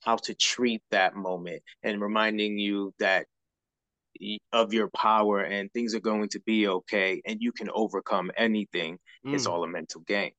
how 0.00 0.16
to 0.16 0.34
treat 0.34 0.82
that 0.90 1.16
moment 1.16 1.62
and 1.82 2.00
reminding 2.00 2.58
you 2.58 2.92
that 2.98 3.26
of 4.52 4.72
your 4.72 4.88
power 4.90 5.40
and 5.40 5.72
things 5.72 5.94
are 5.94 6.00
going 6.00 6.28
to 6.30 6.40
be 6.40 6.68
okay 6.68 7.20
and 7.26 7.40
you 7.40 7.52
can 7.52 7.68
overcome 7.72 8.30
anything. 8.36 8.98
It's 9.24 9.46
Mm. 9.46 9.50
all 9.50 9.64
a 9.64 9.68
mental 9.68 10.00
game. 10.02 10.32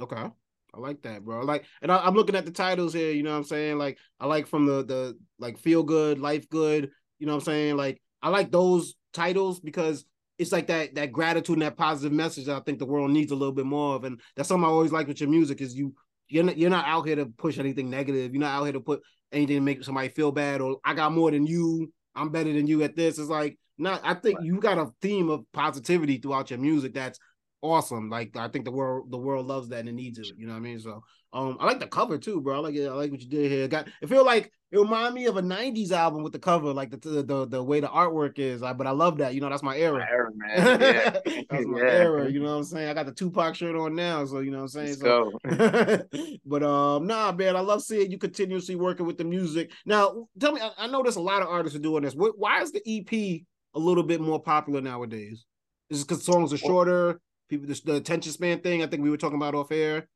Okay. 0.00 0.30
I 0.74 0.78
like 0.78 1.02
that, 1.02 1.22
bro. 1.24 1.40
Like, 1.44 1.66
and 1.82 1.92
I, 1.92 1.98
I'm 1.98 2.14
looking 2.14 2.34
at 2.34 2.46
the 2.46 2.50
titles 2.50 2.94
here. 2.94 3.10
You 3.12 3.22
know 3.22 3.32
what 3.32 3.36
I'm 3.38 3.44
saying? 3.44 3.76
Like, 3.78 3.98
I 4.18 4.26
like 4.26 4.46
from 4.46 4.66
the 4.66 4.82
the 4.84 5.18
like 5.38 5.58
feel 5.58 5.82
good, 5.82 6.18
life 6.18 6.48
good. 6.48 6.90
You 7.18 7.26
know 7.26 7.34
what 7.34 7.42
I'm 7.42 7.44
saying? 7.44 7.76
Like, 7.76 8.00
I 8.22 8.30
like 8.30 8.50
those 8.50 8.94
titles 9.12 9.60
because 9.60 10.04
it's 10.38 10.50
like 10.50 10.68
that 10.68 10.94
that 10.94 11.12
gratitude 11.12 11.56
and 11.56 11.62
that 11.62 11.76
positive 11.76 12.12
message 12.12 12.46
that 12.46 12.56
I 12.56 12.60
think 12.60 12.78
the 12.78 12.86
world 12.86 13.10
needs 13.10 13.32
a 13.32 13.36
little 13.36 13.52
bit 13.54 13.66
more 13.66 13.96
of. 13.96 14.04
And 14.04 14.18
that's 14.34 14.48
something 14.48 14.64
I 14.64 14.68
always 14.72 14.92
like 14.92 15.08
with 15.08 15.20
your 15.20 15.28
music 15.28 15.60
is 15.60 15.74
you 15.74 15.94
you're 16.28 16.44
not, 16.44 16.56
you're 16.56 16.70
not 16.70 16.86
out 16.86 17.06
here 17.06 17.16
to 17.16 17.26
push 17.26 17.58
anything 17.58 17.90
negative. 17.90 18.32
You're 18.32 18.40
not 18.40 18.58
out 18.58 18.64
here 18.64 18.72
to 18.72 18.80
put 18.80 19.02
anything 19.30 19.56
to 19.56 19.60
make 19.60 19.84
somebody 19.84 20.08
feel 20.08 20.32
bad 20.32 20.62
or 20.62 20.78
I 20.84 20.94
got 20.94 21.12
more 21.12 21.30
than 21.30 21.46
you. 21.46 21.92
I'm 22.14 22.30
better 22.30 22.52
than 22.52 22.66
you 22.66 22.82
at 22.82 22.96
this. 22.96 23.18
It's 23.18 23.28
like 23.28 23.58
not. 23.78 24.00
I 24.04 24.14
think 24.14 24.38
you 24.42 24.60
got 24.60 24.78
a 24.78 24.90
theme 25.00 25.30
of 25.30 25.44
positivity 25.52 26.18
throughout 26.18 26.50
your 26.50 26.58
music 26.58 26.94
that's 26.94 27.18
awesome. 27.62 28.10
Like 28.10 28.36
I 28.36 28.48
think 28.48 28.64
the 28.64 28.72
world 28.72 29.10
the 29.10 29.18
world 29.18 29.46
loves 29.46 29.68
that 29.70 29.80
and 29.80 29.88
it 29.88 29.92
needs 29.92 30.18
it. 30.18 30.28
You 30.36 30.46
know 30.46 30.52
what 30.52 30.58
I 30.58 30.62
mean? 30.62 30.80
So 30.80 31.02
um 31.32 31.56
I 31.60 31.66
like 31.66 31.80
the 31.80 31.86
cover 31.86 32.18
too, 32.18 32.40
bro. 32.40 32.56
I 32.56 32.58
like 32.58 32.74
it. 32.74 32.86
I 32.88 32.92
like 32.92 33.10
what 33.10 33.20
you 33.20 33.28
did 33.28 33.50
here. 33.50 33.68
Got 33.68 33.88
it 34.00 34.08
feel 34.08 34.24
like 34.24 34.52
it 34.72 34.78
remind 34.78 35.14
me 35.14 35.26
of 35.26 35.36
a 35.36 35.42
90s 35.42 35.92
album 35.92 36.22
with 36.22 36.32
the 36.32 36.38
cover, 36.38 36.72
like 36.72 36.90
the 36.90 36.96
the 36.96 37.22
the, 37.22 37.46
the 37.46 37.62
way 37.62 37.78
the 37.80 37.88
artwork 37.88 38.38
is. 38.38 38.62
Like, 38.62 38.78
but 38.78 38.86
I 38.86 38.90
love 38.90 39.18
that. 39.18 39.34
You 39.34 39.40
know, 39.42 39.50
that's 39.50 39.62
my 39.62 39.76
era. 39.76 40.00
Fire, 40.00 40.32
man. 40.34 40.80
Yeah. 40.80 41.10
that's 41.50 41.66
my 41.66 41.78
Yeah. 41.78 41.84
era. 41.90 42.30
You 42.30 42.40
know 42.40 42.52
what 42.52 42.56
I'm 42.58 42.64
saying? 42.64 42.88
I 42.88 42.94
got 42.94 43.06
the 43.06 43.12
Tupac 43.12 43.54
shirt 43.54 43.76
on 43.76 43.94
now, 43.94 44.24
so 44.24 44.38
you 44.40 44.50
know 44.50 44.62
what 44.64 44.74
I'm 44.74 44.86
saying. 44.86 44.94
So- 44.94 45.30
but 46.46 46.62
um, 46.62 47.06
nah, 47.06 47.30
man, 47.32 47.54
I 47.56 47.60
love 47.60 47.82
seeing 47.82 48.10
you 48.10 48.18
continuously 48.18 48.74
working 48.74 49.06
with 49.06 49.18
the 49.18 49.24
music. 49.24 49.70
Now, 49.86 50.26
tell 50.40 50.52
me, 50.52 50.60
I, 50.60 50.70
I 50.78 50.86
know 50.86 51.02
there's 51.02 51.16
a 51.16 51.20
lot 51.20 51.42
of 51.42 51.48
artists 51.48 51.76
are 51.76 51.82
doing 51.82 52.02
this. 52.02 52.14
Wh- 52.14 52.38
Why 52.38 52.62
is 52.62 52.72
the 52.72 52.80
EP 52.86 53.42
a 53.74 53.78
little 53.78 54.02
bit 54.02 54.20
more 54.20 54.40
popular 54.40 54.80
nowadays? 54.80 55.44
Is 55.90 56.00
it 56.02 56.08
because 56.08 56.24
songs 56.24 56.52
are 56.52 56.58
shorter? 56.58 57.20
People, 57.48 57.66
the, 57.66 57.78
the 57.84 57.94
attention 57.96 58.32
span 58.32 58.60
thing. 58.60 58.82
I 58.82 58.86
think 58.86 59.02
we 59.02 59.10
were 59.10 59.18
talking 59.18 59.36
about 59.36 59.54
off 59.54 59.70
air. 59.70 60.08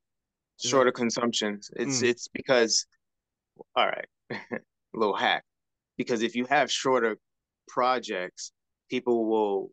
shorter 0.58 0.92
consumptions. 0.92 1.70
It's 1.76 2.00
Mm. 2.00 2.08
it's 2.08 2.28
because 2.28 2.86
all 3.74 3.86
right, 3.86 4.06
little 4.94 5.16
hack. 5.16 5.44
Because 5.96 6.22
if 6.22 6.34
you 6.34 6.44
have 6.46 6.70
shorter 6.70 7.16
projects, 7.68 8.52
people 8.90 9.28
will 9.28 9.70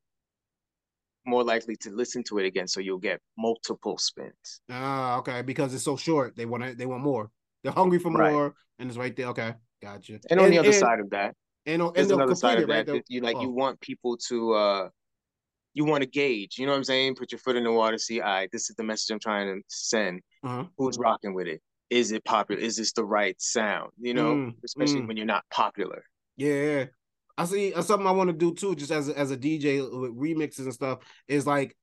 more 1.26 1.44
likely 1.44 1.76
to 1.78 1.90
listen 1.90 2.24
to 2.24 2.40
it 2.40 2.46
again. 2.46 2.68
So 2.68 2.80
you'll 2.80 2.98
get 2.98 3.20
multiple 3.38 3.98
spins. 3.98 4.62
Ah, 4.70 5.18
okay, 5.20 5.42
because 5.42 5.74
it's 5.74 5.84
so 5.84 5.96
short. 5.96 6.36
They 6.36 6.46
want 6.46 6.64
to, 6.64 6.76
they 6.76 6.86
want 6.86 7.04
more. 7.04 7.30
They're 7.64 7.72
hungry 7.72 8.00
for 8.00 8.12
Right. 8.12 8.32
more, 8.32 8.54
and 8.80 8.90
it's 8.90 8.98
right 8.98 9.16
there. 9.16 9.28
Okay, 9.28 9.54
gotcha. 9.82 10.20
And 10.30 10.40
on 10.40 10.50
the 10.50 10.60
other 10.60 10.70
and, 10.70 10.78
side 10.78 11.00
of 11.00 11.10
that, 11.12 11.36
and, 11.66 11.82
on- 11.82 11.94
and 11.96 12.12
another 12.12 12.36
side 12.36 12.58
of 12.58 12.70
it, 12.70 12.74
right? 12.74 12.86
that. 12.86 12.92
They'll- 12.92 13.02
you 13.08 13.22
like 13.22 13.40
you 13.40 13.50
oh. 13.50 13.54
want 13.54 13.80
people 13.80 14.18
to 14.28 14.54
uh 14.54 14.90
you 15.74 15.86
want 15.86 16.04
to 16.04 16.10
gauge, 16.10 16.60
you 16.60 16.66
know 16.66 16.72
what 16.72 16.78
I'm 16.78 16.84
saying? 16.84 17.16
Put 17.16 17.32
your 17.32 17.40
foot 17.40 17.56
in 17.56 17.64
the 17.64 17.72
water, 17.72 17.98
see, 17.98 18.22
all 18.22 18.30
right, 18.30 18.50
this 18.52 18.70
is 18.70 18.76
the 18.76 18.84
message 18.84 19.12
I'm 19.12 19.20
trying 19.20 19.48
to 19.48 19.64
send. 19.70 20.22
Uh-huh. 20.44 20.66
Who's 20.78 21.00
rocking 21.00 21.34
with 21.34 21.48
it? 21.48 21.62
Is 21.90 22.12
it 22.12 22.24
popular? 22.26 22.62
Is 22.62 22.78
this 22.78 22.94
the 22.94 23.06
right 23.06 23.40
sound? 23.42 23.92
You 24.00 24.14
know, 24.14 24.36
Mm, 24.36 24.56
especially 24.64 25.02
mm. 25.02 25.08
when 25.08 25.18
you're 25.18 25.26
not 25.26 25.44
popular. 25.50 26.04
Yeah, 26.38 26.86
I 27.38 27.46
see. 27.46 27.72
That's 27.72 27.88
something 27.88 28.08
I 28.08 28.12
want 28.12 28.30
to 28.30 28.36
do 28.36 28.54
too, 28.54 28.76
just 28.76 28.92
as 28.92 29.10
a, 29.10 29.18
as 29.18 29.32
a 29.32 29.38
DJ 29.38 29.82
with 29.82 30.18
remixes 30.18 30.60
and 30.66 30.74
stuff. 30.74 31.00
Is 31.28 31.46
like 31.46 31.76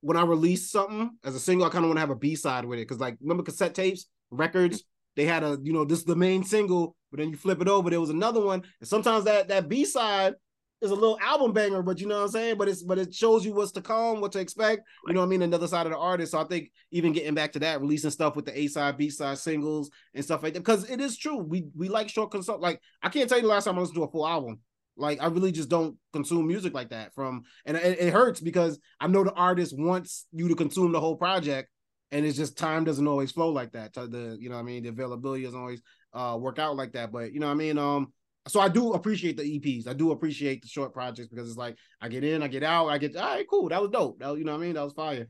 when 0.00 0.16
I 0.16 0.22
release 0.22 0.70
something 0.70 1.10
as 1.24 1.34
a 1.34 1.40
single, 1.40 1.66
I 1.66 1.70
kind 1.70 1.84
of 1.84 1.88
want 1.88 1.96
to 1.96 2.00
have 2.00 2.10
a 2.10 2.16
B 2.16 2.36
side 2.36 2.64
with 2.64 2.78
it 2.78 2.82
because, 2.82 3.00
like, 3.00 3.16
remember 3.20 3.42
cassette 3.42 3.74
tapes, 3.74 4.06
records, 4.30 4.84
they 5.16 5.24
had 5.24 5.42
a 5.42 5.58
you 5.62 5.72
know 5.72 5.84
this 5.84 6.00
is 6.00 6.04
the 6.04 6.14
main 6.16 6.44
single, 6.44 6.94
but 7.10 7.18
then 7.18 7.30
you 7.30 7.36
flip 7.36 7.60
it 7.60 7.68
over, 7.68 7.90
there 7.90 8.00
was 8.00 8.10
another 8.10 8.40
one, 8.40 8.62
and 8.80 8.88
sometimes 8.88 9.24
that 9.24 9.48
that 9.48 9.68
B 9.68 9.84
side 9.84 10.34
is 10.82 10.90
a 10.90 10.94
little 10.94 11.18
album 11.20 11.52
banger, 11.52 11.82
but 11.82 12.00
you 12.00 12.06
know 12.06 12.16
what 12.16 12.24
I'm 12.24 12.30
saying. 12.30 12.58
But 12.58 12.68
it's 12.68 12.82
but 12.82 12.98
it 12.98 13.14
shows 13.14 13.44
you 13.44 13.54
what's 13.54 13.72
to 13.72 13.80
come, 13.80 14.20
what 14.20 14.32
to 14.32 14.40
expect. 14.40 14.82
You 15.06 15.14
know 15.14 15.20
what 15.20 15.26
I 15.26 15.28
mean? 15.28 15.42
Another 15.42 15.66
side 15.66 15.86
of 15.86 15.92
the 15.92 15.98
artist. 15.98 16.32
So 16.32 16.38
I 16.38 16.44
think 16.44 16.70
even 16.90 17.12
getting 17.12 17.34
back 17.34 17.52
to 17.52 17.58
that, 17.60 17.80
releasing 17.80 18.10
stuff 18.10 18.36
with 18.36 18.44
the 18.44 18.58
A 18.58 18.66
side, 18.66 18.98
B 18.98 19.08
side 19.08 19.38
singles 19.38 19.90
and 20.14 20.24
stuff 20.24 20.42
like 20.42 20.54
that, 20.54 20.60
because 20.60 20.88
it 20.90 21.00
is 21.00 21.16
true. 21.16 21.38
We 21.38 21.66
we 21.74 21.88
like 21.88 22.08
short 22.08 22.30
consult. 22.30 22.60
Like 22.60 22.80
I 23.02 23.08
can't 23.08 23.28
tell 23.28 23.38
you 23.38 23.42
the 23.42 23.48
last 23.48 23.64
time 23.64 23.76
I 23.76 23.80
listened 23.80 23.96
to 23.96 24.04
a 24.04 24.10
full 24.10 24.26
album. 24.26 24.60
Like 24.98 25.22
I 25.22 25.26
really 25.26 25.52
just 25.52 25.70
don't 25.70 25.96
consume 26.12 26.46
music 26.46 26.74
like 26.74 26.90
that. 26.90 27.14
From 27.14 27.44
and 27.64 27.76
it, 27.76 27.98
it 27.98 28.12
hurts 28.12 28.40
because 28.40 28.78
I 29.00 29.06
know 29.06 29.24
the 29.24 29.32
artist 29.32 29.74
wants 29.76 30.26
you 30.32 30.48
to 30.48 30.54
consume 30.54 30.92
the 30.92 31.00
whole 31.00 31.16
project, 31.16 31.70
and 32.10 32.26
it's 32.26 32.36
just 32.36 32.58
time 32.58 32.84
doesn't 32.84 33.08
always 33.08 33.32
flow 33.32 33.50
like 33.50 33.72
that. 33.72 33.94
The 33.94 34.36
you 34.38 34.50
know 34.50 34.56
what 34.56 34.62
I 34.62 34.64
mean 34.64 34.82
the 34.82 34.90
availability 34.90 35.44
doesn't 35.44 35.58
always 35.58 35.80
uh 36.12 36.36
work 36.38 36.58
out 36.58 36.76
like 36.76 36.92
that. 36.92 37.12
But 37.12 37.32
you 37.32 37.40
know 37.40 37.46
what 37.46 37.52
I 37.52 37.56
mean 37.56 37.78
um. 37.78 38.12
So 38.48 38.60
I 38.60 38.68
do 38.68 38.92
appreciate 38.92 39.36
the 39.36 39.42
EPs. 39.42 39.88
I 39.88 39.92
do 39.92 40.12
appreciate 40.12 40.62
the 40.62 40.68
short 40.68 40.92
projects 40.92 41.28
because 41.28 41.48
it's 41.48 41.58
like 41.58 41.76
I 42.00 42.08
get 42.08 42.22
in, 42.22 42.42
I 42.42 42.48
get 42.48 42.62
out, 42.62 42.88
I 42.88 42.98
get 42.98 43.16
all 43.16 43.26
right, 43.28 43.46
cool. 43.48 43.68
That 43.68 43.82
was 43.82 43.90
dope. 43.90 44.20
That 44.20 44.28
was, 44.28 44.38
you 44.38 44.44
know 44.44 44.52
what 44.52 44.62
I 44.62 44.66
mean? 44.66 44.74
That 44.74 44.84
was 44.84 44.92
fire. 44.92 45.26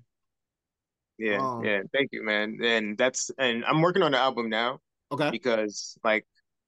Yeah, 1.18 1.38
Um, 1.40 1.64
yeah. 1.64 1.80
Thank 1.94 2.10
you, 2.12 2.22
man. 2.22 2.58
And 2.62 2.98
that's 2.98 3.30
and 3.38 3.64
I'm 3.64 3.80
working 3.80 4.02
on 4.02 4.12
the 4.12 4.18
album 4.18 4.50
now 4.50 4.80
Okay. 5.12 5.30
because 5.30 5.96
like 6.04 6.26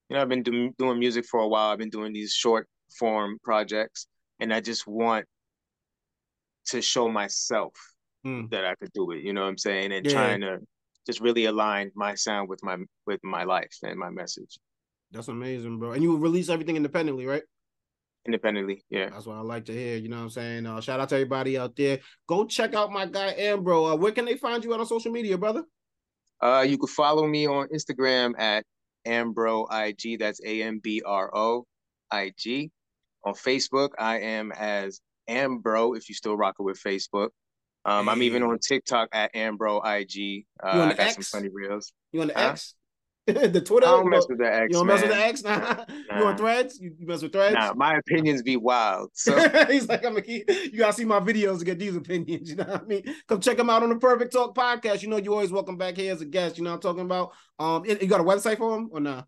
you 0.09 0.17
know 0.17 0.23
I've 0.23 0.29
been 0.31 0.43
do- 0.43 0.73
doing 0.79 0.99
music 0.99 1.27
for 1.27 1.41
a 1.41 1.49
while. 1.49 1.71
I've 1.71 1.79
been 1.79 1.91
doing 1.91 2.13
these 2.15 2.33
short 2.33 2.67
form 2.99 3.39
projects, 3.45 4.07
and 4.41 4.53
I 4.55 4.61
just 4.61 4.87
want 4.87 5.27
to 6.69 6.81
show 6.83 7.09
myself 7.09 7.75
Mm. 8.27 8.51
that 8.51 8.65
I 8.65 8.75
could 8.75 8.93
do 8.95 9.13
it. 9.13 9.23
You 9.23 9.33
know 9.33 9.43
what 9.43 9.49
I'm 9.49 9.59
saying? 9.59 9.93
And 9.93 10.05
Yeah. 10.05 10.13
trying 10.13 10.41
to 10.41 10.59
just 11.07 11.21
really 11.21 11.45
align 11.45 11.93
my 11.95 12.15
sound 12.17 12.49
with 12.49 12.63
my 12.65 12.79
with 13.07 13.23
my 13.23 13.45
life 13.45 13.77
and 13.83 13.99
my 13.99 14.11
message 14.11 14.59
That's 15.11 15.29
amazing, 15.29 15.79
bro. 15.79 15.93
And 15.93 16.03
you 16.03 16.17
release 16.17 16.49
everything 16.49 16.77
independently, 16.77 17.27
right? 17.27 17.43
independently. 18.27 18.85
Yeah. 18.91 19.09
That's 19.09 19.25
what 19.25 19.37
I 19.37 19.41
like 19.41 19.65
to 19.67 19.73
hear. 19.73 19.97
You 19.97 20.11
know 20.11 20.17
what 20.17 20.23
I'm 20.25 20.31
saying? 20.31 20.67
Uh, 20.67 20.83
shout 20.83 21.01
out 21.01 21.09
to 21.09 21.15
everybody 21.15 21.57
out 21.57 21.75
there. 21.77 21.99
Go 22.27 22.45
check 22.45 22.75
out 22.75 22.93
my 22.93 23.07
guy 23.07 23.35
AmBro. 23.39 23.95
Uh, 23.95 23.97
where 23.97 24.13
can 24.13 24.27
they 24.27 24.37
find 24.37 24.63
you 24.63 24.75
out 24.75 24.81
on 24.81 24.87
social 24.87 25.11
media, 25.11 25.39
brother? 25.39 25.63
Uh, 26.43 26.63
you 26.69 26.77
can 26.77 26.89
follow 26.89 27.27
me 27.27 27.47
on 27.49 27.69
Instagram 27.69 28.39
at 28.39 28.65
AmBro 29.07 29.69
IG. 29.73 30.19
That's 30.19 30.41
A 30.45 30.63
M 30.63 30.79
B 30.83 31.01
R 31.07 31.31
O 31.35 31.65
I 32.11 32.33
G. 32.37 32.71
On 33.25 33.33
Facebook, 33.33 33.91
I 33.99 34.19
am 34.21 34.53
as 34.53 35.01
AmBro. 35.31 35.97
If 35.97 36.11
you 36.11 36.15
still 36.15 36.37
rocking 36.37 36.67
with 36.67 36.79
Facebook, 36.79 37.31
um, 37.87 38.11
I'm 38.11 38.23
even 38.23 38.43
on 38.43 38.59
TikTok 38.59 39.09
at 39.13 39.33
AmBro 39.35 39.81
IG. 39.87 40.45
Uh, 40.63 40.67
I 40.67 40.89
got 40.91 41.01
X? 41.01 41.15
some 41.15 41.41
funny 41.41 41.51
reels. 41.51 41.93
You 42.13 42.21
on 42.21 42.27
the 42.27 42.35
Huh? 42.35 42.51
X? 42.51 42.75
the 43.53 43.61
Twitter? 43.61 43.87
I 43.87 43.91
don't 43.91 44.09
mess 44.11 44.27
with 44.29 44.39
the 44.39 44.53
X, 44.53 44.67
you 44.71 44.79
don't 44.79 44.87
mess 44.87 45.03
with 45.03 45.11
the 45.11 45.17
man. 45.17 45.29
X? 45.29 45.43
you 45.89 46.05
Nah. 46.17 46.25
on 46.27 46.37
threads? 46.37 46.81
You, 46.81 46.95
you 46.99 47.07
mess 47.07 47.23
with 47.23 47.33
threads? 47.33 47.55
Nah, 47.55 47.75
my 47.75 47.97
opinions 47.97 48.43
be 48.43 48.57
wild. 48.57 49.11
So 49.15 49.37
He's 49.69 49.89
like, 49.89 50.05
I'm 50.05 50.17
a 50.17 50.23
key. 50.23 50.45
You 50.49 50.79
gotta 50.79 50.93
see 50.93 51.05
my 51.05 51.21
videos 51.21 51.59
to 51.61 51.65
get 51.65 51.79
these 51.79 51.97
opinions. 51.97 52.51
You 52.51 52.57
know 52.57 52.65
what 52.65 52.83
I 52.83 52.85
mean? 52.87 53.15
Come 53.27 53.41
check 53.41 53.57
them 53.57 53.71
out 53.71 53.83
on 53.83 53.91
the 53.91 53.97
Perfect 53.97 54.33
Talk 54.33 54.55
podcast. 54.57 55.03
You 55.03 55.09
know, 55.09 55.17
you're 55.19 55.33
always 55.35 55.51
welcome 55.53 55.77
back 55.77 55.97
here 55.97 56.13
as 56.13 56.21
a 56.21 56.27
guest. 56.27 56.59
You 56.59 56.65
know 56.65 56.71
what 56.71 56.77
I'm 56.77 56.81
talking 56.83 57.05
about? 57.05 57.33
Um, 57.59 57.85
you 57.85 58.07
got 58.07 58.21
a 58.21 58.25
website 58.25 58.59
for 58.59 58.73
them 58.73 58.89
or 58.93 59.01
not? 59.01 59.27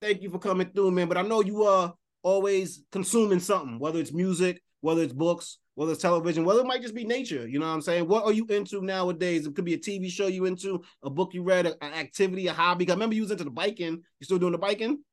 thank 0.02 0.22
you 0.22 0.30
for 0.30 0.40
coming 0.40 0.72
through, 0.74 0.92
man. 0.92 1.08
But 1.08 1.18
I 1.18 1.22
know 1.24 1.42
you 1.42 1.64
are 1.64 1.94
always 2.24 2.84
consuming 2.92 3.40
something, 3.40 3.80
whether 3.80 4.00
it's 4.00 4.14
music, 4.14 4.62
whether 4.82 5.02
it's 5.02 5.14
books, 5.14 5.60
whether 5.76 5.92
it's 5.92 6.02
television, 6.02 6.44
whether 6.44 6.62
it 6.62 6.66
might 6.66 6.82
just 6.82 6.96
be 6.96 7.06
nature. 7.06 7.48
You 7.48 7.60
know 7.60 7.68
what 7.68 7.74
I'm 7.74 7.82
saying? 7.82 8.08
What 8.08 8.26
are 8.26 8.34
you 8.34 8.46
into 8.48 8.82
nowadays? 8.82 9.46
It 9.46 9.56
could 9.56 9.66
be 9.66 9.76
a 9.76 9.78
TV 9.78 10.10
show 10.10 10.28
you 10.28 10.46
into, 10.46 10.82
a 11.04 11.10
book 11.10 11.34
you 11.34 11.44
read, 11.44 11.68
an 11.68 11.76
activity, 11.82 12.48
a 12.48 12.54
hobby. 12.54 12.90
I 12.90 12.94
remember 12.94 13.16
you 13.16 13.22
was 13.22 13.32
into 13.32 13.44
the 13.44 13.52
biking. 13.52 14.02
You 14.20 14.24
still 14.26 14.40
doing 14.40 14.54
the 14.54 14.58
biking? 14.58 15.04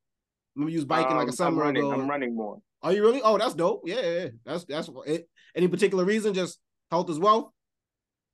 Remember 0.55 0.71
you 0.71 0.79
was 0.79 0.85
biking 0.85 1.13
um, 1.13 1.19
like 1.19 1.29
a 1.29 1.33
summer 1.33 1.63
I'm 1.63 1.69
running, 1.69 1.83
ago. 1.83 1.93
I'm 1.93 2.09
running 2.09 2.37
more. 2.37 2.59
Are 2.83 2.93
you 2.93 3.03
really? 3.03 3.23
Oh, 3.23 3.39
that's 3.39 3.55
dope. 3.55 3.83
Yeah, 3.87 4.01
yeah. 4.01 4.29
that's 4.45 4.65
that's 4.65 4.91
it. 5.07 5.29
Any 5.57 5.69
particular 5.69 6.05
reason? 6.05 6.35
Just 6.35 6.59
health 6.91 7.11
as 7.11 7.19
well. 7.19 7.55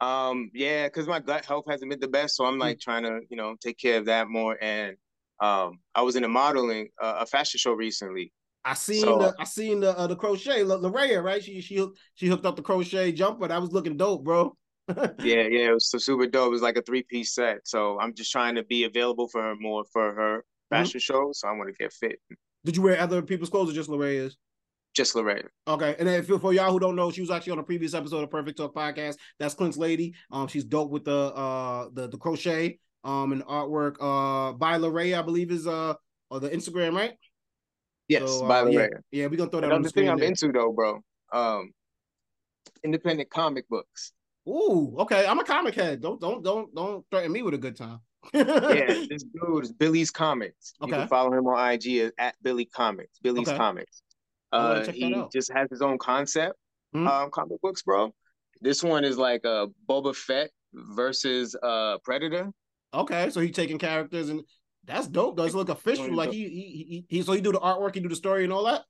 Um, 0.01 0.51
yeah, 0.55 0.87
because 0.87 1.07
my 1.07 1.21
gut 1.21 1.45
health 1.45 1.67
hasn't 1.69 1.91
been 1.91 2.01
the 2.01 2.09
best, 2.09 2.37
so 2.37 2.45
I'm 2.45 2.59
like 2.59 2.79
mm-hmm. 2.79 2.91
trying 2.91 3.03
to, 3.05 3.21
you 3.29 3.37
know, 3.37 3.55
take 3.61 3.79
care 3.79 3.99
of 3.99 4.07
that 4.07 4.29
more. 4.29 4.57
And 4.61 4.97
um, 5.41 5.79
I 5.95 6.03
was 6.03 6.17
in 6.17 6.25
a 6.25 6.29
modeling, 6.29 6.89
uh, 7.01 7.19
a 7.21 7.27
fashion 7.27 7.59
show 7.59 7.73
recently. 7.73 8.33
I 8.65 8.75
seen 8.75 9.03
so, 9.03 9.19
the 9.19 9.35
I 9.39 9.45
seen 9.45 9.81
the 9.81 9.97
uh, 9.97 10.07
the 10.07 10.17
crochet, 10.17 10.61
L- 10.61 10.81
Larea, 10.81 11.23
right? 11.23 11.43
She 11.43 11.61
she 11.61 11.87
she 12.15 12.27
hooked 12.27 12.45
up 12.45 12.57
the 12.57 12.63
crochet 12.63 13.13
jumper. 13.13 13.49
That 13.49 13.61
was 13.61 13.73
looking 13.73 13.97
dope, 13.97 14.25
bro. 14.25 14.55
yeah, 14.99 15.47
yeah, 15.47 15.69
it 15.69 15.73
was 15.73 15.91
super 16.05 16.27
dope. 16.27 16.49
It 16.49 16.51
was 16.51 16.63
like 16.63 16.77
a 16.77 16.83
three 16.83 17.03
piece 17.03 17.35
set. 17.35 17.67
So 17.67 17.99
I'm 18.01 18.15
just 18.15 18.33
trying 18.33 18.57
to 18.57 18.65
be 18.65 18.85
available 18.85 19.29
for 19.29 19.41
her 19.41 19.55
more 19.57 19.85
for 19.93 20.15
her 20.15 20.45
fashion 20.71 21.01
mm-hmm. 21.01 21.13
show. 21.13 21.31
So 21.33 21.49
I 21.49 21.53
want 21.53 21.69
to 21.69 21.75
get 21.75 21.93
fit. 21.93 22.19
Did 22.65 22.77
you 22.77 22.83
wear 22.83 22.99
other 23.01 23.23
people's 23.23 23.51
clothes 23.51 23.71
or 23.71 23.75
just 23.75 23.89
Larea's? 23.89 24.37
Just 24.93 25.15
Lorraine. 25.15 25.49
Okay, 25.69 25.95
and 25.99 26.09
then 26.09 26.23
for, 26.25 26.53
y'all 26.53 26.73
who 26.73 26.81
don't 26.81 26.97
know, 26.97 27.13
she 27.13 27.21
was 27.21 27.31
actually 27.31 27.53
on 27.53 27.59
a 27.61 27.63
previous 27.63 27.95
episode 27.95 28.25
of 28.25 28.31
Perfect 28.31 28.59
Talk 28.59 28.75
podcast. 28.75 29.17
That's 29.39 29.55
Clint's 29.55 29.77
lady. 29.77 30.15
Um, 30.33 30.49
she's 30.49 30.65
dope 30.65 30.91
with 30.91 31.05
the 31.05 31.17
uh 31.17 31.89
the 31.93 32.09
the 32.09 32.19
crochet 32.19 32.79
um 33.05 33.33
and 33.33 33.45
artwork 33.45 33.97
uh 34.01 34.53
by 34.55 34.77
Lorraine, 34.77 35.15
I 35.15 35.23
believe 35.23 35.53
is 35.53 35.67
uh 35.67 35.95
or 36.29 36.41
the 36.41 36.51
Instagram, 36.51 36.95
right? 36.95 37.13
Yes, 38.09 38.29
so, 38.29 38.45
uh, 38.45 38.49
by 38.49 38.61
Lorraine. 38.63 38.91
Yeah, 39.13 39.23
yeah, 39.23 39.27
we're 39.29 39.37
gonna 39.37 39.51
throw 39.51 39.61
that. 39.61 39.67
Another 39.67 39.77
on 39.77 39.83
the 39.83 39.91
thing 39.91 40.11
I'm 40.11 40.19
there. 40.19 40.27
into 40.27 40.51
though, 40.51 40.73
bro. 40.73 40.99
Um, 41.33 41.73
independent 42.83 43.31
comic 43.31 43.69
books. 43.69 44.13
Ooh, 44.49 44.97
okay. 44.99 45.25
I'm 45.27 45.39
a 45.39 45.45
comic 45.45 45.77
head. 45.77 46.03
Don't 46.03 46.21
don't 46.21 46.43
don't 46.43 46.75
don't 46.75 47.05
threaten 47.13 47.31
me 47.31 47.43
with 47.43 47.55
a 47.55 47.59
good 47.59 47.77
time. 47.77 48.01
Yeah, 48.33 49.05
this 49.11 49.25
dude 49.25 49.65
is 49.65 49.73
Billy's 49.73 50.11
Comics. 50.11 50.75
You 50.81 50.89
can 50.89 51.09
follow 51.09 51.33
him 51.33 51.47
on 51.47 51.73
IG 51.73 52.13
at 52.19 52.35
Billy 52.43 52.65
Comics. 52.65 53.19
Billy's 53.23 53.49
okay. 53.49 53.57
Comics. 53.57 54.03
Uh, 54.53 54.85
he 54.91 55.25
just 55.33 55.53
has 55.53 55.69
his 55.71 55.83
own 55.83 55.99
concept. 55.99 56.57
Mm-hmm. 56.95 57.07
Um, 57.07 57.31
comic 57.31 57.61
books, 57.63 57.83
bro. 57.83 58.13
This 58.61 58.83
one 58.83 59.05
is 59.05 59.17
like 59.17 59.43
a 59.45 59.51
uh, 59.51 59.67
Boba 59.89 60.15
Fett 60.15 60.51
versus 60.75 61.57
uh 61.63 61.99
Predator. 62.05 62.51
Okay, 62.93 63.31
so 63.31 63.41
he's 63.41 63.55
taking 63.55 63.79
characters 63.79 64.29
and 64.29 64.43
that's 64.85 65.07
dope. 65.07 65.37
Does 65.37 65.55
look 65.55 65.69
official? 65.69 66.13
Like 66.13 66.33
he, 66.33 66.49
he 66.49 67.05
he 67.09 67.17
he 67.17 67.23
so 67.23 67.33
he 67.33 67.41
do 67.41 67.53
the 67.53 67.61
artwork, 67.61 67.95
he 67.95 68.01
do 68.01 68.09
the 68.09 68.17
story 68.17 68.45
and 68.45 68.53
all 68.53 68.65
that. 68.65 68.83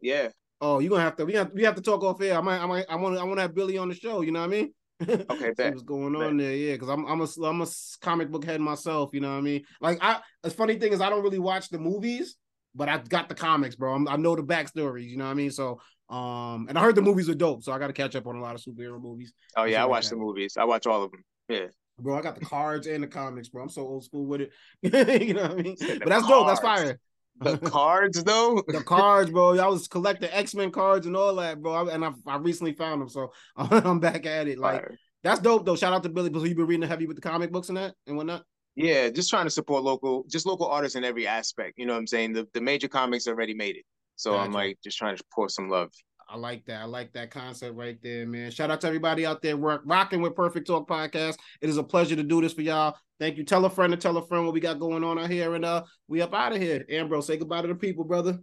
Yeah. 0.00 0.28
Oh, 0.60 0.78
you're 0.78 0.90
gonna 0.90 1.02
have 1.02 1.16
to 1.16 1.26
we 1.26 1.34
have 1.34 1.52
we 1.52 1.64
have 1.64 1.74
to 1.74 1.82
talk 1.82 2.02
off 2.02 2.20
air. 2.22 2.38
I 2.38 2.40
might 2.40 2.60
I 2.60 2.66
might 2.66 2.86
I 2.88 2.96
want 2.96 3.18
I 3.18 3.24
want 3.24 3.36
to 3.36 3.42
have 3.42 3.54
Billy 3.54 3.76
on 3.76 3.88
the 3.88 3.94
show. 3.94 4.22
You 4.22 4.32
know 4.32 4.40
what 4.40 4.46
I 4.46 4.50
mean? 4.50 4.72
Okay, 5.08 5.52
See 5.56 5.70
what's 5.70 5.82
going 5.82 6.16
on 6.16 6.36
there? 6.36 6.54
Yeah, 6.54 6.72
because 6.74 6.88
I'm 6.88 7.04
I'm 7.06 7.20
a 7.20 7.28
I'm 7.44 7.60
a 7.62 7.66
comic 8.00 8.30
book 8.30 8.44
head 8.44 8.60
myself. 8.60 9.10
You 9.12 9.20
know 9.20 9.30
what 9.30 9.38
I 9.38 9.42
mean? 9.42 9.64
Like 9.80 9.98
I, 10.00 10.20
the 10.42 10.50
funny 10.50 10.76
thing 10.76 10.92
is 10.92 11.00
I 11.00 11.10
don't 11.10 11.22
really 11.22 11.38
watch 11.38 11.68
the 11.68 11.78
movies, 11.78 12.36
but 12.74 12.88
I 12.88 12.98
got 12.98 13.28
the 13.28 13.34
comics, 13.34 13.76
bro. 13.76 13.94
I'm, 13.94 14.08
i 14.08 14.16
know 14.16 14.36
the 14.36 14.42
backstories. 14.42 15.08
You 15.08 15.16
know 15.16 15.24
what 15.24 15.30
I 15.30 15.34
mean? 15.34 15.50
So 15.50 15.80
um, 16.08 16.66
and 16.68 16.78
I 16.78 16.82
heard 16.82 16.94
the 16.94 17.02
movies 17.02 17.28
are 17.30 17.34
dope, 17.34 17.62
so 17.62 17.72
I 17.72 17.78
got 17.78 17.86
to 17.86 17.92
catch 17.94 18.14
up 18.16 18.26
on 18.26 18.36
a 18.36 18.40
lot 18.40 18.54
of 18.54 18.60
superhero 18.60 19.00
movies. 19.00 19.32
Oh 19.56 19.64
yeah, 19.64 19.82
I 19.82 19.86
watch 19.86 20.08
the 20.08 20.16
movies. 20.16 20.56
I 20.58 20.64
watch 20.64 20.86
all 20.86 21.04
of 21.04 21.10
them. 21.10 21.24
Yeah. 21.48 21.66
Bro, 21.98 22.18
I 22.18 22.22
got 22.22 22.34
the 22.34 22.44
cards 22.44 22.86
and 22.86 23.02
the 23.02 23.06
comics, 23.06 23.48
bro. 23.48 23.62
I'm 23.62 23.68
so 23.68 23.82
old 23.82 24.04
school 24.04 24.26
with 24.26 24.42
it. 24.42 24.50
you 25.22 25.34
know 25.34 25.42
what 25.42 25.52
I 25.52 25.54
mean? 25.54 25.76
But 25.80 26.08
that's 26.08 26.26
cards. 26.26 26.28
dope. 26.28 26.46
That's 26.48 26.60
fire. 26.60 26.98
The 27.40 27.58
cards, 27.70 28.22
though. 28.24 28.62
the 28.68 28.82
cards, 28.82 29.30
bro. 29.30 29.58
I 29.58 29.66
was 29.66 29.88
collecting 29.88 30.30
X 30.30 30.54
Men 30.54 30.70
cards 30.70 31.06
and 31.06 31.16
all 31.16 31.34
that, 31.36 31.60
bro. 31.60 31.88
And 31.88 32.04
I, 32.04 32.12
I 32.26 32.36
recently 32.36 32.72
found 32.72 33.00
them, 33.00 33.08
so 33.08 33.32
I'm 33.56 34.00
back 34.00 34.26
at 34.26 34.48
it. 34.48 34.58
Like 34.58 34.80
fire. 34.82 34.98
That's 35.22 35.40
dope 35.40 35.64
though. 35.64 35.76
Shout 35.76 35.92
out 35.92 36.02
to 36.02 36.08
Billy. 36.08 36.30
So 36.32 36.44
you 36.44 36.54
been 36.54 36.66
reading 36.66 36.88
heavy 36.88 37.06
with 37.06 37.16
the 37.16 37.22
comic 37.22 37.52
books 37.52 37.68
and 37.68 37.78
that 37.78 37.94
and 38.06 38.16
whatnot. 38.16 38.44
Yeah, 38.74 39.10
just 39.10 39.28
trying 39.30 39.44
to 39.44 39.50
support 39.50 39.82
local, 39.82 40.24
just 40.30 40.46
local 40.46 40.66
artists 40.66 40.96
in 40.96 41.04
every 41.04 41.26
aspect. 41.26 41.74
You 41.76 41.86
know 41.86 41.92
what 41.92 42.00
I'm 42.00 42.06
saying? 42.06 42.32
The 42.32 42.48
the 42.54 42.60
major 42.60 42.88
comics 42.88 43.28
already 43.28 43.54
made 43.54 43.76
it, 43.76 43.84
so 44.16 44.32
gotcha. 44.32 44.44
I'm 44.44 44.52
like 44.52 44.78
just 44.82 44.98
trying 44.98 45.16
to 45.16 45.24
pour 45.32 45.48
some 45.48 45.68
love. 45.68 45.92
I 46.32 46.36
like 46.36 46.64
that. 46.64 46.80
I 46.80 46.84
like 46.84 47.12
that 47.12 47.30
concept 47.30 47.76
right 47.76 47.98
there, 48.02 48.26
man. 48.26 48.50
Shout 48.50 48.70
out 48.70 48.80
to 48.80 48.86
everybody 48.86 49.26
out 49.26 49.42
there 49.42 49.58
work, 49.58 49.82
rocking 49.84 50.22
with 50.22 50.34
Perfect 50.34 50.66
Talk 50.66 50.88
Podcast. 50.88 51.36
It 51.60 51.68
is 51.68 51.76
a 51.76 51.82
pleasure 51.82 52.16
to 52.16 52.22
do 52.22 52.40
this 52.40 52.54
for 52.54 52.62
y'all. 52.62 52.96
Thank 53.20 53.36
you. 53.36 53.44
Tell 53.44 53.66
a 53.66 53.70
friend 53.70 53.92
to 53.92 53.98
tell 53.98 54.16
a 54.16 54.26
friend 54.26 54.46
what 54.46 54.54
we 54.54 54.60
got 54.60 54.80
going 54.80 55.04
on 55.04 55.18
out 55.18 55.28
here, 55.28 55.54
and 55.54 55.64
uh, 55.64 55.84
we 56.08 56.22
up 56.22 56.32
out 56.32 56.52
of 56.52 56.62
here. 56.62 56.86
Ambrose, 56.88 57.26
say 57.26 57.36
goodbye 57.36 57.60
to 57.60 57.68
the 57.68 57.74
people, 57.74 58.04
brother. 58.04 58.38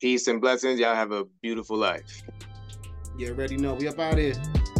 Peace 0.00 0.28
and 0.28 0.40
blessings. 0.40 0.80
Y'all 0.80 0.94
have 0.94 1.12
a 1.12 1.26
beautiful 1.42 1.76
life. 1.76 2.22
You 3.18 3.28
already 3.28 3.58
know. 3.58 3.74
We 3.74 3.86
up 3.86 3.98
out 3.98 4.14
of 4.14 4.18
here. 4.18 4.79